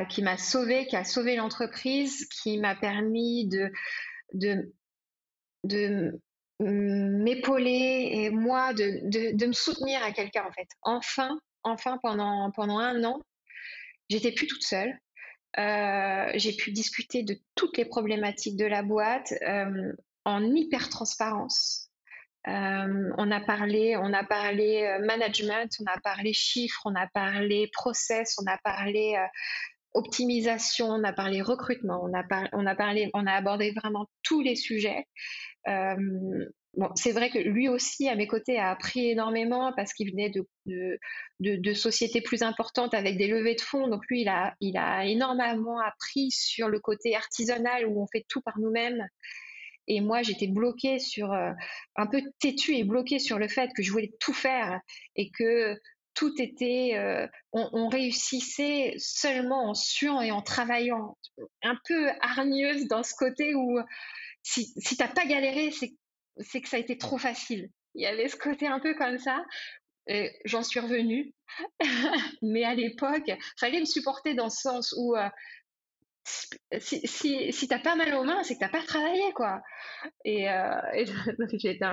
qui 0.09 0.23
m'a 0.23 0.39
sauvé, 0.39 0.87
qui 0.87 0.97
a 0.97 1.05
sauvé 1.05 1.37
l'entreprise, 1.37 2.27
qui 2.29 2.59
m'a 2.59 2.75
permis 2.75 3.49
de 3.49 3.71
de 4.35 4.73
de 5.65 6.21
m'épauler 6.61 8.11
et 8.13 8.31
moi 8.31 8.73
de, 8.75 9.01
de, 9.09 9.37
de 9.37 9.47
me 9.47 9.53
soutenir 9.53 10.03
à 10.03 10.13
quelqu'un 10.13 10.45
en 10.45 10.53
fait. 10.53 10.69
Enfin, 10.83 11.39
enfin 11.63 11.99
pendant 12.03 12.51
pendant 12.53 12.79
un 12.79 13.05
an, 13.05 13.21
j'étais 14.09 14.33
plus 14.33 14.47
toute 14.47 14.63
seule. 14.63 14.99
Euh, 15.59 16.31
j'ai 16.35 16.53
pu 16.53 16.73
discuter 16.73 17.23
de 17.23 17.37
toutes 17.55 17.79
les 17.79 17.85
problématiques 17.85 18.57
de 18.57 18.67
la 18.67 18.83
boîte 18.83 19.33
euh, 19.43 19.93
en 20.25 20.45
hyper 20.45 20.89
transparence. 20.89 21.91
Euh, 22.47 23.11
on 23.17 23.31
a 23.31 23.41
parlé, 23.41 23.97
on 23.97 24.13
a 24.13 24.25
parlé 24.25 24.99
management, 25.01 25.71
on 25.81 25.87
a 25.87 25.99
parlé 26.01 26.33
chiffres, 26.33 26.83
on 26.85 26.95
a 26.95 27.07
parlé 27.09 27.69
process, 27.73 28.37
on 28.41 28.47
a 28.47 28.59
parlé 28.59 29.17
optimisation, 29.95 30.87
on 30.87 31.05
a 31.05 31.13
parlé 31.13 31.43
recrutement, 31.43 32.01
on 32.03 32.15
a 32.15 32.75
parlé, 32.75 33.11
on 33.15 33.27
a 33.27 33.33
abordé 33.33 33.73
vraiment 33.73 34.07
tous 34.23 34.41
les 34.41 34.57
sujets. 34.57 35.07
C'est 36.95 37.13
vrai 37.13 37.31
que 37.31 37.39
lui 37.39 37.69
aussi, 37.69 38.09
à 38.09 38.15
mes 38.15 38.27
côtés, 38.27 38.59
a 38.59 38.71
appris 38.71 39.11
énormément 39.11 39.73
parce 39.75 39.93
qu'il 39.93 40.11
venait 40.11 40.31
de, 40.31 41.73
sociétés 41.75 42.21
plus 42.21 42.43
importantes 42.43 42.95
avec 42.95 43.17
des 43.17 43.27
levées 43.27 43.55
de 43.55 43.61
fonds. 43.61 43.89
Donc 43.89 44.07
lui, 44.09 44.23
il 44.23 44.29
a, 44.29 44.55
il 44.61 44.77
a 44.77 45.05
énormément 45.05 45.81
appris 45.81 46.31
sur 46.31 46.69
le 46.69 46.79
côté 46.81 47.17
artisanal 47.17 47.87
où 47.87 48.03
on 48.03 48.07
fait 48.07 48.25
tout 48.29 48.41
par 48.41 48.59
nous-mêmes. 48.59 49.07
Et 49.89 50.01
moi, 50.01 50.23
j'étais 50.23 50.47
bloquée 50.47 50.99
sur, 50.99 51.33
euh, 51.33 51.51
un 51.97 52.07
peu 52.07 52.23
têtue 52.41 52.77
et 52.77 52.85
bloquée 52.85 53.19
sur 53.19 53.39
le 53.39 53.49
fait 53.49 53.71
que 53.75 53.83
je 53.83 53.91
voulais 53.91 54.13
tout 54.21 54.35
faire 54.35 54.81
et 55.17 55.31
que 55.31 55.79
tout 56.15 56.35
était, 56.43 56.93
euh, 56.97 57.27
on, 57.53 57.89
réussissait 57.89 58.95
seulement 58.99 59.71
en 59.71 59.75
suant 59.75 60.21
et 60.21 60.31
en 60.31 60.43
travaillant. 60.43 61.17
Un 61.63 61.79
peu 61.87 62.09
hargneuse 62.21 62.87
dans 62.89 63.03
ce 63.03 63.15
côté 63.15 63.55
où 63.55 63.79
si, 64.43 64.73
si 64.77 64.97
t'as 64.97 65.09
pas 65.09 65.27
galéré, 65.27 65.71
c'est, 65.71 65.93
c'est 66.41 66.61
que 66.61 66.69
ça 66.69 66.77
a 66.77 66.81
été 66.81 66.99
trop 66.99 67.19
facile. 67.19 67.71
Il 67.95 68.03
y 68.03 68.07
avait 68.07 68.29
ce 68.29 68.37
côté 68.37 68.67
un 68.67 68.81
peu 68.81 68.95
comme 68.95 69.19
ça. 69.19 69.45
J'en 70.47 70.63
suis 70.63 70.81
revenue, 70.81 71.35
mais 72.43 72.65
à 72.65 72.75
l'époque, 72.75 73.31
fallait 73.59 73.81
me 73.81 73.85
supporter 73.85 74.35
dans 74.35 74.49
ce 74.49 74.63
sens 74.63 74.95
où 74.97 75.15
euh, 76.73 76.79
si, 76.79 77.01
si, 77.07 77.53
si 77.53 77.69
t'as 77.69 77.79
pas 77.79 77.97
mal 77.97 78.15
aux 78.15 78.25
mains, 78.25 78.43
c'est 78.43 78.55
que 78.55 78.61
t'as 78.61 78.69
pas 78.69 78.83
travaillé, 78.83 79.33
quoi. 79.35 79.63
Et, 80.25 80.49
euh, 80.51 80.81
été 80.95 81.85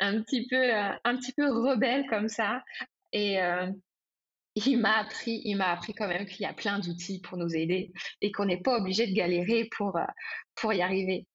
un, 0.00 0.22
petit 0.22 0.46
peu, 0.48 0.56
euh, 0.56 0.92
un 1.04 1.16
petit 1.16 1.32
peu 1.32 1.50
rebelle 1.50 2.06
comme 2.08 2.28
ça. 2.28 2.62
Et 3.12 3.38
il 4.54 4.78
m'a 4.78 4.98
appris, 4.98 5.42
il 5.44 5.56
m'a 5.56 5.72
appris 5.72 5.94
quand 5.94 6.08
même 6.08 6.26
qu'il 6.26 6.42
y 6.42 6.46
a 6.46 6.52
plein 6.52 6.78
d'outils 6.78 7.20
pour 7.20 7.38
nous 7.38 7.54
aider 7.56 7.92
et 8.20 8.30
qu'on 8.32 8.46
n'est 8.46 8.60
pas 8.60 8.76
obligé 8.76 9.06
de 9.06 9.14
galérer 9.14 9.68
pour, 9.76 9.98
pour 10.54 10.72
y 10.72 10.82
arriver. 10.82 11.26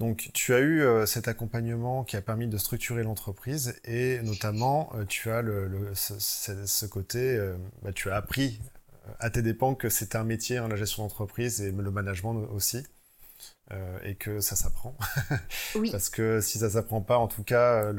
Donc, 0.00 0.30
tu 0.34 0.52
as 0.54 0.60
eu 0.60 0.82
cet 1.06 1.28
accompagnement 1.28 2.02
qui 2.02 2.16
a 2.16 2.22
permis 2.22 2.48
de 2.48 2.58
structurer 2.58 3.04
l'entreprise 3.04 3.78
et 3.84 4.20
notamment, 4.22 4.90
tu 5.08 5.30
as 5.30 5.42
le, 5.42 5.92
ce, 5.94 6.14
ce, 6.18 6.86
côté, 6.86 7.38
bah, 7.82 7.92
tu 7.92 8.10
as 8.10 8.16
appris 8.16 8.58
à 9.18 9.30
tes 9.30 9.42
dépens 9.42 9.74
que 9.74 9.88
c'est 9.88 10.16
un 10.16 10.24
métier, 10.24 10.56
hein, 10.58 10.68
la 10.68 10.76
gestion 10.76 11.02
d'entreprise 11.02 11.60
et 11.60 11.70
le 11.70 11.90
management 11.90 12.34
aussi. 12.52 12.82
Euh, 13.72 13.98
et 14.02 14.16
que 14.16 14.40
ça 14.40 14.56
s'apprend. 14.56 14.96
Oui. 15.76 15.90
Parce 15.92 16.10
que 16.10 16.40
si 16.40 16.58
ça 16.58 16.70
s'apprend 16.70 17.00
pas, 17.00 17.18
en 17.18 17.28
tout 17.28 17.44
cas, 17.44 17.92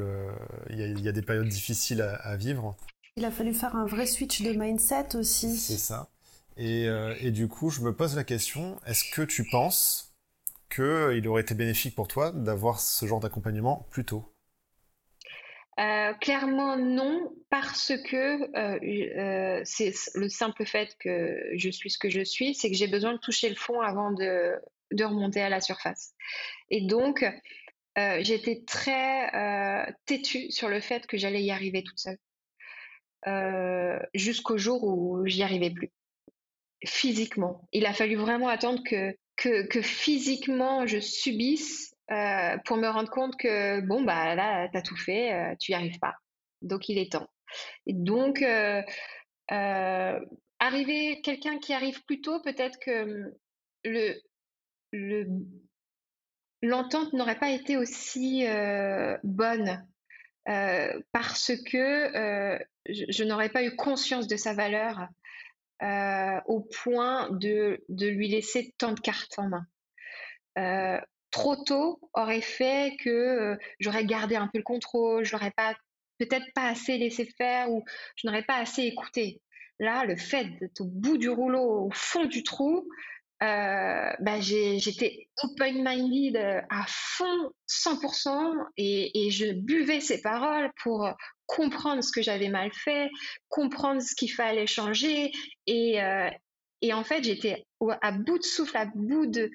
il 0.68 1.00
y, 1.00 1.08
a 1.08 1.12
des 1.12 1.22
périodes 1.22 1.48
difficiles 1.48 2.02
à, 2.02 2.36
vivre. 2.36 2.76
Il 3.16 3.24
a 3.24 3.30
fallu 3.30 3.54
faire 3.54 3.74
un 3.74 3.86
vrai 3.86 4.06
switch 4.06 4.42
de 4.42 4.52
mindset 4.52 5.16
aussi. 5.16 5.56
C'est 5.56 5.78
ça. 5.78 6.10
Et, 6.58 6.86
euh, 6.86 7.14
et, 7.20 7.30
du 7.30 7.48
coup, 7.48 7.70
je 7.70 7.80
me 7.80 7.94
pose 7.94 8.14
la 8.14 8.24
question, 8.24 8.78
est-ce 8.86 9.04
que 9.10 9.22
tu 9.22 9.48
penses 9.50 10.11
qu'il 10.74 11.28
aurait 11.28 11.42
été 11.42 11.54
bénéfique 11.54 11.94
pour 11.94 12.08
toi 12.08 12.32
d'avoir 12.32 12.80
ce 12.80 13.06
genre 13.06 13.20
d'accompagnement 13.20 13.86
plus 13.90 14.04
tôt 14.04 14.32
euh, 15.80 16.12
clairement 16.14 16.76
non, 16.76 17.32
parce 17.48 17.92
que 18.04 18.56
euh, 18.56 18.78
euh, 19.16 19.62
c'est 19.64 19.94
le 20.14 20.28
simple 20.28 20.66
fait 20.66 20.94
que 20.98 21.40
je 21.54 21.70
suis 21.70 21.90
ce 21.90 21.96
que 21.98 22.10
je 22.10 22.22
suis, 22.22 22.54
c'est 22.54 22.70
que 22.70 22.76
j'ai 22.76 22.88
besoin 22.88 23.14
de 23.14 23.18
toucher 23.18 23.48
le 23.48 23.54
fond 23.54 23.80
avant 23.80 24.12
de, 24.12 24.52
de 24.90 25.04
remonter 25.04 25.40
à 25.40 25.48
la 25.48 25.62
surface. 25.62 26.12
Et 26.68 26.82
donc, 26.82 27.24
j'étais 27.96 28.62
très 28.66 29.94
têtue 30.04 30.50
sur 30.50 30.68
le 30.68 30.80
fait 30.80 31.06
que 31.06 31.16
j'allais 31.16 31.42
y 31.42 31.50
arriver 31.50 31.82
toute 31.82 31.98
seule, 31.98 32.18
jusqu'au 34.12 34.58
jour 34.58 34.84
où 34.84 35.26
j'y 35.26 35.42
arrivais 35.42 35.70
plus, 35.70 35.90
physiquement. 36.84 37.66
Il 37.72 37.86
a 37.86 37.94
fallu 37.94 38.16
vraiment 38.16 38.48
attendre 38.48 38.82
que, 38.84 39.16
que, 39.36 39.66
que 39.66 39.82
physiquement 39.82 40.86
je 40.86 40.98
subisse 40.98 41.92
euh, 42.10 42.58
pour 42.64 42.76
me 42.76 42.88
rendre 42.88 43.10
compte 43.10 43.36
que 43.36 43.80
bon 43.80 44.02
bah 44.02 44.34
là 44.34 44.68
t'as 44.72 44.82
tout 44.82 44.96
fait, 44.96 45.32
euh, 45.32 45.54
tu 45.58 45.72
y 45.72 45.74
arrives 45.74 45.98
pas. 45.98 46.14
Donc 46.60 46.88
il 46.88 46.98
est 46.98 47.12
temps. 47.12 47.28
Et 47.86 47.94
donc 47.94 48.42
euh, 48.42 48.82
arriver 50.58 51.20
quelqu'un 51.22 51.58
qui 51.58 51.72
arrive 51.72 52.04
plus 52.04 52.20
tôt, 52.20 52.40
peut-être 52.42 52.78
que 52.80 53.32
le 53.84 55.26
l'entente 56.60 57.12
n'aurait 57.12 57.38
pas 57.38 57.50
été 57.50 57.76
aussi 57.76 58.44
bonne 59.24 59.86
parce 60.44 61.52
que 61.70 62.58
je, 62.88 63.24
n'aurais 63.24 63.48
pas 63.48 63.64
eu 63.64 63.74
conscience 63.74 64.26
de 64.26 64.36
sa 64.36 64.54
valeur 64.54 65.08
au 66.46 66.60
point 66.60 67.28
de, 67.30 67.84
de 67.88 68.06
lui 68.06 68.28
laisser 68.28 68.74
tant 68.78 68.92
de 68.92 69.00
cartes 69.00 69.38
en 69.38 69.48
main 69.48 69.66
trop 71.32 71.56
tôt 71.56 71.98
aurait 72.12 72.42
fait 72.42 72.96
que 73.00 73.10
euh, 73.10 73.56
j'aurais 73.80 74.04
gardé 74.04 74.36
un 74.36 74.46
peu 74.46 74.58
le 74.58 74.62
contrôle, 74.62 75.24
je 75.24 75.34
n'aurais 75.34 75.50
pas 75.50 75.74
peut-être 76.18 76.46
pas 76.54 76.68
assez 76.68 76.98
laissé 76.98 77.24
faire 77.36 77.68
ou 77.70 77.82
je 78.14 78.28
n'aurais 78.28 78.44
pas 78.44 78.58
assez 78.58 78.82
écouté. 78.82 79.40
Là, 79.80 80.04
le 80.04 80.14
fait 80.14 80.44
d'être 80.60 80.82
au 80.82 80.84
bout 80.84 81.18
du 81.18 81.28
rouleau, 81.28 81.86
au 81.86 81.90
fond 81.90 82.26
du 82.26 82.44
trou, 82.44 82.86
euh, 83.42 84.12
bah, 84.20 84.40
j'étais 84.40 85.26
open-minded 85.42 86.36
euh, 86.36 86.60
à 86.70 86.84
fond, 86.86 87.50
100%, 87.66 88.66
et, 88.76 89.30
je 89.30 89.52
buvais 89.52 89.98
ces 89.98 90.20
paroles 90.20 90.70
pour 90.80 91.10
comprendre 91.54 92.02
ce 92.02 92.10
que 92.10 92.22
j'avais 92.22 92.48
mal 92.48 92.72
fait, 92.72 93.10
comprendre 93.48 94.00
ce 94.00 94.14
qu'il 94.14 94.32
fallait 94.32 94.66
changer, 94.66 95.30
et, 95.66 95.98
et 96.82 96.92
en 96.92 97.04
fait, 97.04 97.22
j'étais 97.22 97.64
à 98.00 98.12
bout 98.12 98.38
de 98.38 98.44
souffle, 98.44 98.76
à 98.76 98.86
bout 98.86 99.26
de, 99.26 99.50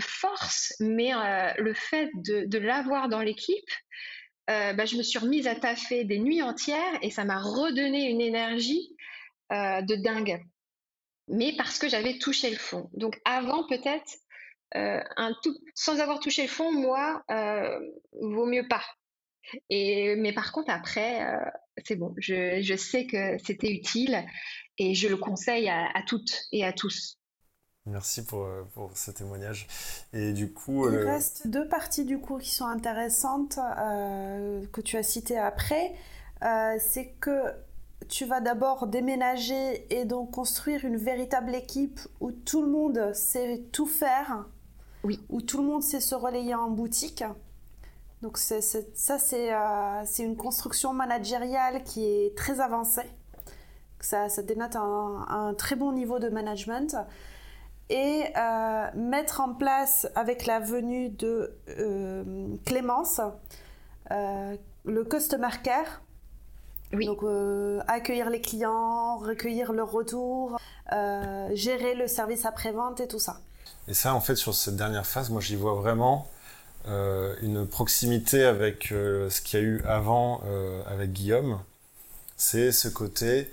force, 0.00 0.72
mais 0.80 1.14
euh, 1.14 1.52
le 1.58 1.74
fait 1.74 2.10
de, 2.14 2.58
l'avoir 2.58 3.08
dans 3.08 3.20
l'équipe, 3.20 3.70
euh, 4.50 4.72
bah, 4.72 4.86
je 4.86 4.96
me 4.96 5.02
suis 5.02 5.18
remise 5.18 5.46
à 5.46 5.54
taffer 5.54 6.04
des 6.04 6.18
nuits 6.18 6.42
entières 6.42 6.98
et 7.02 7.10
ça 7.10 7.24
m'a 7.24 7.38
redonné 7.38 8.10
une 8.10 8.20
énergie 8.20 8.96
euh, 9.52 9.82
de 9.82 9.94
dingue. 9.96 10.42
Mais 11.28 11.54
parce 11.56 11.78
que 11.78 11.88
j'avais 11.88 12.18
touché 12.18 12.50
le 12.50 12.56
fond. 12.56 12.90
Donc 12.94 13.20
avant 13.24 13.66
peut-être, 13.66 14.16
sans 15.74 16.00
avoir 16.00 16.18
touché 16.18 16.42
le 16.42 16.48
fond, 16.48 16.72
moi, 16.72 17.22
vaut 18.12 18.46
mieux 18.46 18.66
pas. 18.66 18.84
Et, 19.70 20.16
mais 20.16 20.32
par 20.32 20.52
contre, 20.52 20.70
après, 20.70 21.20
c'est 21.84 21.96
bon. 21.96 22.14
Je, 22.18 22.76
sais 22.76 23.06
que 23.06 23.38
c'était 23.44 23.70
utile 23.70 24.24
et 24.78 24.94
je 24.94 25.08
le 25.08 25.16
conseille 25.16 25.68
à 25.68 26.02
toutes 26.06 26.46
et 26.52 26.64
à 26.64 26.72
tous. 26.72 27.18
Merci 27.86 28.24
pour, 28.24 28.44
euh, 28.44 28.62
pour, 28.74 28.96
ce 28.96 29.10
témoignage. 29.10 29.66
Et 30.12 30.32
du 30.32 30.52
coup, 30.52 30.88
il 30.88 30.98
reste 30.98 31.48
deux 31.48 31.66
parties 31.66 32.04
du 32.04 32.18
cours 32.18 32.40
qui 32.40 32.50
sont 32.50 32.66
intéressantes 32.66 33.58
euh, 33.58 34.64
que 34.72 34.80
tu 34.80 34.96
as 34.96 35.02
citées 35.02 35.38
après. 35.38 35.92
Euh, 36.44 36.76
c'est 36.78 37.08
que 37.20 37.52
tu 38.08 38.24
vas 38.24 38.40
d'abord 38.40 38.86
déménager 38.86 39.86
et 39.92 40.04
donc 40.04 40.30
construire 40.30 40.84
une 40.84 40.96
véritable 40.96 41.54
équipe 41.54 42.00
où 42.20 42.30
tout 42.30 42.62
le 42.62 42.68
monde 42.68 43.12
sait 43.14 43.64
tout 43.72 43.86
faire, 43.86 44.46
oui. 45.02 45.20
où 45.28 45.40
tout 45.40 45.58
le 45.58 45.64
monde 45.64 45.82
sait 45.82 46.00
se 46.00 46.14
relayer 46.14 46.54
en 46.54 46.70
boutique. 46.70 47.24
Donc 48.22 48.38
ça, 48.38 48.60
c'est 49.18 50.22
une 50.22 50.36
construction 50.36 50.92
managériale 50.92 51.82
qui 51.82 52.04
est 52.04 52.36
très 52.36 52.60
avancée. 52.60 53.10
Ça, 54.00 54.28
ça 54.28 54.42
dénote 54.42 54.76
un, 54.76 55.26
un, 55.28 55.54
très 55.54 55.76
bon 55.76 55.92
niveau 55.92 56.18
de 56.18 56.28
management 56.28 56.96
et 57.90 58.24
euh, 58.36 58.86
mettre 58.94 59.40
en 59.40 59.54
place 59.54 60.08
avec 60.14 60.46
la 60.46 60.60
venue 60.60 61.10
de 61.10 61.52
euh, 61.68 62.56
Clémence, 62.64 63.20
euh, 64.10 64.56
le 64.84 65.04
customer 65.04 65.50
care. 65.62 66.02
Oui. 66.92 67.06
Donc 67.06 67.24
accueillir 67.88 68.28
les 68.28 68.40
clients, 68.40 69.16
recueillir 69.16 69.72
leurs 69.72 69.90
retours, 69.90 70.58
gérer 70.90 71.94
le 71.94 72.06
service 72.06 72.44
après-vente 72.44 73.00
et 73.00 73.08
tout 73.08 73.18
ça. 73.18 73.40
Et 73.88 73.94
ça, 73.94 74.14
en 74.14 74.20
fait, 74.20 74.36
sur 74.36 74.54
cette 74.54 74.76
dernière 74.76 75.06
phase, 75.06 75.30
moi, 75.30 75.40
j'y 75.40 75.56
vois 75.56 75.74
vraiment 75.74 76.28
une 76.86 77.66
proximité 77.66 78.44
avec 78.44 78.86
ce 78.88 79.40
qu'il 79.40 79.60
y 79.60 79.62
a 79.62 79.66
eu 79.66 79.82
avant 79.84 80.42
avec 80.86 81.12
Guillaume. 81.12 81.60
C'est 82.36 82.72
ce 82.72 82.88
côté 82.88 83.50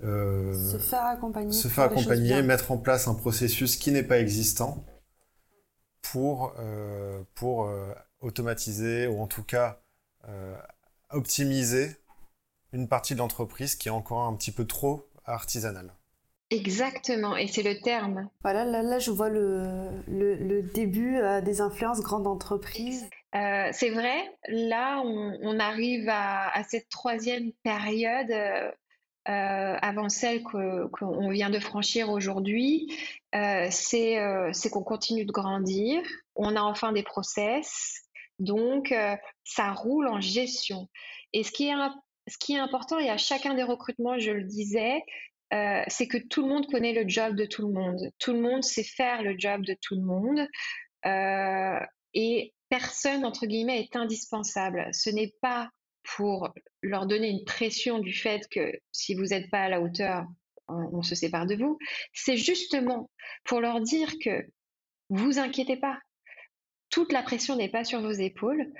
se 0.00 0.78
faire 0.78 1.04
accompagner, 1.04 1.52
se 1.52 1.68
faire 1.68 1.84
accompagner 1.84 2.42
mettre 2.42 2.72
en 2.72 2.78
place 2.78 3.06
un 3.06 3.14
processus 3.14 3.76
qui 3.76 3.92
n'est 3.92 4.02
pas 4.02 4.18
existant 4.18 4.84
pour, 6.02 6.54
euh, 6.58 7.22
pour 7.34 7.64
euh, 7.64 7.94
automatiser 8.20 9.06
ou 9.06 9.20
en 9.20 9.26
tout 9.26 9.44
cas 9.44 9.80
euh, 10.28 10.56
optimiser 11.10 11.96
une 12.72 12.88
partie 12.88 13.14
de 13.14 13.18
l'entreprise 13.18 13.76
qui 13.76 13.88
est 13.88 13.92
encore 13.92 14.22
un 14.22 14.34
petit 14.34 14.52
peu 14.52 14.66
trop 14.66 15.08
artisanale. 15.24 15.94
Exactement, 16.52 17.36
et 17.36 17.46
c'est 17.46 17.62
le 17.62 17.80
terme. 17.80 18.28
Voilà, 18.42 18.64
là, 18.64 18.98
je 18.98 19.10
vois 19.10 19.28
le, 19.28 19.88
le, 20.06 20.62
début 20.62 21.18
des 21.42 21.60
influences 21.60 22.00
grandes 22.00 22.26
entreprises. 22.26 23.08
c'est 23.32 23.90
vrai, 23.90 24.30
là, 24.48 25.00
on, 25.04 25.58
arrive 25.58 26.08
à, 26.08 26.48
à, 26.50 26.62
cette 26.64 26.88
troisième 26.90 27.52
période 27.62 28.30
euh, 29.28 29.76
avant 29.80 30.08
celle 30.08 30.42
qu'on 30.42 31.30
vient 31.30 31.50
de 31.50 31.60
franchir 31.60 32.10
aujourd'hui, 32.10 32.92
euh, 33.36 33.68
euh, 33.94 34.50
c'est 34.52 34.70
qu'on 34.70 34.82
continue 34.82 35.24
de 35.24 35.30
grandir, 35.30 36.02
on 36.34 36.56
a 36.56 36.60
enfin 36.60 36.90
des 36.90 37.04
process, 37.04 38.02
donc 38.40 38.92
ça 39.44 39.72
roule 39.72 40.08
en 40.08 40.20
gestion. 40.20 40.88
Et 41.32 41.44
ce 41.44 41.52
qui 41.52 41.68
est, 41.68 41.74
ce 42.26 42.36
qui 42.36 42.54
est 42.54 42.58
important, 42.58 42.98
et 42.98 43.10
à 43.10 43.16
chacun 43.16 43.54
des 43.54 43.62
recrutements, 43.62 44.18
je 44.18 44.32
le 44.32 44.42
disais, 44.42 45.04
c'est 45.88 46.08
que 46.08 46.18
tout 46.18 46.42
le 46.42 46.48
monde 46.48 46.66
connaît 46.66 46.94
le 46.94 47.06
job 47.06 47.36
de 47.36 47.44
tout 47.44 47.66
le 47.66 47.72
monde. 47.72 48.10
Tout 48.18 48.32
le 48.32 48.40
monde 48.40 48.64
sait 48.64 48.84
faire 48.84 49.22
le 49.22 49.34
job 49.38 49.64
de 49.64 49.76
tout 49.80 49.94
le 49.94 50.02
monde. 50.02 50.46
et 52.14 52.54
personne, 52.68 53.26
entre 53.26 53.46
guillemets, 53.46 53.80
est 53.80 53.96
indispensable. 53.96 54.88
Ce 54.92 55.10
n'est 55.10 55.34
pas 55.42 55.68
pour 56.02 56.48
leur 56.82 57.06
donner 57.06 57.28
une 57.28 57.44
pression 57.44 57.98
du 57.98 58.12
fait 58.12 58.48
que 58.50 58.72
si 58.92 59.14
vous 59.14 59.26
n'êtes 59.26 59.50
pas 59.50 59.62
à 59.62 59.68
la 59.68 59.80
hauteur, 59.80 60.24
on, 60.68 61.02
se 61.02 61.14
sépare 61.14 61.46
de 61.46 61.56
vous. 61.56 61.78
C'est 62.12 62.36
justement 62.36 63.10
pour 63.44 63.60
leur 63.60 63.80
dire 63.80 64.10
que 64.22 64.46
vous 65.10 65.38
inquiétez 65.38 65.76
pas. 65.76 65.98
Toute 66.90 67.12
la 67.12 67.22
pression 67.22 67.56
n'est 67.56 67.70
pas 67.70 67.84
sur 67.84 68.00
vos 68.00 68.12
épaules. 68.12 68.72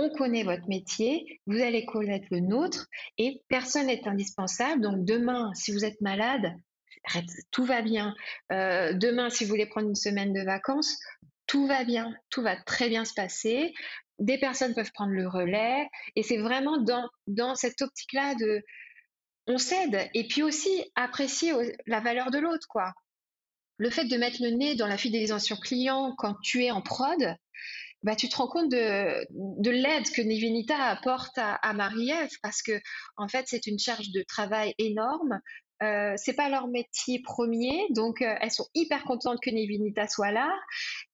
On 0.00 0.10
connaît 0.10 0.44
votre 0.44 0.68
métier, 0.68 1.40
vous 1.46 1.60
allez 1.60 1.84
connaître 1.84 2.28
le 2.30 2.38
nôtre 2.38 2.86
et 3.18 3.42
personne 3.48 3.86
n'est 3.86 4.06
indispensable. 4.06 4.80
Donc 4.80 5.04
demain, 5.04 5.52
si 5.54 5.72
vous 5.72 5.84
êtes 5.84 6.00
malade, 6.00 6.54
tout 7.50 7.64
va 7.64 7.82
bien. 7.82 8.14
Euh, 8.52 8.92
demain, 8.92 9.28
si 9.28 9.44
vous 9.44 9.50
voulez 9.50 9.66
prendre 9.66 9.88
une 9.88 9.96
semaine 9.96 10.32
de 10.32 10.42
vacances, 10.42 10.96
tout 11.46 11.66
va 11.66 11.82
bien, 11.82 12.14
tout 12.30 12.42
va 12.42 12.56
très 12.56 12.88
bien 12.88 13.04
se 13.04 13.12
passer 13.12 13.74
des 14.18 14.38
personnes 14.38 14.74
peuvent 14.74 14.92
prendre 14.92 15.12
le 15.12 15.28
relais. 15.28 15.88
Et 16.16 16.22
c'est 16.22 16.38
vraiment 16.38 16.78
dans, 16.78 17.08
dans 17.26 17.54
cette 17.54 17.80
optique-là 17.82 18.34
de 18.34 18.62
on 19.46 19.58
s'aide 19.58 20.08
et 20.14 20.26
puis 20.26 20.42
aussi 20.42 20.84
apprécier 20.94 21.52
la 21.86 22.00
valeur 22.00 22.30
de 22.30 22.38
l'autre, 22.38 22.66
quoi. 22.68 22.92
Le 23.78 23.90
fait 23.90 24.04
de 24.04 24.16
mettre 24.16 24.42
le 24.42 24.50
nez 24.50 24.74
dans 24.74 24.88
la 24.88 24.98
fidélisation 24.98 25.56
client 25.56 26.14
quand 26.18 26.36
tu 26.42 26.64
es 26.64 26.70
en 26.70 26.82
prod, 26.82 27.36
bah, 28.02 28.16
tu 28.16 28.28
te 28.28 28.36
rends 28.36 28.48
compte 28.48 28.70
de, 28.70 29.26
de 29.30 29.70
l'aide 29.70 30.08
que 30.10 30.22
Nivinita 30.22 30.76
apporte 30.76 31.36
à, 31.38 31.54
à 31.54 31.72
Marie-Ève 31.72 32.30
parce 32.42 32.62
que 32.62 32.80
en 33.16 33.28
fait 33.28 33.44
c'est 33.48 33.66
une 33.66 33.78
charge 33.78 34.10
de 34.10 34.22
travail 34.22 34.74
énorme. 34.78 35.40
Euh, 35.82 36.14
c'est 36.16 36.32
pas 36.32 36.48
leur 36.48 36.66
métier 36.66 37.22
premier, 37.22 37.86
donc 37.90 38.20
euh, 38.20 38.34
elles 38.40 38.50
sont 38.50 38.66
hyper 38.74 39.04
contentes 39.04 39.38
que 39.40 39.50
Nivinita 39.50 40.08
soit 40.08 40.32
là. 40.32 40.52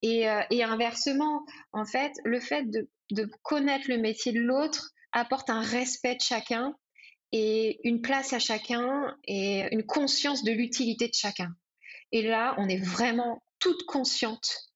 Et, 0.01 0.29
euh, 0.29 0.41
et, 0.51 0.63
inversement, 0.63 1.45
en 1.73 1.85
fait, 1.85 2.13
le 2.25 2.41
fait 2.41 2.65
de, 2.71 2.89
de 3.11 3.31
connaître 3.43 3.87
le 3.91 3.99
métier 3.99 4.33
de 4.33 4.41
l'autre 4.41 4.93
apporte 5.13 5.51
un 5.51 5.61
respect 5.61 6.15
de 6.15 6.23
chacun 6.23 6.75
et 7.31 7.79
une 7.85 8.01
place 8.01 8.33
à 8.33 8.39
chacun 8.39 9.15
et 9.27 9.69
une 9.71 9.85
conscience 9.85 10.45
de 10.45 10.53
l'utilité 10.53 11.09
de 11.09 11.15
chacun. 11.15 11.51
Et 12.13 12.23
là, 12.23 12.55
on 12.59 12.69
est 12.69 12.83
vraiment 12.83 13.43
toutes 13.59 13.85
conscientes. 13.85 14.71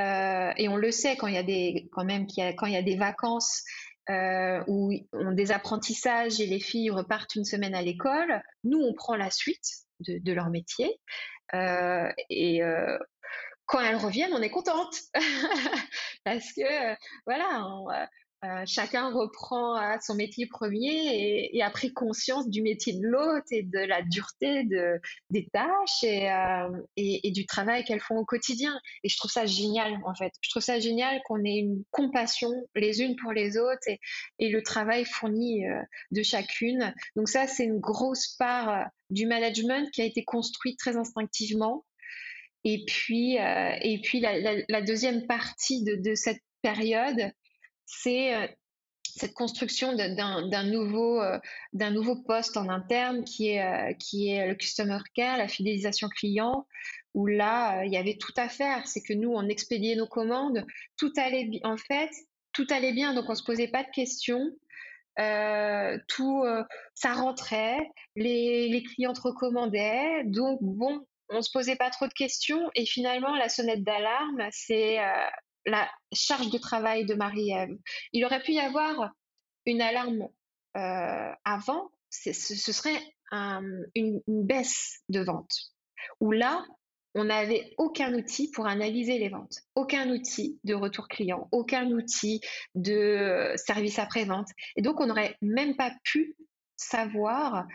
Euh, 0.00 0.52
et 0.56 0.68
on 0.68 0.76
le 0.76 0.90
sait 0.90 1.16
quand 1.16 1.26
il 1.26 1.34
y 1.34 1.38
a 1.38 1.42
des, 1.42 1.88
quand 1.92 2.04
même, 2.04 2.26
quand 2.56 2.66
il 2.66 2.72
y 2.72 2.76
a 2.76 2.82
des 2.82 2.96
vacances 2.96 3.62
euh, 4.10 4.62
on 4.66 5.32
des 5.32 5.52
apprentissages 5.52 6.40
et 6.40 6.46
les 6.46 6.58
filles 6.58 6.90
repartent 6.90 7.34
une 7.36 7.44
semaine 7.44 7.74
à 7.74 7.82
l'école. 7.82 8.42
Nous, 8.64 8.78
on 8.78 8.92
prend 8.94 9.14
la 9.14 9.30
suite 9.30 9.84
de, 10.00 10.32
leur 10.32 10.50
métier. 10.50 10.98
Euh, 11.54 12.10
et 12.28 12.62
euh, 12.62 12.98
quand 13.66 13.80
elles 13.80 13.96
reviennent, 13.96 14.32
on 14.32 14.42
est 14.42 14.50
contente 14.50 14.96
parce 16.24 16.52
que 16.52 16.96
voilà, 17.26 18.08
euh, 18.42 18.64
chacun 18.64 19.12
reprend 19.12 19.76
euh, 19.76 19.96
son 20.00 20.14
métier 20.14 20.46
premier 20.46 21.50
et, 21.52 21.62
a 21.62 21.68
pris 21.68 21.92
conscience 21.92 22.48
du 22.48 22.62
métier 22.62 22.94
de 22.94 23.06
l'autre 23.06 23.46
et 23.50 23.62
de 23.62 23.78
la 23.78 24.00
dureté 24.00 24.64
de, 24.64 24.98
des 25.28 25.46
tâches 25.52 26.04
euh, 26.04 26.70
et, 26.96 27.30
du 27.32 27.44
travail 27.44 27.84
qu'elles 27.84 28.00
font 28.00 28.16
au 28.16 28.24
quotidien. 28.24 28.80
Et 29.04 29.10
je 29.10 29.18
trouve 29.18 29.30
ça 29.30 29.44
génial, 29.44 30.00
en 30.06 30.14
fait. 30.14 30.32
Je 30.40 30.48
trouve 30.48 30.62
ça 30.62 30.80
génial 30.80 31.20
qu'on 31.26 31.44
ait 31.44 31.58
une 31.58 31.84
compassion 31.90 32.50
les 32.74 33.02
unes 33.02 33.14
pour 33.16 33.32
les 33.32 33.58
autres 33.58 33.86
et, 34.38 34.48
le 34.48 34.62
travail 34.62 35.04
fourni 35.04 35.62
de 36.10 36.22
chacune. 36.22 36.94
Donc 37.16 37.28
ça, 37.28 37.46
c'est 37.46 37.64
une 37.64 37.78
grosse 37.78 38.36
part 38.38 38.86
du 39.10 39.26
management 39.26 39.90
qui 39.92 40.00
a 40.00 40.04
été 40.06 40.24
construit 40.24 40.76
très 40.76 40.96
instinctivement. 40.96 41.84
Et 42.64 42.84
puis, 42.86 43.36
et 43.36 44.00
puis 44.02 44.20
la, 44.20 44.82
deuxième 44.82 45.26
partie 45.26 45.84
de 45.84 46.14
cette 46.14 46.40
période, 46.62 47.32
c'est 47.90 48.34
euh, 48.34 48.46
cette 49.02 49.34
construction 49.34 49.94
d'un 49.96 50.62
nouveau, 50.62 51.20
euh, 51.20 51.38
nouveau 51.72 52.22
poste 52.22 52.56
en 52.56 52.68
interne 52.68 53.24
qui 53.24 53.48
est, 53.48 53.64
euh, 53.64 53.92
qui 53.94 54.30
est 54.30 54.46
le 54.46 54.54
customer 54.54 54.98
care, 55.14 55.36
la 55.36 55.48
fidélisation 55.48 56.08
client, 56.08 56.66
où 57.14 57.26
là, 57.26 57.84
il 57.84 57.92
y 57.92 57.96
avait 57.96 58.16
tout 58.16 58.32
à 58.36 58.48
faire. 58.48 58.86
C'est 58.86 59.02
que 59.02 59.12
nous, 59.12 59.32
on 59.32 59.48
expédiait 59.48 59.96
nos 59.96 60.06
commandes, 60.06 60.64
tout 60.96 61.12
allait. 61.16 61.50
En 61.64 61.76
fait, 61.76 62.10
tout 62.52 62.66
allait 62.70 62.92
bien, 62.92 63.14
donc 63.14 63.24
on 63.26 63.32
ne 63.32 63.36
se 63.36 63.42
posait 63.42 63.68
pas 63.68 63.82
de 63.82 63.90
questions. 63.90 64.52
tout, 66.06 66.44
ça 66.94 67.12
rentrait, 67.12 67.78
les, 68.14 68.68
les 68.68 68.82
clients 68.84 69.12
recommandaient, 69.12 70.22
donc 70.24 70.60
bon, 70.62 71.04
on 71.28 71.42
se 71.42 71.50
posait 71.50 71.76
pas 71.76 71.90
trop 71.90 72.06
de 72.06 72.12
questions. 72.12 72.70
Et 72.76 72.86
finalement, 72.86 73.34
la 73.34 73.48
sonnette 73.48 73.82
d'alarme, 73.82 74.46
c'est 74.52 74.98
la 75.66 75.90
charge 76.12 76.50
de 76.50 76.58
travail 76.58 77.04
de 77.06 77.14
Marie-Ève. 77.14 77.76
Il 78.12 78.24
aurait 78.24 78.42
pu 78.42 78.52
y 78.52 78.60
avoir 78.60 79.12
une 79.66 79.82
alarme 79.82 80.28
euh, 80.76 81.32
avant, 81.44 81.90
ce 82.10 82.32
serait 82.32 83.00
une, 83.94 84.20
baisse 84.26 85.00
de 85.08 85.20
vente, 85.20 85.72
où 86.20 86.32
là, 86.32 86.64
on 87.14 87.24
n'avait 87.24 87.74
aucun 87.76 88.14
outil 88.14 88.50
pour 88.52 88.66
analyser 88.66 89.18
les 89.18 89.28
ventes, 89.28 89.62
aucun 89.74 90.10
outil 90.10 90.60
de 90.62 90.74
retour 90.74 91.08
client, 91.08 91.48
aucun 91.50 91.90
outil 91.90 92.40
de 92.74 93.52
service 93.56 93.98
après-vente. 93.98 94.48
Et 94.76 94.82
donc, 94.82 95.00
on 95.00 95.06
n'aurait 95.06 95.36
même 95.42 95.76
pas 95.76 95.92
pu 96.04 96.36
savoir 96.76 97.66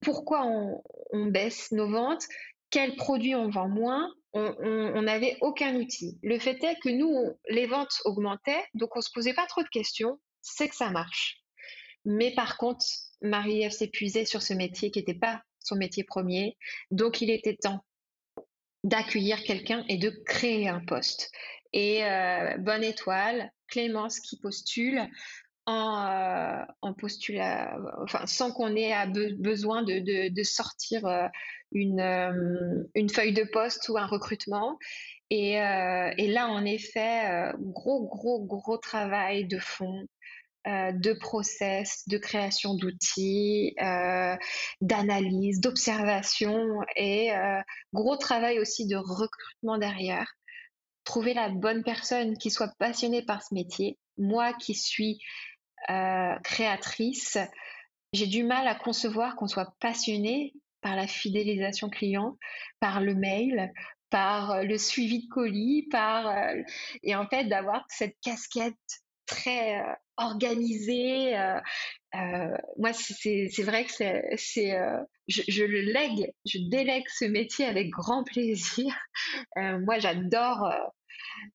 pourquoi 0.00 0.44
on 0.46 1.26
baisse 1.26 1.72
nos 1.72 1.90
ventes, 1.90 2.24
quels 2.70 2.96
produits 2.96 3.34
on 3.34 3.48
vend 3.48 3.68
moins, 3.68 4.12
on 4.34 5.02
n'avait 5.02 5.36
aucun 5.40 5.74
outil. 5.76 6.18
Le 6.22 6.38
fait 6.38 6.62
est 6.62 6.78
que 6.82 6.90
nous, 6.90 7.38
les 7.48 7.66
ventes 7.66 8.00
augmentaient, 8.04 8.62
donc 8.74 8.94
on 8.94 8.98
ne 8.98 9.04
se 9.04 9.10
posait 9.12 9.34
pas 9.34 9.46
trop 9.46 9.62
de 9.62 9.68
questions, 9.68 10.18
c'est 10.42 10.68
que 10.68 10.76
ça 10.76 10.90
marche. 10.90 11.42
Mais 12.04 12.34
par 12.34 12.56
contre, 12.56 12.84
Marie-Ève 13.22 13.72
s'épuisait 13.72 14.24
sur 14.24 14.42
ce 14.42 14.54
métier 14.54 14.90
qui 14.90 14.98
n'était 14.98 15.14
pas 15.14 15.42
son 15.60 15.76
métier 15.76 16.04
premier, 16.04 16.56
donc 16.90 17.20
il 17.20 17.30
était 17.30 17.56
temps 17.56 17.84
d'accueillir 18.84 19.42
quelqu'un 19.42 19.84
et 19.88 19.98
de 19.98 20.10
créer 20.24 20.68
un 20.68 20.80
poste. 20.80 21.30
Et 21.72 22.04
euh, 22.04 22.56
bonne 22.58 22.84
étoile, 22.84 23.52
Clémence 23.66 24.20
qui 24.20 24.38
postule 24.40 25.06
en, 25.68 26.06
euh, 26.06 26.64
en 26.80 26.94
enfin, 28.02 28.26
sans 28.26 28.52
qu'on 28.52 28.74
ait 28.74 28.94
besoin 29.38 29.82
de, 29.82 30.42
sortir 30.42 31.04
euh, 31.06 31.28
une, 31.72 32.00
euh, 32.00 32.84
une, 32.94 33.10
feuille 33.10 33.34
de 33.34 33.44
poste 33.44 33.90
ou 33.90 33.98
un 33.98 34.06
recrutement. 34.06 34.78
Et, 35.28 35.56
et 35.56 36.26
là, 36.28 36.48
en 36.48 36.64
effet, 36.64 37.52
gros, 37.58 38.08
gros, 38.08 38.42
gros 38.46 38.78
travail 38.78 39.46
de 39.46 39.58
fond, 39.58 40.06
de 40.64 41.12
process, 41.12 42.08
de 42.08 42.16
création 42.16 42.72
d'outils, 42.72 43.74
d'analyse, 44.80 45.60
d'observation 45.60 46.80
et 46.96 47.30
gros 47.92 48.16
travail 48.16 48.58
aussi 48.58 48.86
de 48.86 48.96
recrutement 48.96 49.76
derrière. 49.76 50.32
Trouver 51.04 51.34
la 51.34 51.50
bonne 51.50 51.82
personne 51.82 52.38
qui 52.38 52.50
soit 52.50 52.72
passionnée 52.78 53.20
par 53.20 53.42
ce 53.42 53.52
métier. 53.52 53.98
Moi 54.16 54.54
qui 54.54 54.72
suis 54.74 55.20
créatrice, 56.42 57.38
j'ai 58.12 58.26
du 58.26 58.42
mal 58.42 58.66
à 58.66 58.74
concevoir 58.74 59.36
qu'on 59.36 59.48
soit 59.48 59.74
passionné 59.80 60.54
par 60.80 60.96
la 60.96 61.06
fidélisation 61.06 61.90
client, 61.90 62.36
par 62.80 63.00
le 63.00 63.14
mail, 63.14 63.72
par 64.10 64.62
le 64.62 64.78
suivi 64.78 65.26
de 65.26 65.28
colis, 65.28 65.88
par 65.90 66.32
et 67.02 67.14
en 67.14 67.26
fait 67.26 67.44
d'avoir 67.44 67.84
cette 67.88 68.16
casquette 68.22 68.76
très 69.26 69.82
organisée. 70.16 71.34
moi, 72.76 72.92
c'est 72.92 73.62
vrai 73.62 73.84
que 73.84 73.92
c'est, 73.92 74.78
je, 75.28 75.42
je, 75.48 75.64
le 75.64 75.80
lègue, 75.80 76.32
je 76.46 76.58
délègue 76.70 77.06
ce 77.08 77.26
métier 77.26 77.66
avec 77.66 77.90
grand 77.90 78.24
plaisir. 78.24 78.94
moi, 79.56 79.98
j'adore 79.98 80.72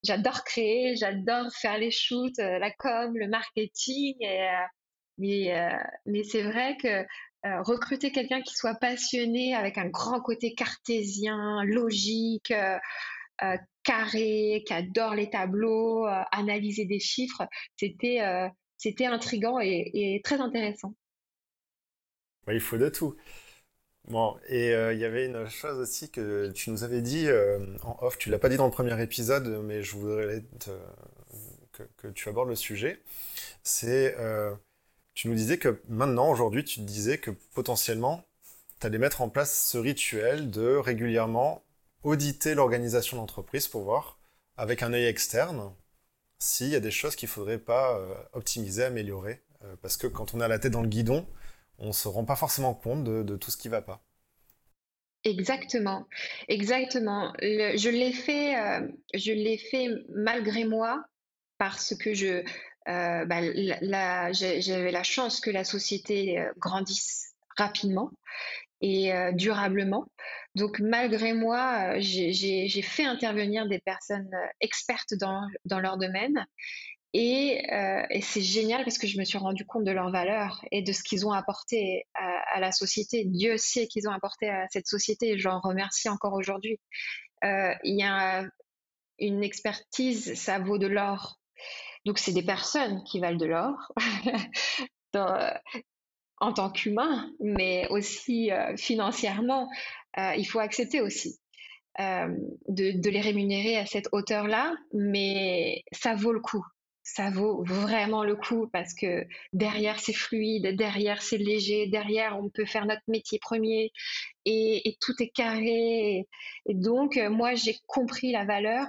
j'adore 0.04 0.44
créer, 0.44 0.96
j'adore 0.96 1.52
faire 1.54 1.78
les 1.78 1.92
shoots, 1.92 2.40
euh, 2.40 2.60
la 2.60 2.72
com, 2.72 3.16
le 3.18 3.28
marketing. 3.28 4.16
Et, 4.22 4.44
euh, 4.44 4.66
mais, 5.18 5.58
euh, 5.58 5.78
mais 6.06 6.24
c'est 6.24 6.42
vrai 6.42 6.78
que 6.78 7.06
recruter 7.64 8.12
quelqu'un 8.12 8.42
qui 8.42 8.56
soit 8.56 8.76
passionné 8.76 9.54
avec 9.54 9.78
un 9.78 9.90
grand 9.90 10.22
côté 10.22 10.56
cartésien, 10.56 11.62
logique, 11.66 12.54
carré, 13.84 14.64
qui 14.66 14.74
adore 14.74 15.14
les 15.14 15.30
tableaux, 15.30 16.06
analyser 16.32 16.86
des 16.86 17.02
chiffres, 17.02 17.46
c'était 17.76 18.22
c'était 18.78 19.06
intrigant 19.08 19.60
et, 19.60 20.22
très 20.24 20.40
intéressant. 20.40 20.96
il 22.48 22.62
faut 22.62 22.78
de 22.78 22.88
tout. 22.88 23.16
Bon, 24.10 24.38
et 24.50 24.74
euh, 24.74 24.94
il 24.94 25.00
y 25.00 25.06
avait 25.06 25.26
une 25.26 25.48
chose 25.48 25.80
aussi 25.80 26.10
que 26.10 26.52
tu 26.52 26.70
nous 26.72 26.84
avais 26.84 27.02
dit 27.02 27.28
euh, 27.28 27.60
en 27.84 27.98
off, 28.02 28.18
tu 28.18 28.30
l'as 28.30 28.40
pas 28.40 28.50
dit 28.50 28.58
dans 28.58 28.66
le 28.66 28.72
premier 28.72 29.02
épisode, 29.02 29.48
mais 29.64 29.82
je 29.82 29.96
voudrais 29.96 30.44
que, 31.98 32.08
tu 32.10 32.28
abordes 32.28 32.50
le 32.50 32.56
sujet. 32.56 33.02
C'est, 33.64 34.16
euh, 34.20 34.54
tu 35.14 35.30
nous 35.30 35.36
disais 35.36 35.58
que 35.58 35.82
maintenant, 35.88 36.30
aujourd'hui, 36.30 36.66
tu 36.66 36.82
te 36.82 36.86
disais 36.86 37.18
que 37.18 37.32
potentiellement, 37.54 38.26
tu 38.82 38.88
allais 38.88 38.98
mettre 38.98 39.22
en 39.22 39.30
place 39.30 39.54
ce 39.72 39.78
rituel 39.78 40.52
de 40.52 40.76
régulièrement 40.76 41.64
auditer 42.04 42.56
l'organisation 42.56 43.16
d'entreprise 43.18 43.70
pour 43.70 43.84
voir, 43.84 44.20
avec 44.58 44.84
un 44.84 44.92
œil 44.94 45.06
externe, 45.06 45.72
s'il 46.40 46.68
y 46.70 46.76
a 46.76 46.82
des 46.82 46.92
choses 46.92 47.16
qu'il 47.16 47.30
faudrait 47.30 47.58
pas 47.58 48.00
optimiser, 48.34 48.84
améliorer. 48.84 49.42
parce 49.82 49.96
que 49.96 50.08
quand 50.08 50.34
on 50.34 50.42
a 50.42 50.50
la 50.50 50.60
tête 50.60 50.74
dans 50.74 50.82
le 50.82 50.90
guidon, 50.90 51.26
on 51.80 51.92
se 51.92 52.08
rend 52.08 52.26
pas 52.26 52.36
forcément 52.36 52.74
compte 52.74 53.04
de, 53.04 53.36
tout 53.36 53.52
ce 53.52 53.58
qui 53.58 53.70
va 53.70 53.82
pas. 53.82 54.04
Exactement, 55.24 56.06
exactement. 56.50 57.34
je 57.40 57.90
l'ai 57.90 58.12
fait, 58.12 58.58
euh, 58.58 58.88
je 59.14 59.32
l'ai 59.32 59.58
fait 59.58 59.88
malgré 60.10 60.66
moi 60.66 61.06
parce 61.58 61.96
que 61.96 62.14
je, 62.14 62.44
euh, 62.90 63.26
bah, 63.26 64.32
j'avais 64.34 64.92
la 64.92 65.04
chance 65.04 65.40
que 65.40 65.50
la 65.50 65.64
société 65.64 66.40
euh, 66.40 66.52
grandisse 66.58 67.36
rapidement 67.56 68.12
et 68.82 69.14
durablement. 69.32 70.08
Donc 70.56 70.80
malgré 70.80 71.32
moi, 71.34 71.98
j'ai 72.00 72.82
fait 72.82 73.06
intervenir 73.06 73.66
des 73.66 73.80
personnes 73.80 74.30
expertes 74.60 75.14
dans 75.14 75.80
leur 75.80 75.98
domaine 75.98 76.46
euh, 77.16 78.04
et, 78.10 78.22
c'est 78.22 78.42
génial 78.42 78.84
parce 78.84 78.98
que 78.98 79.06
je 79.06 79.20
me 79.20 79.24
suis 79.24 79.38
rendu 79.38 79.66
compte 79.66 79.84
de 79.84 79.92
leur 79.92 80.10
valeur 80.10 80.66
et 80.72 80.82
de 80.82 80.92
ce 80.92 81.04
qu'ils 81.04 81.28
ont 81.28 81.32
apporté 81.32 82.08
à, 82.16 82.60
la 82.60 82.72
société. 82.72 83.24
Dieu 83.26 83.58
sait 83.58 83.88
qu'ils 83.88 84.08
ont 84.08 84.12
apporté 84.12 84.50
à 84.50 84.68
cette 84.70 84.88
société 84.88 85.38
j'en 85.38 85.60
remercie 85.60 86.10
encore 86.10 86.34
aujourd'hui. 86.34 86.80
Euh, 87.44 87.74
il 87.84 88.00
y 88.00 88.04
a 88.04 88.46
une 89.20 89.44
expertise, 89.44 90.34
ça 90.34 90.60
vaut 90.60 90.80
de 90.80 90.88
l'or. 90.88 91.40
Donc 92.06 92.18
c'est 92.18 92.34
des 92.34 92.44
personnes 92.44 93.04
qui 93.04 93.20
valent 93.20 93.38
de 93.38 93.46
l'or 93.46 93.92
en 96.40 96.54
tant 96.54 96.72
qu'humain, 96.72 97.32
mais 97.40 97.88
aussi 97.90 98.52
euh, 98.52 98.76
financièrement. 98.76 99.70
il 100.18 100.46
faut 100.46 100.60
accepter 100.60 101.00
aussi. 101.00 101.40
de, 102.00 103.10
les 103.10 103.22
rémunérer 103.22 103.78
à 103.78 103.86
cette 103.86 104.10
hauteur-là, 104.12 104.74
mais 104.94 105.84
ça 105.92 106.16
vaut 106.16 106.34
le 106.34 106.42
coup 106.42 106.66
ça 107.04 107.30
vaut 107.30 107.64
vraiment 107.64 108.24
le 108.24 108.36
coup 108.36 108.68
parce 108.72 108.94
que 108.94 109.28
derrière 109.52 110.00
c'est 110.00 110.14
fluide, 110.14 110.76
derrière 110.76 111.22
c'est 111.22 111.38
léger, 111.38 111.88
derrière 111.88 112.38
on 112.40 112.50
peut 112.50 112.66
faire 112.66 112.86
notre 112.86 113.04
métier 113.08 113.40
premier 113.40 113.92
et, 114.46 114.98
tout 115.02 115.14
est 115.22 115.30
carré. 115.30 116.28
Et 116.66 116.74
donc 116.74 117.18
euh, 117.18 117.30
moi 117.30 117.56
j'ai 117.56 117.78
compris 117.88 118.32
la 118.32 118.46
valeur 118.46 118.88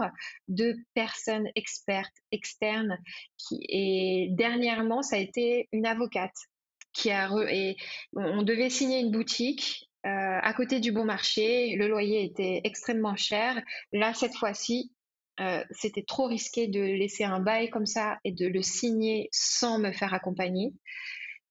de 0.48 0.76
personnes 0.94 1.48
expertes 1.56 2.14
externes 2.30 2.98
et 3.68 4.28
dernièrement 4.30 5.02
ça 5.02 5.16
a 5.16 5.18
été 5.18 5.68
une 5.72 5.86
avocate 5.86 6.36
qui 6.92 7.10
a 7.10 7.28
et 7.50 7.76
on 8.14 8.42
devait 8.42 8.70
signer 8.70 9.00
une 9.00 9.10
boutique 9.10 9.88
euh, 10.06 10.38
à 10.42 10.52
côté 10.52 10.80
du 10.80 10.92
bon 10.92 11.04
marché, 11.04 11.76
le 11.76 11.88
loyer 11.88 12.24
était 12.24 12.60
extrêmement 12.64 13.16
cher. 13.16 13.62
Là, 13.92 14.12
cette 14.12 14.34
fois-ci, 14.34 14.92
euh, 15.40 15.64
c'était 15.70 16.02
trop 16.02 16.26
risqué 16.26 16.68
de 16.68 16.80
laisser 16.80 17.24
un 17.24 17.40
bail 17.40 17.68
comme 17.70 17.86
ça 17.86 18.18
et 18.24 18.32
de 18.32 18.46
le 18.46 18.62
signer 18.62 19.28
sans 19.32 19.78
me 19.78 19.90
faire 19.90 20.14
accompagner. 20.14 20.72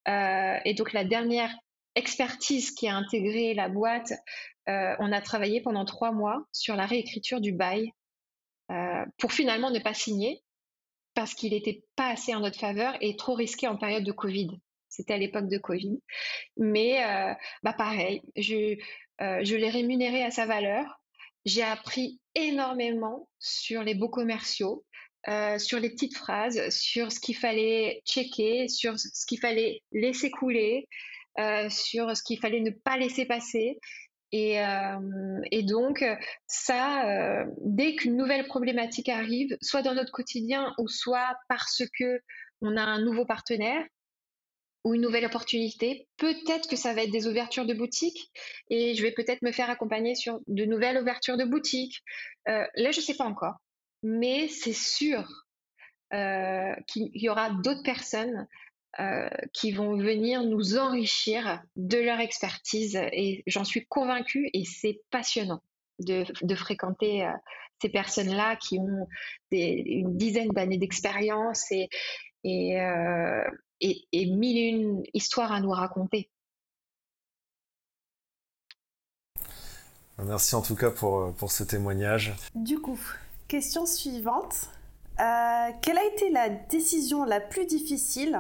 Euh, 0.07 0.57
et 0.63 0.73
donc 0.73 0.93
la 0.93 1.03
dernière 1.03 1.53
expertise 1.95 2.71
qui 2.71 2.87
a 2.87 2.95
intégré 2.95 3.53
la 3.53 3.69
boîte, 3.69 4.13
euh, 4.69 4.95
on 4.99 5.11
a 5.11 5.21
travaillé 5.21 5.61
pendant 5.61 5.85
trois 5.85 6.11
mois 6.11 6.45
sur 6.51 6.75
la 6.75 6.85
réécriture 6.85 7.41
du 7.41 7.51
bail 7.51 7.91
pour 9.19 9.31
finalement 9.31 9.69
ne 9.69 9.77
pas 9.77 9.93
signer 9.93 10.41
parce 11.13 11.35
qu'il 11.35 11.53
n'était 11.53 11.83
pas 11.95 12.07
assez 12.07 12.33
en 12.33 12.39
notre 12.39 12.57
faveur 12.57 12.95
et 13.01 13.15
trop 13.15 13.35
risqué 13.35 13.67
en 13.67 13.77
période 13.77 14.03
de 14.03 14.11
Covid. 14.11 14.49
C'était 14.89 15.13
à 15.13 15.17
l'époque 15.19 15.47
de 15.47 15.59
Covid. 15.59 15.99
Mais 16.57 17.03
bah 17.61 17.73
pareil, 17.73 18.23
je, 18.35 18.75
je 19.19 19.55
l'ai 19.55 19.69
rémunéré 19.69 20.23
à 20.23 20.31
sa 20.31 20.47
valeur 20.47 21.02
j'ai 21.45 21.63
appris 21.63 22.19
énormément 22.35 23.27
sur 23.39 23.83
les 23.83 23.95
beaux 23.95 24.09
commerciaux, 24.09 24.85
euh, 25.27 25.57
sur 25.57 25.79
les 25.79 25.89
petites 25.89 26.17
phrases, 26.17 26.69
sur 26.69 27.11
ce 27.11 27.19
qu'il 27.19 27.35
fallait 27.35 28.01
checker, 28.05 28.67
sur 28.67 28.99
ce 28.99 29.25
qu'il 29.25 29.39
fallait 29.39 29.81
laisser 29.91 30.31
couler, 30.31 30.87
euh, 31.39 31.69
sur 31.69 32.15
ce 32.15 32.23
qu'il 32.23 32.39
fallait 32.39 32.61
ne 32.61 32.71
pas 32.71 32.97
laisser 32.97 33.25
passer. 33.25 33.79
Et, 34.31 34.59
euh, 34.61 35.41
et 35.51 35.63
donc, 35.63 36.03
ça, 36.47 37.45
dès 37.61 37.95
qu'une 37.95 38.17
nouvelle 38.17 38.47
problématique 38.47 39.07
arrive, 39.07 39.55
soit 39.61 39.83
dans 39.83 39.93
notre 39.93 40.11
quotidien 40.11 40.73
ou 40.79 40.87
soit 40.87 41.35
parce 41.47 41.83
que 41.99 42.19
on 42.61 42.75
a 42.77 42.81
un 42.81 43.01
nouveau 43.01 43.25
partenaire, 43.25 43.85
ou 44.83 44.93
une 44.93 45.01
nouvelle 45.01 45.25
opportunité. 45.25 46.07
Peut-être 46.17 46.67
que 46.67 46.75
ça 46.75 46.93
va 46.93 47.03
être 47.03 47.11
des 47.11 47.27
ouvertures 47.27 47.65
de 47.65 47.73
boutiques 47.73 48.31
et 48.69 48.95
je 48.95 49.01
vais 49.01 49.11
peut-être 49.11 49.41
me 49.41 49.51
faire 49.51 49.69
accompagner 49.69 50.15
sur 50.15 50.39
de 50.47 50.65
nouvelles 50.65 50.97
ouvertures 50.97 51.37
de 51.37 51.45
boutiques. 51.45 52.03
Euh, 52.49 52.65
là, 52.75 52.91
je 52.91 52.99
ne 52.99 53.03
sais 53.03 53.15
pas 53.15 53.25
encore, 53.25 53.55
mais 54.01 54.47
c'est 54.47 54.73
sûr 54.73 55.45
euh, 56.13 56.73
qu'il 56.87 57.09
y 57.13 57.29
aura 57.29 57.51
d'autres 57.51 57.83
personnes 57.83 58.47
euh, 58.99 59.29
qui 59.53 59.71
vont 59.71 59.97
venir 59.97 60.43
nous 60.43 60.77
enrichir 60.77 61.61
de 61.75 61.97
leur 61.97 62.19
expertise 62.19 62.95
et 62.95 63.43
j'en 63.47 63.63
suis 63.63 63.85
convaincue 63.85 64.49
et 64.53 64.65
c'est 64.65 65.01
passionnant 65.09 65.63
de, 65.99 66.25
fréquenter 66.55 67.27
ces 67.81 67.89
personnes-là 67.89 68.57
qui 68.57 68.79
ont 68.79 69.07
une 69.51 70.17
dizaine 70.17 70.49
d'années 70.49 70.77
d'expérience 70.77 71.71
et, 71.71 71.87
et, 72.43 72.77
et, 73.81 74.25
mille 74.25 74.57
et 74.57 74.69
une 74.69 75.03
histoires 75.13 75.51
à 75.51 75.59
nous 75.61 75.71
raconter. 75.71 76.29
Merci 80.19 80.55
en 80.55 80.61
tout 80.61 80.75
cas 80.75 80.91
pour, 80.91 81.19
euh, 81.19 81.31
pour 81.31 81.51
ce 81.51 81.63
témoignage. 81.63 82.33
Du 82.55 82.79
coup, 82.79 82.99
question 83.47 83.85
suivante. 83.85 84.69
Euh, 85.19 85.69
quelle 85.81 85.97
a 85.97 86.05
été 86.05 86.29
la 86.29 86.49
décision 86.49 87.23
la 87.23 87.39
plus 87.39 87.65
difficile? 87.65 88.39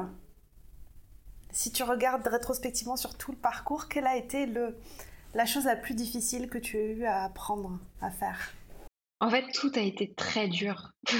Si 1.51 1.71
tu 1.71 1.83
regardes 1.83 2.25
rétrospectivement 2.27 2.95
sur 2.95 3.17
tout 3.17 3.31
le 3.31 3.37
parcours, 3.37 3.87
quelle 3.87 4.07
a 4.07 4.15
été 4.15 4.45
le, 4.45 4.75
la 5.33 5.45
chose 5.45 5.65
la 5.65 5.75
plus 5.75 5.93
difficile 5.93 6.49
que 6.49 6.57
tu 6.57 6.77
as 6.77 6.81
eu 6.81 7.05
à 7.05 7.23
apprendre 7.25 7.79
à 8.01 8.09
faire? 8.09 8.53
En 9.19 9.29
fait, 9.29 9.45
tout 9.53 9.71
a 9.75 9.81
été 9.81 10.13
très 10.13 10.47
dur. 10.47 10.91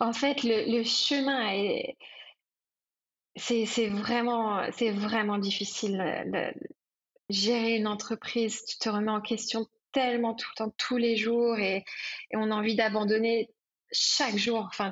en 0.00 0.12
fait, 0.12 0.42
le, 0.42 0.70
le 0.70 0.84
chemin 0.84 1.52
est, 1.52 1.96
c'est 3.38 3.88
vraiment, 3.88 4.62
vraiment 4.70 5.38
difficile 5.38 5.98
de 6.26 6.52
gérer 7.28 7.76
une 7.76 7.86
entreprise. 7.86 8.64
Tu 8.64 8.78
te 8.78 8.88
remets 8.88 9.10
en 9.10 9.20
question 9.20 9.66
tellement 9.92 10.34
tout 10.34 10.48
le 10.52 10.56
temps, 10.56 10.74
tous 10.76 10.96
les 10.96 11.16
jours, 11.16 11.58
et, 11.58 11.84
on 12.34 12.50
a 12.50 12.54
envie 12.54 12.76
d'abandonner 12.76 13.50
chaque 13.92 14.36
jour. 14.36 14.66
Enfin, 14.68 14.90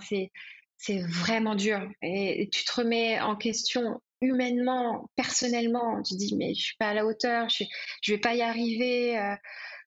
c'est 0.78 1.00
vraiment 1.02 1.54
dur. 1.54 1.88
Et, 2.02 2.48
tu 2.52 2.64
te 2.64 2.72
remets 2.80 3.20
en 3.20 3.36
question 3.36 4.00
humainement, 4.20 5.10
personnellement. 5.16 6.02
Tu 6.02 6.16
dis, 6.16 6.34
mais 6.36 6.54
je 6.54 6.62
suis 6.62 6.76
pas 6.76 6.88
à 6.88 6.94
la 6.94 7.06
hauteur, 7.06 7.48
je, 7.48 7.64
je 8.02 8.14
vais 8.14 8.20
pas 8.20 8.34
y 8.34 8.42
arriver, 8.42 9.18
euh, 9.18 9.34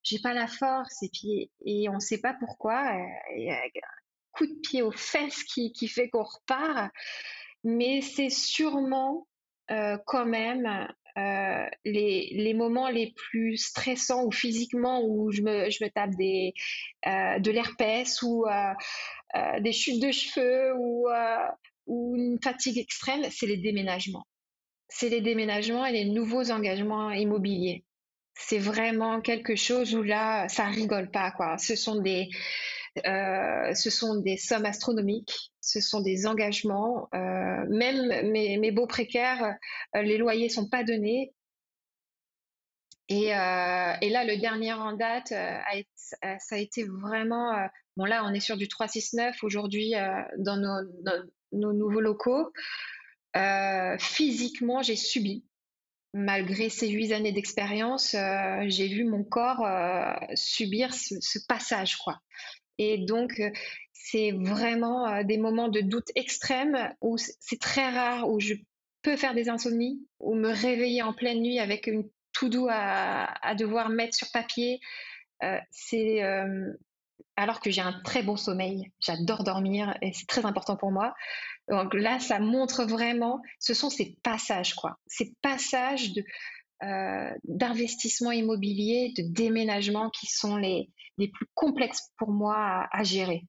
j'ai 0.03 0.19
pas 0.19 0.33
la 0.33 0.47
force. 0.47 1.01
Et 1.03 1.09
puis, 1.11 1.51
et 1.65 1.89
on 1.89 1.99
sait 1.99 2.19
pas 2.19 2.35
pourquoi. 2.39 2.93
Euh, 2.95 3.51
un 3.51 4.08
coup 4.39 4.47
de 4.47 4.59
pied 4.61 4.81
aux 4.81 4.91
fesses 4.91 5.43
qui, 5.43 5.87
fait 5.87 6.09
qu'on 6.09 6.23
repart. 6.23 6.91
mais 7.65 8.01
c'est 8.01 8.29
sûrement 8.29 9.27
quand 10.05 10.25
même 10.25 10.87
les, 11.85 12.29
les, 12.31 12.53
moments 12.53 12.89
les 12.89 13.13
plus 13.15 13.57
stressants 13.57 14.23
ou 14.23 14.31
physiquement 14.31 15.03
où 15.03 15.29
je 15.31 15.41
me, 15.41 15.89
tape 15.89 16.15
des, 16.15 16.53
de 17.05 17.51
l'herpès 17.51 18.21
ou 18.21 18.45
des 19.59 19.71
chutes 19.73 20.01
de 20.01 20.11
cheveux 20.11 20.73
ou 20.75 22.15
une 22.15 22.39
fatigue 22.41 22.77
extrême, 22.77 23.25
c'est 23.29 23.47
les 23.47 23.57
déménagements. 23.57 24.25
C'est 24.87 25.09
les 25.09 25.21
déménagements 25.21 25.85
et 25.85 25.91
les 25.91 26.05
nouveaux 26.05 26.49
engagements 26.49 27.11
immobiliers. 27.11 27.83
C'est 28.33 28.57
vraiment 28.57 29.19
quelque 29.19 29.55
chose 29.55 29.93
où 29.93 30.01
là, 30.01 30.47
ça 30.47 30.63
rigole 30.65 31.11
pas, 31.11 31.31
quoi. 31.31 31.57
Ce 31.57 31.75
sont 31.75 32.01
des, 32.01 32.29
euh, 33.05 33.73
ce 33.73 33.89
sont 33.89 34.15
des 34.15 34.37
sommes 34.37 34.65
astronomiques, 34.65 35.51
ce 35.61 35.79
sont 35.81 36.01
des 36.01 36.25
engagements. 36.25 37.07
Euh, 37.13 37.65
même 37.69 38.31
mes, 38.31 38.71
beaux 38.71 38.87
précaires, 38.87 39.55
euh, 39.95 40.01
les 40.01 40.17
loyers 40.17 40.49
sont 40.49 40.67
pas 40.67 40.83
donnés. 40.83 41.33
Et, 43.11 43.29
là, 43.29 43.97
le 44.01 44.39
dernier 44.39 44.73
en 44.73 44.93
date, 44.93 45.29
ça 45.29 46.55
a 46.55 46.57
été 46.57 46.83
vraiment. 46.83 47.55
bon, 47.97 48.05
là, 48.05 48.23
on 48.23 48.33
est 48.33 48.39
sur 48.39 48.55
du 48.55 48.67
369 48.67 49.43
aujourd'hui 49.43 49.93
dans 50.37 50.57
nos, 50.57 51.25
nos, 51.51 51.73
nouveaux 51.73 52.01
locaux. 52.01 52.51
physiquement, 53.97 54.83
j'ai 54.83 54.95
subi. 54.95 55.43
Malgré 56.13 56.69
ces 56.69 56.89
huit 56.89 57.11
années 57.11 57.31
d'expérience, 57.31 58.15
j'ai 58.67 58.87
vu 58.87 59.05
mon 59.05 59.23
corps 59.23 59.65
subir 60.35 60.93
ce, 60.93 61.15
ce, 61.19 61.39
passage, 61.47 61.97
quoi. 61.97 62.19
Et 62.79 62.97
donc, 62.97 63.39
euh, 63.39 63.51
c'est 63.93 64.31
vraiment 64.31 65.07
euh, 65.07 65.23
des 65.23 65.37
moments 65.37 65.67
de 65.67 65.81
doute 65.81 66.07
extrême 66.15 66.91
où 67.01 67.17
c'est 67.17 67.59
très 67.59 67.89
rare, 67.89 68.27
où 68.29 68.39
je 68.39 68.55
peux 69.03 69.17
faire 69.17 69.35
des 69.35 69.49
insomnies, 69.49 70.01
ou 70.19 70.33
me 70.33 70.49
réveiller 70.49 71.03
en 71.03 71.13
pleine 71.13 71.41
nuit 71.41 71.59
avec 71.59 71.87
une 71.87 72.09
tout 72.31 72.49
doux 72.49 72.67
à, 72.69 73.53
devoir 73.55 73.89
mettre 73.89 74.15
sur 74.15 74.31
papier. 74.31 74.79
Euh, 75.43 75.57
c'est 75.71 76.21
alors 77.35 77.61
que 77.61 77.71
j'ai 77.71 77.81
un 77.81 77.93
très 78.03 78.21
bon 78.21 78.35
sommeil, 78.35 78.91
j'adore 78.99 79.45
dormir 79.45 79.97
et 80.01 80.11
c'est 80.11 80.27
très 80.27 80.45
important 80.45 80.75
pour 80.75 80.91
moi. 80.91 81.13
Donc 81.69 81.93
là, 81.93 82.19
ça 82.19 82.39
montre 82.39 82.83
vraiment, 82.83 83.41
ce 83.59 83.73
sont 83.73 83.89
ces 83.89 84.17
passages, 84.23 84.73
quoi, 84.73 84.99
ces 85.07 85.33
passages 85.41 86.11
de, 86.13 86.23
d'investissement 87.45 88.31
immobilier, 88.31 89.13
de 89.17 89.23
déménagement 89.23 90.09
qui 90.09 90.27
sont 90.27 90.57
les, 90.57 90.89
les 91.19 91.27
plus 91.27 91.47
complexes 91.53 92.11
pour 92.17 92.31
moi 92.31 92.87
à, 92.91 93.03
gérer. 93.03 93.45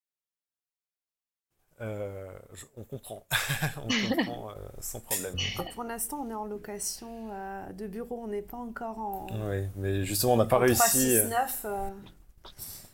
Euh, 1.81 2.29
on 2.77 2.85
comprend, 2.85 3.27
on 3.79 4.15
comprend 4.15 4.51
euh, 4.51 4.55
sans 4.81 5.01
problème. 5.01 5.35
Pour 5.75 5.85
l'instant, 5.85 6.27
on 6.27 6.31
est 6.31 6.35
en 6.35 6.45
location 6.45 7.31
de 7.73 7.87
bureau, 7.87 8.25
on 8.25 8.29
n'est 8.29 8.43
pas 8.43 8.59
encore 8.59 8.99
en. 8.99 9.27
Oui, 9.49 9.67
mais 9.77 10.05
justement, 10.05 10.35
on 10.35 10.37
n'a 10.37 10.45
pas 10.45 10.59
réussi. 10.59 11.19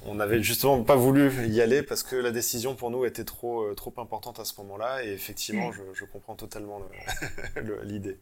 On 0.04 0.14
n'avait 0.14 0.42
justement 0.42 0.84
pas 0.84 0.94
voulu 0.94 1.48
y 1.48 1.60
aller 1.60 1.82
parce 1.82 2.04
que 2.04 2.14
la 2.14 2.30
décision 2.30 2.76
pour 2.76 2.90
nous 2.90 3.04
était 3.06 3.24
trop, 3.24 3.74
trop 3.74 3.94
importante 3.96 4.38
à 4.38 4.44
ce 4.44 4.60
moment-là. 4.60 5.04
Et 5.04 5.12
effectivement, 5.12 5.72
je, 5.72 5.82
je 5.94 6.04
comprends 6.04 6.36
totalement 6.36 6.80
l'idée. 7.82 8.20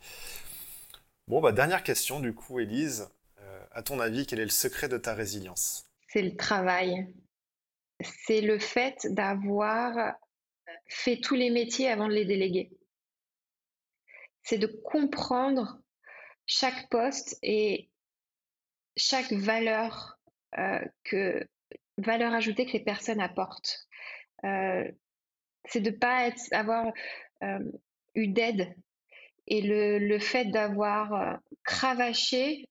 Bon, 1.26 1.40
bah, 1.40 1.52
dernière 1.52 1.82
question 1.82 2.20
du 2.20 2.34
coup, 2.34 2.60
Élise. 2.60 3.08
Euh, 3.40 3.64
à 3.72 3.82
ton 3.82 3.98
avis, 3.98 4.26
quel 4.26 4.40
est 4.40 4.44
le 4.44 4.50
secret 4.50 4.88
de 4.88 4.98
ta 4.98 5.14
résilience? 5.14 5.86
C'est 6.14 6.22
le 6.22 6.36
travail. 6.36 7.12
C'est 8.00 8.40
le 8.40 8.60
fait 8.60 9.04
d'avoir 9.10 10.14
fait 10.86 11.16
tous 11.16 11.34
les 11.34 11.50
métiers 11.50 11.90
avant 11.90 12.06
de 12.06 12.12
les 12.12 12.24
déléguer. 12.24 12.70
C'est 14.44 14.58
de 14.58 14.68
comprendre 14.68 15.80
chaque 16.46 16.88
poste 16.88 17.36
et 17.42 17.90
chaque 18.96 19.32
valeur 19.32 20.16
euh, 20.56 20.84
que 21.02 21.44
valeur 21.98 22.32
ajoutée 22.32 22.66
que 22.66 22.74
les 22.74 22.84
personnes 22.84 23.20
apportent. 23.20 23.88
Euh, 24.44 24.88
c'est 25.64 25.80
de 25.80 25.90
ne 25.90 25.96
pas 25.96 26.30
avoir 26.52 26.92
eu 28.14 28.28
d'aide 28.28 28.72
et 29.48 29.62
le, 29.62 30.18
fait 30.20 30.46
d'avoir 30.46 31.12
euh, 31.12 31.36
cravaché 31.64 32.68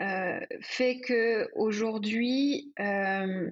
euh, 0.00 0.40
fait 0.60 1.00
que 1.00 1.48
aujourd'hui, 1.54 2.72
euh, 2.80 3.50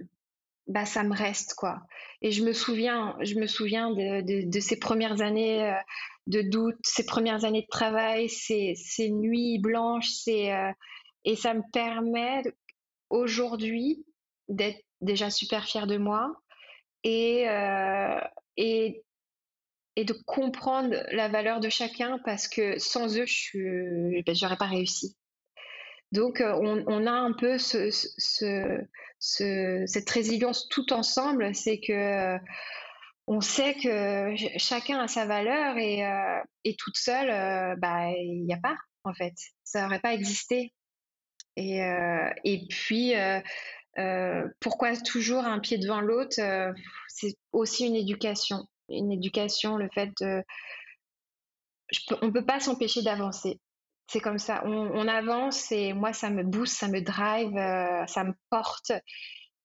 bah, 0.66 0.84
ça 0.86 1.04
me 1.04 1.14
reste 1.14 1.54
quoi. 1.54 1.82
Et 2.20 2.32
je 2.32 2.42
me 2.42 2.52
souviens, 2.52 3.16
je 3.20 3.36
me 3.36 3.46
souviens 3.46 3.90
de, 3.90 4.60
ces 4.60 4.78
premières 4.78 5.22
années 5.22 5.70
euh, 5.70 5.74
de 6.26 6.42
doute, 6.42 6.78
ces 6.84 7.04
premières 7.04 7.44
années 7.44 7.62
de 7.62 7.70
travail, 7.70 8.28
ces, 8.28 8.74
ces 8.76 9.10
nuits 9.10 9.58
blanches, 9.58 10.26
et 10.26 11.36
ça 11.36 11.54
me 11.54 11.62
permet 11.72 12.42
aujourd'hui 13.10 14.04
d'être 14.48 14.82
déjà 15.00 15.30
super 15.30 15.64
fière 15.64 15.86
de 15.86 15.96
moi 15.96 16.34
et 17.04 17.46
et 18.56 19.02
et 19.96 20.04
de 20.04 20.12
comprendre 20.26 20.96
la 21.12 21.28
valeur 21.28 21.60
de 21.60 21.68
chacun 21.68 22.18
parce 22.24 22.48
que 22.48 22.78
sans 22.78 23.18
eux, 23.18 23.26
je 23.26 24.22
ben, 24.22 24.34
j'aurais 24.34 24.56
pas 24.56 24.66
réussi. 24.66 25.16
Donc, 26.12 26.40
euh, 26.40 26.52
on, 26.86 27.06
a 27.06 27.12
un 27.12 27.32
peu 27.32 27.58
ce, 27.58 27.90
ce, 27.90 28.86
cette 29.86 30.10
résilience 30.10 30.68
tout 30.68 30.92
ensemble, 30.92 31.54
c'est 31.54 31.80
que 31.80 31.92
euh, 31.92 32.38
on 33.26 33.40
sait 33.40 33.74
que 33.74 34.34
chacun 34.58 35.00
a 35.00 35.08
sa 35.08 35.26
valeur 35.26 35.78
et, 35.78 36.04
euh, 36.06 36.72
toute 36.78 36.96
seule, 36.96 37.78
bah, 37.78 38.10
il 38.10 38.44
n'y 38.44 38.54
a 38.54 38.58
pas, 38.58 38.76
en 39.04 39.14
fait. 39.14 39.34
Ça 39.64 39.82
n'aurait 39.82 40.00
pas 40.00 40.14
existé. 40.14 40.72
Et, 41.56 41.80
et 42.44 42.66
puis, 42.68 43.14
pourquoi 44.60 44.96
toujours 44.96 45.44
un 45.44 45.60
pied 45.60 45.78
devant 45.78 46.00
l'autre 46.00 46.34
C'est 47.08 47.36
aussi 47.52 47.86
une 47.86 47.96
éducation 47.96 48.66
une 48.92 49.12
éducation, 49.12 49.76
le 49.76 49.88
fait 49.92 50.10
de... 50.20 50.42
on 52.20 52.26
ne 52.26 52.32
peut 52.32 52.44
pas 52.44 52.60
s'empêcher 52.60 53.02
d'avancer. 53.02 53.60
C'est 54.08 54.20
comme 54.20 54.38
ça, 54.38 54.62
on, 54.66 55.08
avance 55.08 55.72
et 55.72 55.92
moi, 55.94 56.12
ça 56.12 56.28
me 56.28 56.42
booste, 56.42 56.76
ça 56.76 56.88
me 56.88 57.00
drive, 57.00 57.56
euh, 57.56 58.06
ça 58.06 58.24
me 58.24 58.34
porte. 58.50 58.92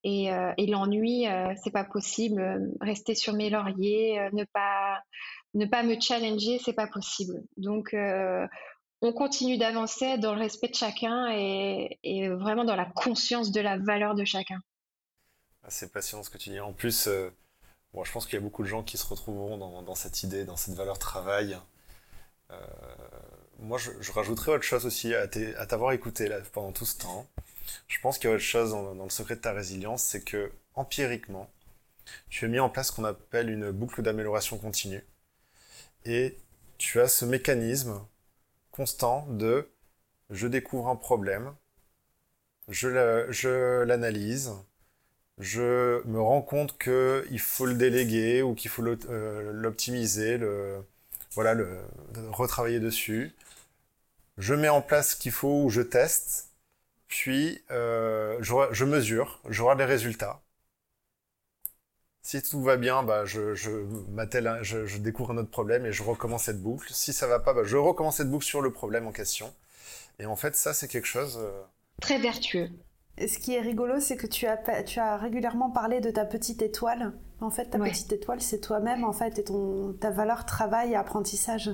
Et, 0.04 0.32
euh, 0.32 0.52
l'ennui, 0.58 1.28
euh, 1.28 1.52
c'est 1.62 1.72
pas 1.72 1.84
possible. 1.84 2.70
Rester 2.80 3.14
sur 3.14 3.34
mes 3.34 3.50
lauriers, 3.50 4.30
ne, 4.32 4.44
pas, 4.44 5.02
ne 5.54 5.66
pas 5.66 5.82
me 5.82 6.00
challenger, 6.00 6.58
c'est 6.64 6.72
pas 6.72 6.86
possible. 6.86 7.42
Donc, 7.58 7.94
on 9.00 9.12
continue 9.12 9.58
d'avancer 9.58 10.18
dans 10.18 10.34
le 10.34 10.40
respect 10.40 10.68
de 10.68 10.74
chacun 10.74 11.30
et, 11.30 11.98
et, 12.02 12.28
vraiment 12.28 12.64
dans 12.64 12.76
la 12.76 12.86
conscience 12.86 13.52
de 13.52 13.60
la 13.60 13.76
valeur 13.76 14.14
de 14.14 14.24
chacun. 14.24 14.58
Ah, 15.62 15.70
c'est 15.70 15.92
passionnant 15.92 16.22
ce 16.22 16.30
que 16.30 16.38
tu 16.38 16.50
dis. 16.50 16.60
En 16.60 16.72
plus, 16.72 17.08
Bon, 17.94 18.04
je 18.04 18.12
pense 18.12 18.26
qu'il 18.26 18.34
y 18.34 18.36
a 18.36 18.40
beaucoup 18.40 18.62
de 18.62 18.68
gens 18.68 18.82
qui 18.82 18.98
se 18.98 19.06
retrouveront 19.06 19.56
dans, 19.82 19.94
cette 19.94 20.22
idée, 20.22 20.44
dans 20.44 20.56
cette 20.56 20.74
valeur 20.74 20.98
travail. 20.98 21.58
Euh, 22.50 22.56
moi, 23.58 23.78
je, 23.78 24.12
rajouterais 24.12 24.52
autre 24.52 24.64
chose 24.64 24.86
aussi 24.86 25.14
à 25.14 25.26
t'avoir 25.28 25.92
écouté 25.92 26.30
pendant 26.52 26.72
tout 26.72 26.86
ce 26.86 26.98
temps. 26.98 27.26
Je 27.86 28.00
pense 28.00 28.18
qu'il 28.18 28.30
y 28.30 28.32
a 28.32 28.36
autre 28.36 28.44
chose 28.44 28.70
dans, 28.70 29.04
le 29.04 29.10
secret 29.10 29.36
de 29.36 29.40
ta 29.40 29.52
résilience, 29.52 30.02
c'est 30.02 30.22
que 30.22 30.50
empiriquement, 30.74 31.50
tu 32.30 32.44
as 32.44 32.48
mis 32.48 32.60
en 32.60 32.70
place 32.70 32.88
ce 32.88 32.92
qu'on 32.92 33.04
appelle 33.04 33.50
une 33.50 33.70
boucle 33.70 34.02
d'amélioration 34.02 34.58
continue. 34.58 35.04
Et 36.04 36.38
tu 36.78 37.00
as 37.00 37.08
ce 37.08 37.24
mécanisme 37.24 38.00
constant 38.70 39.26
de 39.28 39.68
je 40.30 40.46
découvre 40.46 40.88
un 40.88 40.96
problème, 40.96 41.54
je 42.68 43.82
l'analyse, 43.82 44.52
je 45.38 46.06
me 46.06 46.20
rends 46.20 46.42
compte 46.42 46.78
qu'il 46.78 47.40
faut 47.40 47.66
le 47.66 47.74
déléguer 47.74 48.42
ou 48.42 48.54
qu'il 48.54 48.70
faut 48.70 48.84
euh, 48.84 49.52
l'optimiser, 49.52 50.38
voilà, 51.32 51.54
le, 51.54 51.78
retravailler 52.30 52.80
dessus. 52.80 53.34
Je 54.38 54.54
mets 54.54 54.68
en 54.68 54.80
place 54.80 55.10
ce 55.10 55.16
qu'il 55.16 55.32
faut 55.32 55.64
ou 55.64 55.70
je 55.70 55.82
teste, 55.82 56.50
puis 57.06 57.62
euh, 57.70 58.38
je, 58.40 58.84
mesure, 58.84 59.40
je 59.48 59.62
vois 59.62 59.74
les 59.74 59.84
résultats. 59.84 60.40
Si 62.22 62.42
tout 62.42 62.62
va 62.62 62.76
bien, 62.76 63.02
bah, 63.02 63.24
je, 63.24 63.54
je, 63.54 63.70
je, 64.62 64.86
je, 64.86 64.98
découvre 64.98 65.32
un 65.32 65.38
autre 65.38 65.50
problème 65.50 65.86
et 65.86 65.92
je 65.92 66.02
recommence 66.02 66.44
cette 66.44 66.62
boucle. 66.62 66.88
Si 66.92 67.12
ça 67.12 67.26
va 67.26 67.38
pas, 67.38 67.54
bah, 67.54 67.62
je 67.64 67.76
recommence 67.76 68.18
cette 68.18 68.30
boucle 68.30 68.44
sur 68.44 68.60
le 68.60 68.72
problème 68.72 69.06
en 69.06 69.12
question. 69.12 69.52
Et 70.18 70.26
en 70.26 70.36
fait, 70.36 70.54
ça, 70.56 70.74
c'est 70.74 70.88
quelque 70.88 71.06
chose... 71.06 71.38
Euh, 71.40 71.62
Très 72.00 72.18
vertueux 72.18 72.68
ce 73.26 73.38
qui 73.38 73.54
est 73.54 73.60
rigolo, 73.60 73.98
c'est 73.98 74.16
que 74.16 74.26
tu 74.26 74.46
as, 74.46 74.82
tu 74.84 75.00
as 75.00 75.16
régulièrement 75.16 75.70
parlé 75.70 76.00
de 76.00 76.10
ta 76.10 76.24
petite 76.24 76.62
étoile. 76.62 77.12
En 77.40 77.50
fait, 77.50 77.66
ta 77.66 77.78
petite 77.78 78.12
étoile, 78.12 78.40
c'est 78.40 78.60
toi-même, 78.60 79.04
en 79.04 79.12
fait, 79.12 79.38
et 79.38 79.44
ton, 79.44 79.94
ta 79.94 80.10
valeur 80.10 80.44
travail 80.44 80.92
et 80.92 80.96
apprentissage. 80.96 81.70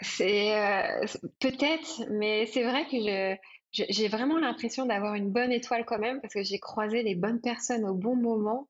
C'est 0.00 0.56
euh, 0.56 1.06
peut-être, 1.40 2.04
mais 2.10 2.46
c'est 2.46 2.62
vrai 2.62 2.86
que 2.86 3.36
j'ai 3.72 4.08
vraiment 4.08 4.38
l'impression 4.38 4.86
d'avoir 4.86 5.14
une 5.14 5.30
bonne 5.30 5.52
étoile 5.52 5.84
quand 5.84 5.98
même, 5.98 6.20
parce 6.20 6.34
que 6.34 6.42
j'ai 6.42 6.58
croisé 6.58 7.02
les 7.02 7.14
bonnes 7.14 7.40
personnes 7.40 7.84
au 7.84 7.94
bon 7.94 8.16
moment. 8.16 8.68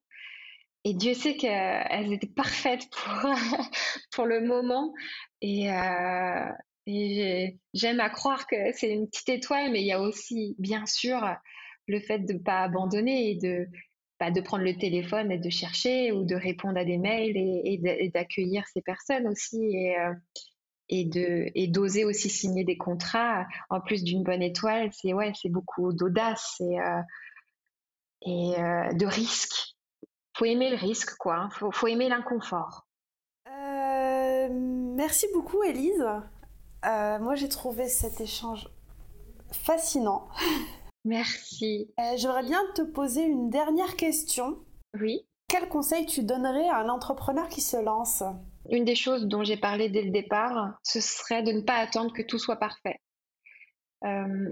Et 0.85 0.95
Dieu 0.95 1.15
sait 1.15 1.37
qu'elles 1.37 2.13
étaient 2.13 2.27
parfaites 2.27 2.89
pour, 2.91 3.31
pour 4.13 4.27
le 4.27 4.41
moment. 4.41 4.95
Et, 5.43 5.71
euh, 5.71 6.51
j'aime 7.75 8.01
à 8.01 8.09
croire 8.09 8.47
que 8.47 8.57
c'est 8.73 8.91
une 8.91 9.09
petite 9.09 9.29
étoile, 9.29 9.71
mais 9.71 9.83
il 9.83 9.87
y 9.87 9.93
a 9.93 10.01
aussi, 10.01 10.57
bien 10.59 10.87
sûr, 10.87 11.21
le 11.87 12.01
fait 12.01 12.21
de 12.21 12.33
ne 12.33 12.39
pas 12.39 12.63
abandonner 12.63 13.31
et 13.31 13.35
de, 13.35 13.67
bah, 14.19 14.31
de 14.31 14.41
prendre 14.41 14.65
le 14.65 14.77
téléphone 14.77 15.31
et 15.31 15.39
de 15.39 15.51
chercher 15.51 16.13
ou 16.13 16.25
de 16.25 16.35
répondre 16.35 16.79
à 16.79 16.85
des 16.85 16.99
mails 16.99 17.37
et, 17.37 18.11
d'accueillir 18.13 18.67
ces 18.73 18.83
personnes 18.83 19.29
aussi. 19.29 19.95
Euh, 19.97 20.13
et 20.89 21.05
de 21.05 21.51
et 21.55 21.69
d'oser 21.69 22.05
aussi 22.05 22.29
signer 22.29 22.65
des 22.65 22.77
contrats 22.77 23.47
en 23.71 23.81
plus 23.81 24.05
d'une 24.05 24.23
bonne 24.23 24.43
étoile 24.43 24.91
c'est 24.93 25.13
ouais 25.13 25.33
c'est 25.41 25.51
beaucoup 25.51 25.93
d'audace 25.93 26.61
et 26.61 26.81
euh, 26.81 27.03
et 28.23 28.55
de 28.95 29.07
risque 29.07 29.77
faut 30.39 30.45
aimer 30.45 30.71
le 30.71 30.77
risque, 30.77 31.17
quoi. 31.17 31.35
Hein. 31.37 31.51
Faut, 31.51 31.73
faut 31.73 31.89
aimer 31.89 32.09
l'inconfort. 32.09 32.87
Euh, 33.49 34.49
merci 34.53 35.27
beaucoup, 35.35 35.63
Élise. 35.65 36.07
Euh, 36.87 37.19
moi, 37.19 37.35
j'ai 37.35 37.49
trouvé 37.49 37.89
cet 37.89 38.21
échange 38.21 38.69
fascinant. 39.53 40.29
Merci. 41.05 41.93
Euh, 41.99 42.17
j'aimerais 42.17 42.45
bien 42.45 42.61
te 42.75 42.83
poser 42.83 43.25
une 43.25 43.51
dernière 43.51 43.97
question. 43.97 44.59
Oui. 45.01 45.27
Quel 45.49 45.69
conseil 45.69 46.07
tu 46.07 46.23
donnerais 46.23 46.69
à 46.69 46.79
un 46.79 46.89
entrepreneur 46.89 47.49
qui 47.49 47.61
se 47.61 47.77
lance? 47.77 48.23
Une 48.71 48.85
des 48.85 48.95
choses 48.95 49.27
dont 49.27 49.45
j'ai 49.45 49.57
parlé 49.57 49.89
dès 49.89 50.03
le 50.03 50.11
départ, 50.11 50.79
ce 50.83 51.01
serait 51.01 51.43
de 51.43 51.53
ne 51.53 51.63
pas 51.63 51.77
attendre 51.77 52.13
que 52.13 52.23
tout 52.23 52.39
soit 52.39 52.57
parfait. 52.57 53.01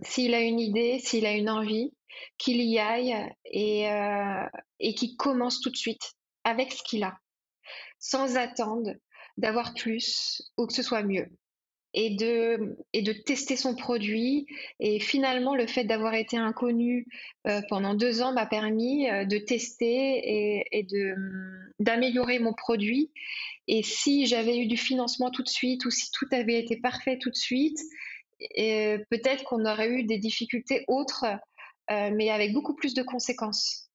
s'il 0.03 0.35
a 0.35 0.41
une 0.41 0.61
idée, 0.61 0.99
s'il 0.99 1.27
a 1.27 1.33
une 1.33 1.51
envie, 1.51 1.93
qu'il 2.39 2.61
y 2.63 2.79
aille 2.79 3.15
et, 3.45 3.91
euh, 3.91 4.47
et 4.81 4.95
qu'il 4.95 5.17
commence 5.17 5.61
tout 5.61 5.71
de 5.71 5.77
suite 5.77 6.15
avec 6.45 6.73
ce 6.73 6.83
qu'il 6.83 7.05
a, 7.05 7.17
sans 7.99 8.37
attendre 8.37 8.93
d'avoir 9.37 9.75
plus 9.75 10.43
ou 10.57 10.67
que 10.67 10.73
ce 10.73 10.83
soit 10.83 11.03
mieux. 11.03 11.29
Et 11.99 12.11
de, 12.11 12.77
tester 13.25 13.57
son 13.57 13.75
produit. 13.75 14.47
Et 14.81 15.01
finalement, 15.01 15.55
le 15.55 15.67
fait 15.67 15.85
d'avoir 15.85 16.15
été 16.15 16.37
inconnu 16.37 17.07
euh, 17.47 17.63
pendant 17.71 17.95
deux 17.95 18.21
ans 18.21 18.33
m'a 18.33 18.45
permis 18.45 19.09
euh, 19.09 19.25
de 19.25 19.39
tester 19.39 20.61
et, 20.71 20.83
de, 20.83 21.15
d'améliorer 21.81 22.39
mon 22.39 22.53
produit. 22.53 23.11
Et 23.67 23.83
si 23.83 24.27
j'avais 24.27 24.59
eu 24.59 24.67
du 24.67 24.77
financement 24.77 25.31
tout 25.31 25.43
de 25.43 25.49
suite 25.49 25.87
ou 25.87 25.91
si 25.91 26.11
tout 26.13 26.29
avait 26.33 26.61
été 26.61 26.77
parfait 26.77 27.19
tout 27.19 27.31
de 27.31 27.37
suite, 27.37 27.79
peut-être 28.39 29.45
qu'on 29.45 29.65
aurait 29.65 29.89
eu 29.89 30.05
des 30.05 30.19
difficultés 30.19 30.85
autres 30.89 31.25
euh, 31.91 32.11
mais 32.13 32.31
avec 32.31 32.53
beaucoup 32.53 32.75
plus 32.75 32.95
de 32.95 33.03
conséquences. 33.03 33.91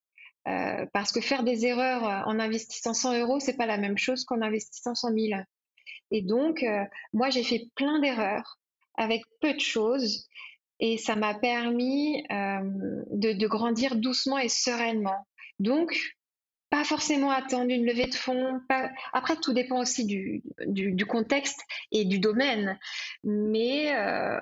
Euh, 0.47 0.85
parce 0.93 1.11
que 1.11 1.21
faire 1.21 1.43
des 1.43 1.65
erreurs 1.65 2.03
euh, 2.07 2.21
en 2.25 2.39
investissant 2.39 2.93
100 2.93 3.19
euros, 3.19 3.39
c'est 3.39 3.57
pas 3.57 3.65
la 3.65 3.77
même 3.77 3.97
chose 3.97 4.23
qu'en 4.25 4.41
investissant 4.41 4.95
100 4.95 5.09
000. 5.13 5.41
Et 6.11 6.21
donc, 6.21 6.65
moi, 7.13 7.29
j'ai 7.29 7.43
fait 7.43 7.67
plein 7.75 7.99
d'erreurs 7.99 8.59
avec 8.95 9.23
peu 9.39 9.53
de 9.53 9.59
choses 9.59 10.27
et 10.79 10.97
ça 10.97 11.15
m'a 11.15 11.33
permis 11.33 12.23
de, 12.29 13.33
de, 13.33 13.47
grandir 13.47 13.95
doucement 13.95 14.37
et 14.37 14.49
sereinement. 14.49 15.25
Donc, 15.59 15.97
pas 16.71 16.83
forcément 16.85 17.31
attendre 17.31 17.69
une 17.69 17.85
levée 17.85 18.07
de 18.07 18.15
fonds. 18.15 18.61
Après, 19.13 19.35
tout 19.35 19.53
dépend 19.53 19.79
aussi 19.79 20.05
du, 20.05 21.05
contexte 21.05 21.59
et 21.91 22.05
du 22.05 22.19
domaine. 22.19 22.79
Mais 23.23 23.93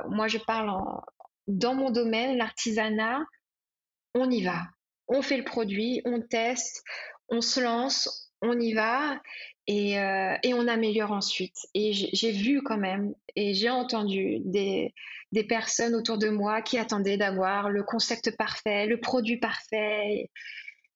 moi, 0.08 0.28
je 0.28 0.38
parle 0.38 0.72
dans 1.48 1.74
mon 1.74 1.90
domaine, 1.90 2.38
l'artisanat, 2.38 3.26
on 4.14 4.30
y 4.30 4.44
va. 4.44 4.62
On 5.08 5.24
fait 5.24 5.38
le 5.38 5.44
produit, 5.44 6.02
on 6.06 6.22
teste, 6.22 6.84
on 7.30 7.42
se 7.42 7.60
lance, 7.60 8.29
on 8.42 8.60
y 8.60 8.74
va 8.74 9.20
et, 9.68 10.00
euh, 10.00 10.36
on 10.46 10.68
améliore 10.68 11.12
ensuite. 11.12 11.68
Et 11.74 11.94
j'ai 11.94 12.32
vu 12.32 12.62
quand 12.64 12.78
même 12.78 13.14
et 13.36 13.54
j'ai 13.54 13.70
entendu 13.70 14.40
des, 14.46 14.94
personnes 15.48 15.96
autour 15.96 16.18
de 16.18 16.30
moi 16.30 16.62
qui 16.62 16.78
attendaient 16.78 17.18
d'avoir 17.18 17.70
le 17.70 17.84
concept 17.84 18.36
parfait, 18.36 18.88
le 18.88 19.00
produit 19.00 19.38
parfait. 19.38 20.30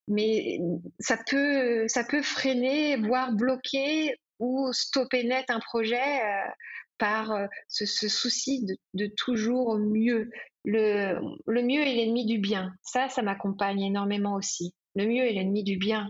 Mais 0.07 0.59
ça 0.99 1.17
peut, 1.29 1.87
ça 1.87 2.03
peut 2.03 2.21
freiner, 2.21 2.97
voire 2.97 3.31
bloquer 3.31 4.17
ou 4.39 4.73
stopper 4.73 5.23
net 5.23 5.45
un 5.49 5.59
projet 5.59 5.95
euh, 5.95 6.49
par 6.97 7.31
euh, 7.31 7.45
ce, 7.67 7.85
souci 7.85 8.65
de, 8.93 9.07
toujours 9.17 9.77
mieux. 9.77 10.29
Le, 10.65 11.19
le 11.45 11.61
mieux 11.61 11.81
est 11.81 11.93
l'ennemi 11.93 12.25
du 12.25 12.37
bien. 12.37 12.73
Ça, 12.81 13.07
ça 13.09 13.21
m'accompagne 13.21 13.81
énormément 13.81 14.35
aussi. 14.35 14.73
Le 14.95 15.05
mieux 15.05 15.23
est 15.23 15.33
l'ennemi 15.33 15.63
du 15.63 15.77
bien. 15.77 16.09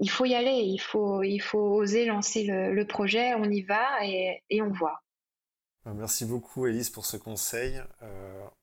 Il 0.00 0.10
faut 0.10 0.24
y 0.24 0.34
aller, 0.34 0.62
il 0.64 0.80
faut, 0.80 1.22
il 1.22 1.40
faut 1.40 1.76
oser 1.76 2.04
lancer 2.06 2.44
le, 2.44 2.84
projet, 2.84 3.34
on 3.34 3.44
y 3.44 3.62
va 3.62 4.04
et, 4.04 4.42
et, 4.50 4.62
on 4.62 4.70
voit. 4.70 5.02
Merci 5.86 6.24
beaucoup 6.24 6.66
Elise 6.66 6.90
pour 6.90 7.06
ce 7.06 7.16
conseil. 7.16 7.80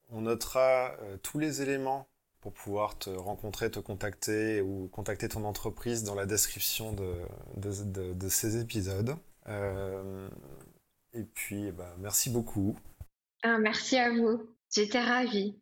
on 0.10 0.22
notera 0.22 0.96
tous 1.24 1.40
les 1.40 1.62
éléments 1.62 2.08
pour 2.42 2.54
pouvoir 2.54 2.98
te 2.98 3.10
rencontrer, 3.10 3.72
te 3.72 3.80
contacter 3.80 4.62
ou 4.62 4.88
contacter 4.88 5.28
ton 5.28 5.44
entreprise 5.44 6.04
dans 6.04 6.16
la 6.16 6.26
description 6.26 6.94
de, 6.94 7.14
de, 7.58 8.14
de 8.14 8.30
ces 8.30 8.60
épisodes. 8.62 9.16
Euh, 9.48 10.30
et 11.14 11.24
puis, 11.24 11.72
bah, 11.72 11.96
merci 12.00 12.30
beaucoup. 12.30 12.78
Ah, 13.44 13.58
merci 13.58 13.98
à 13.98 14.12
vous. 14.12 14.44
J'étais 14.72 15.02
ravie. 15.02 15.60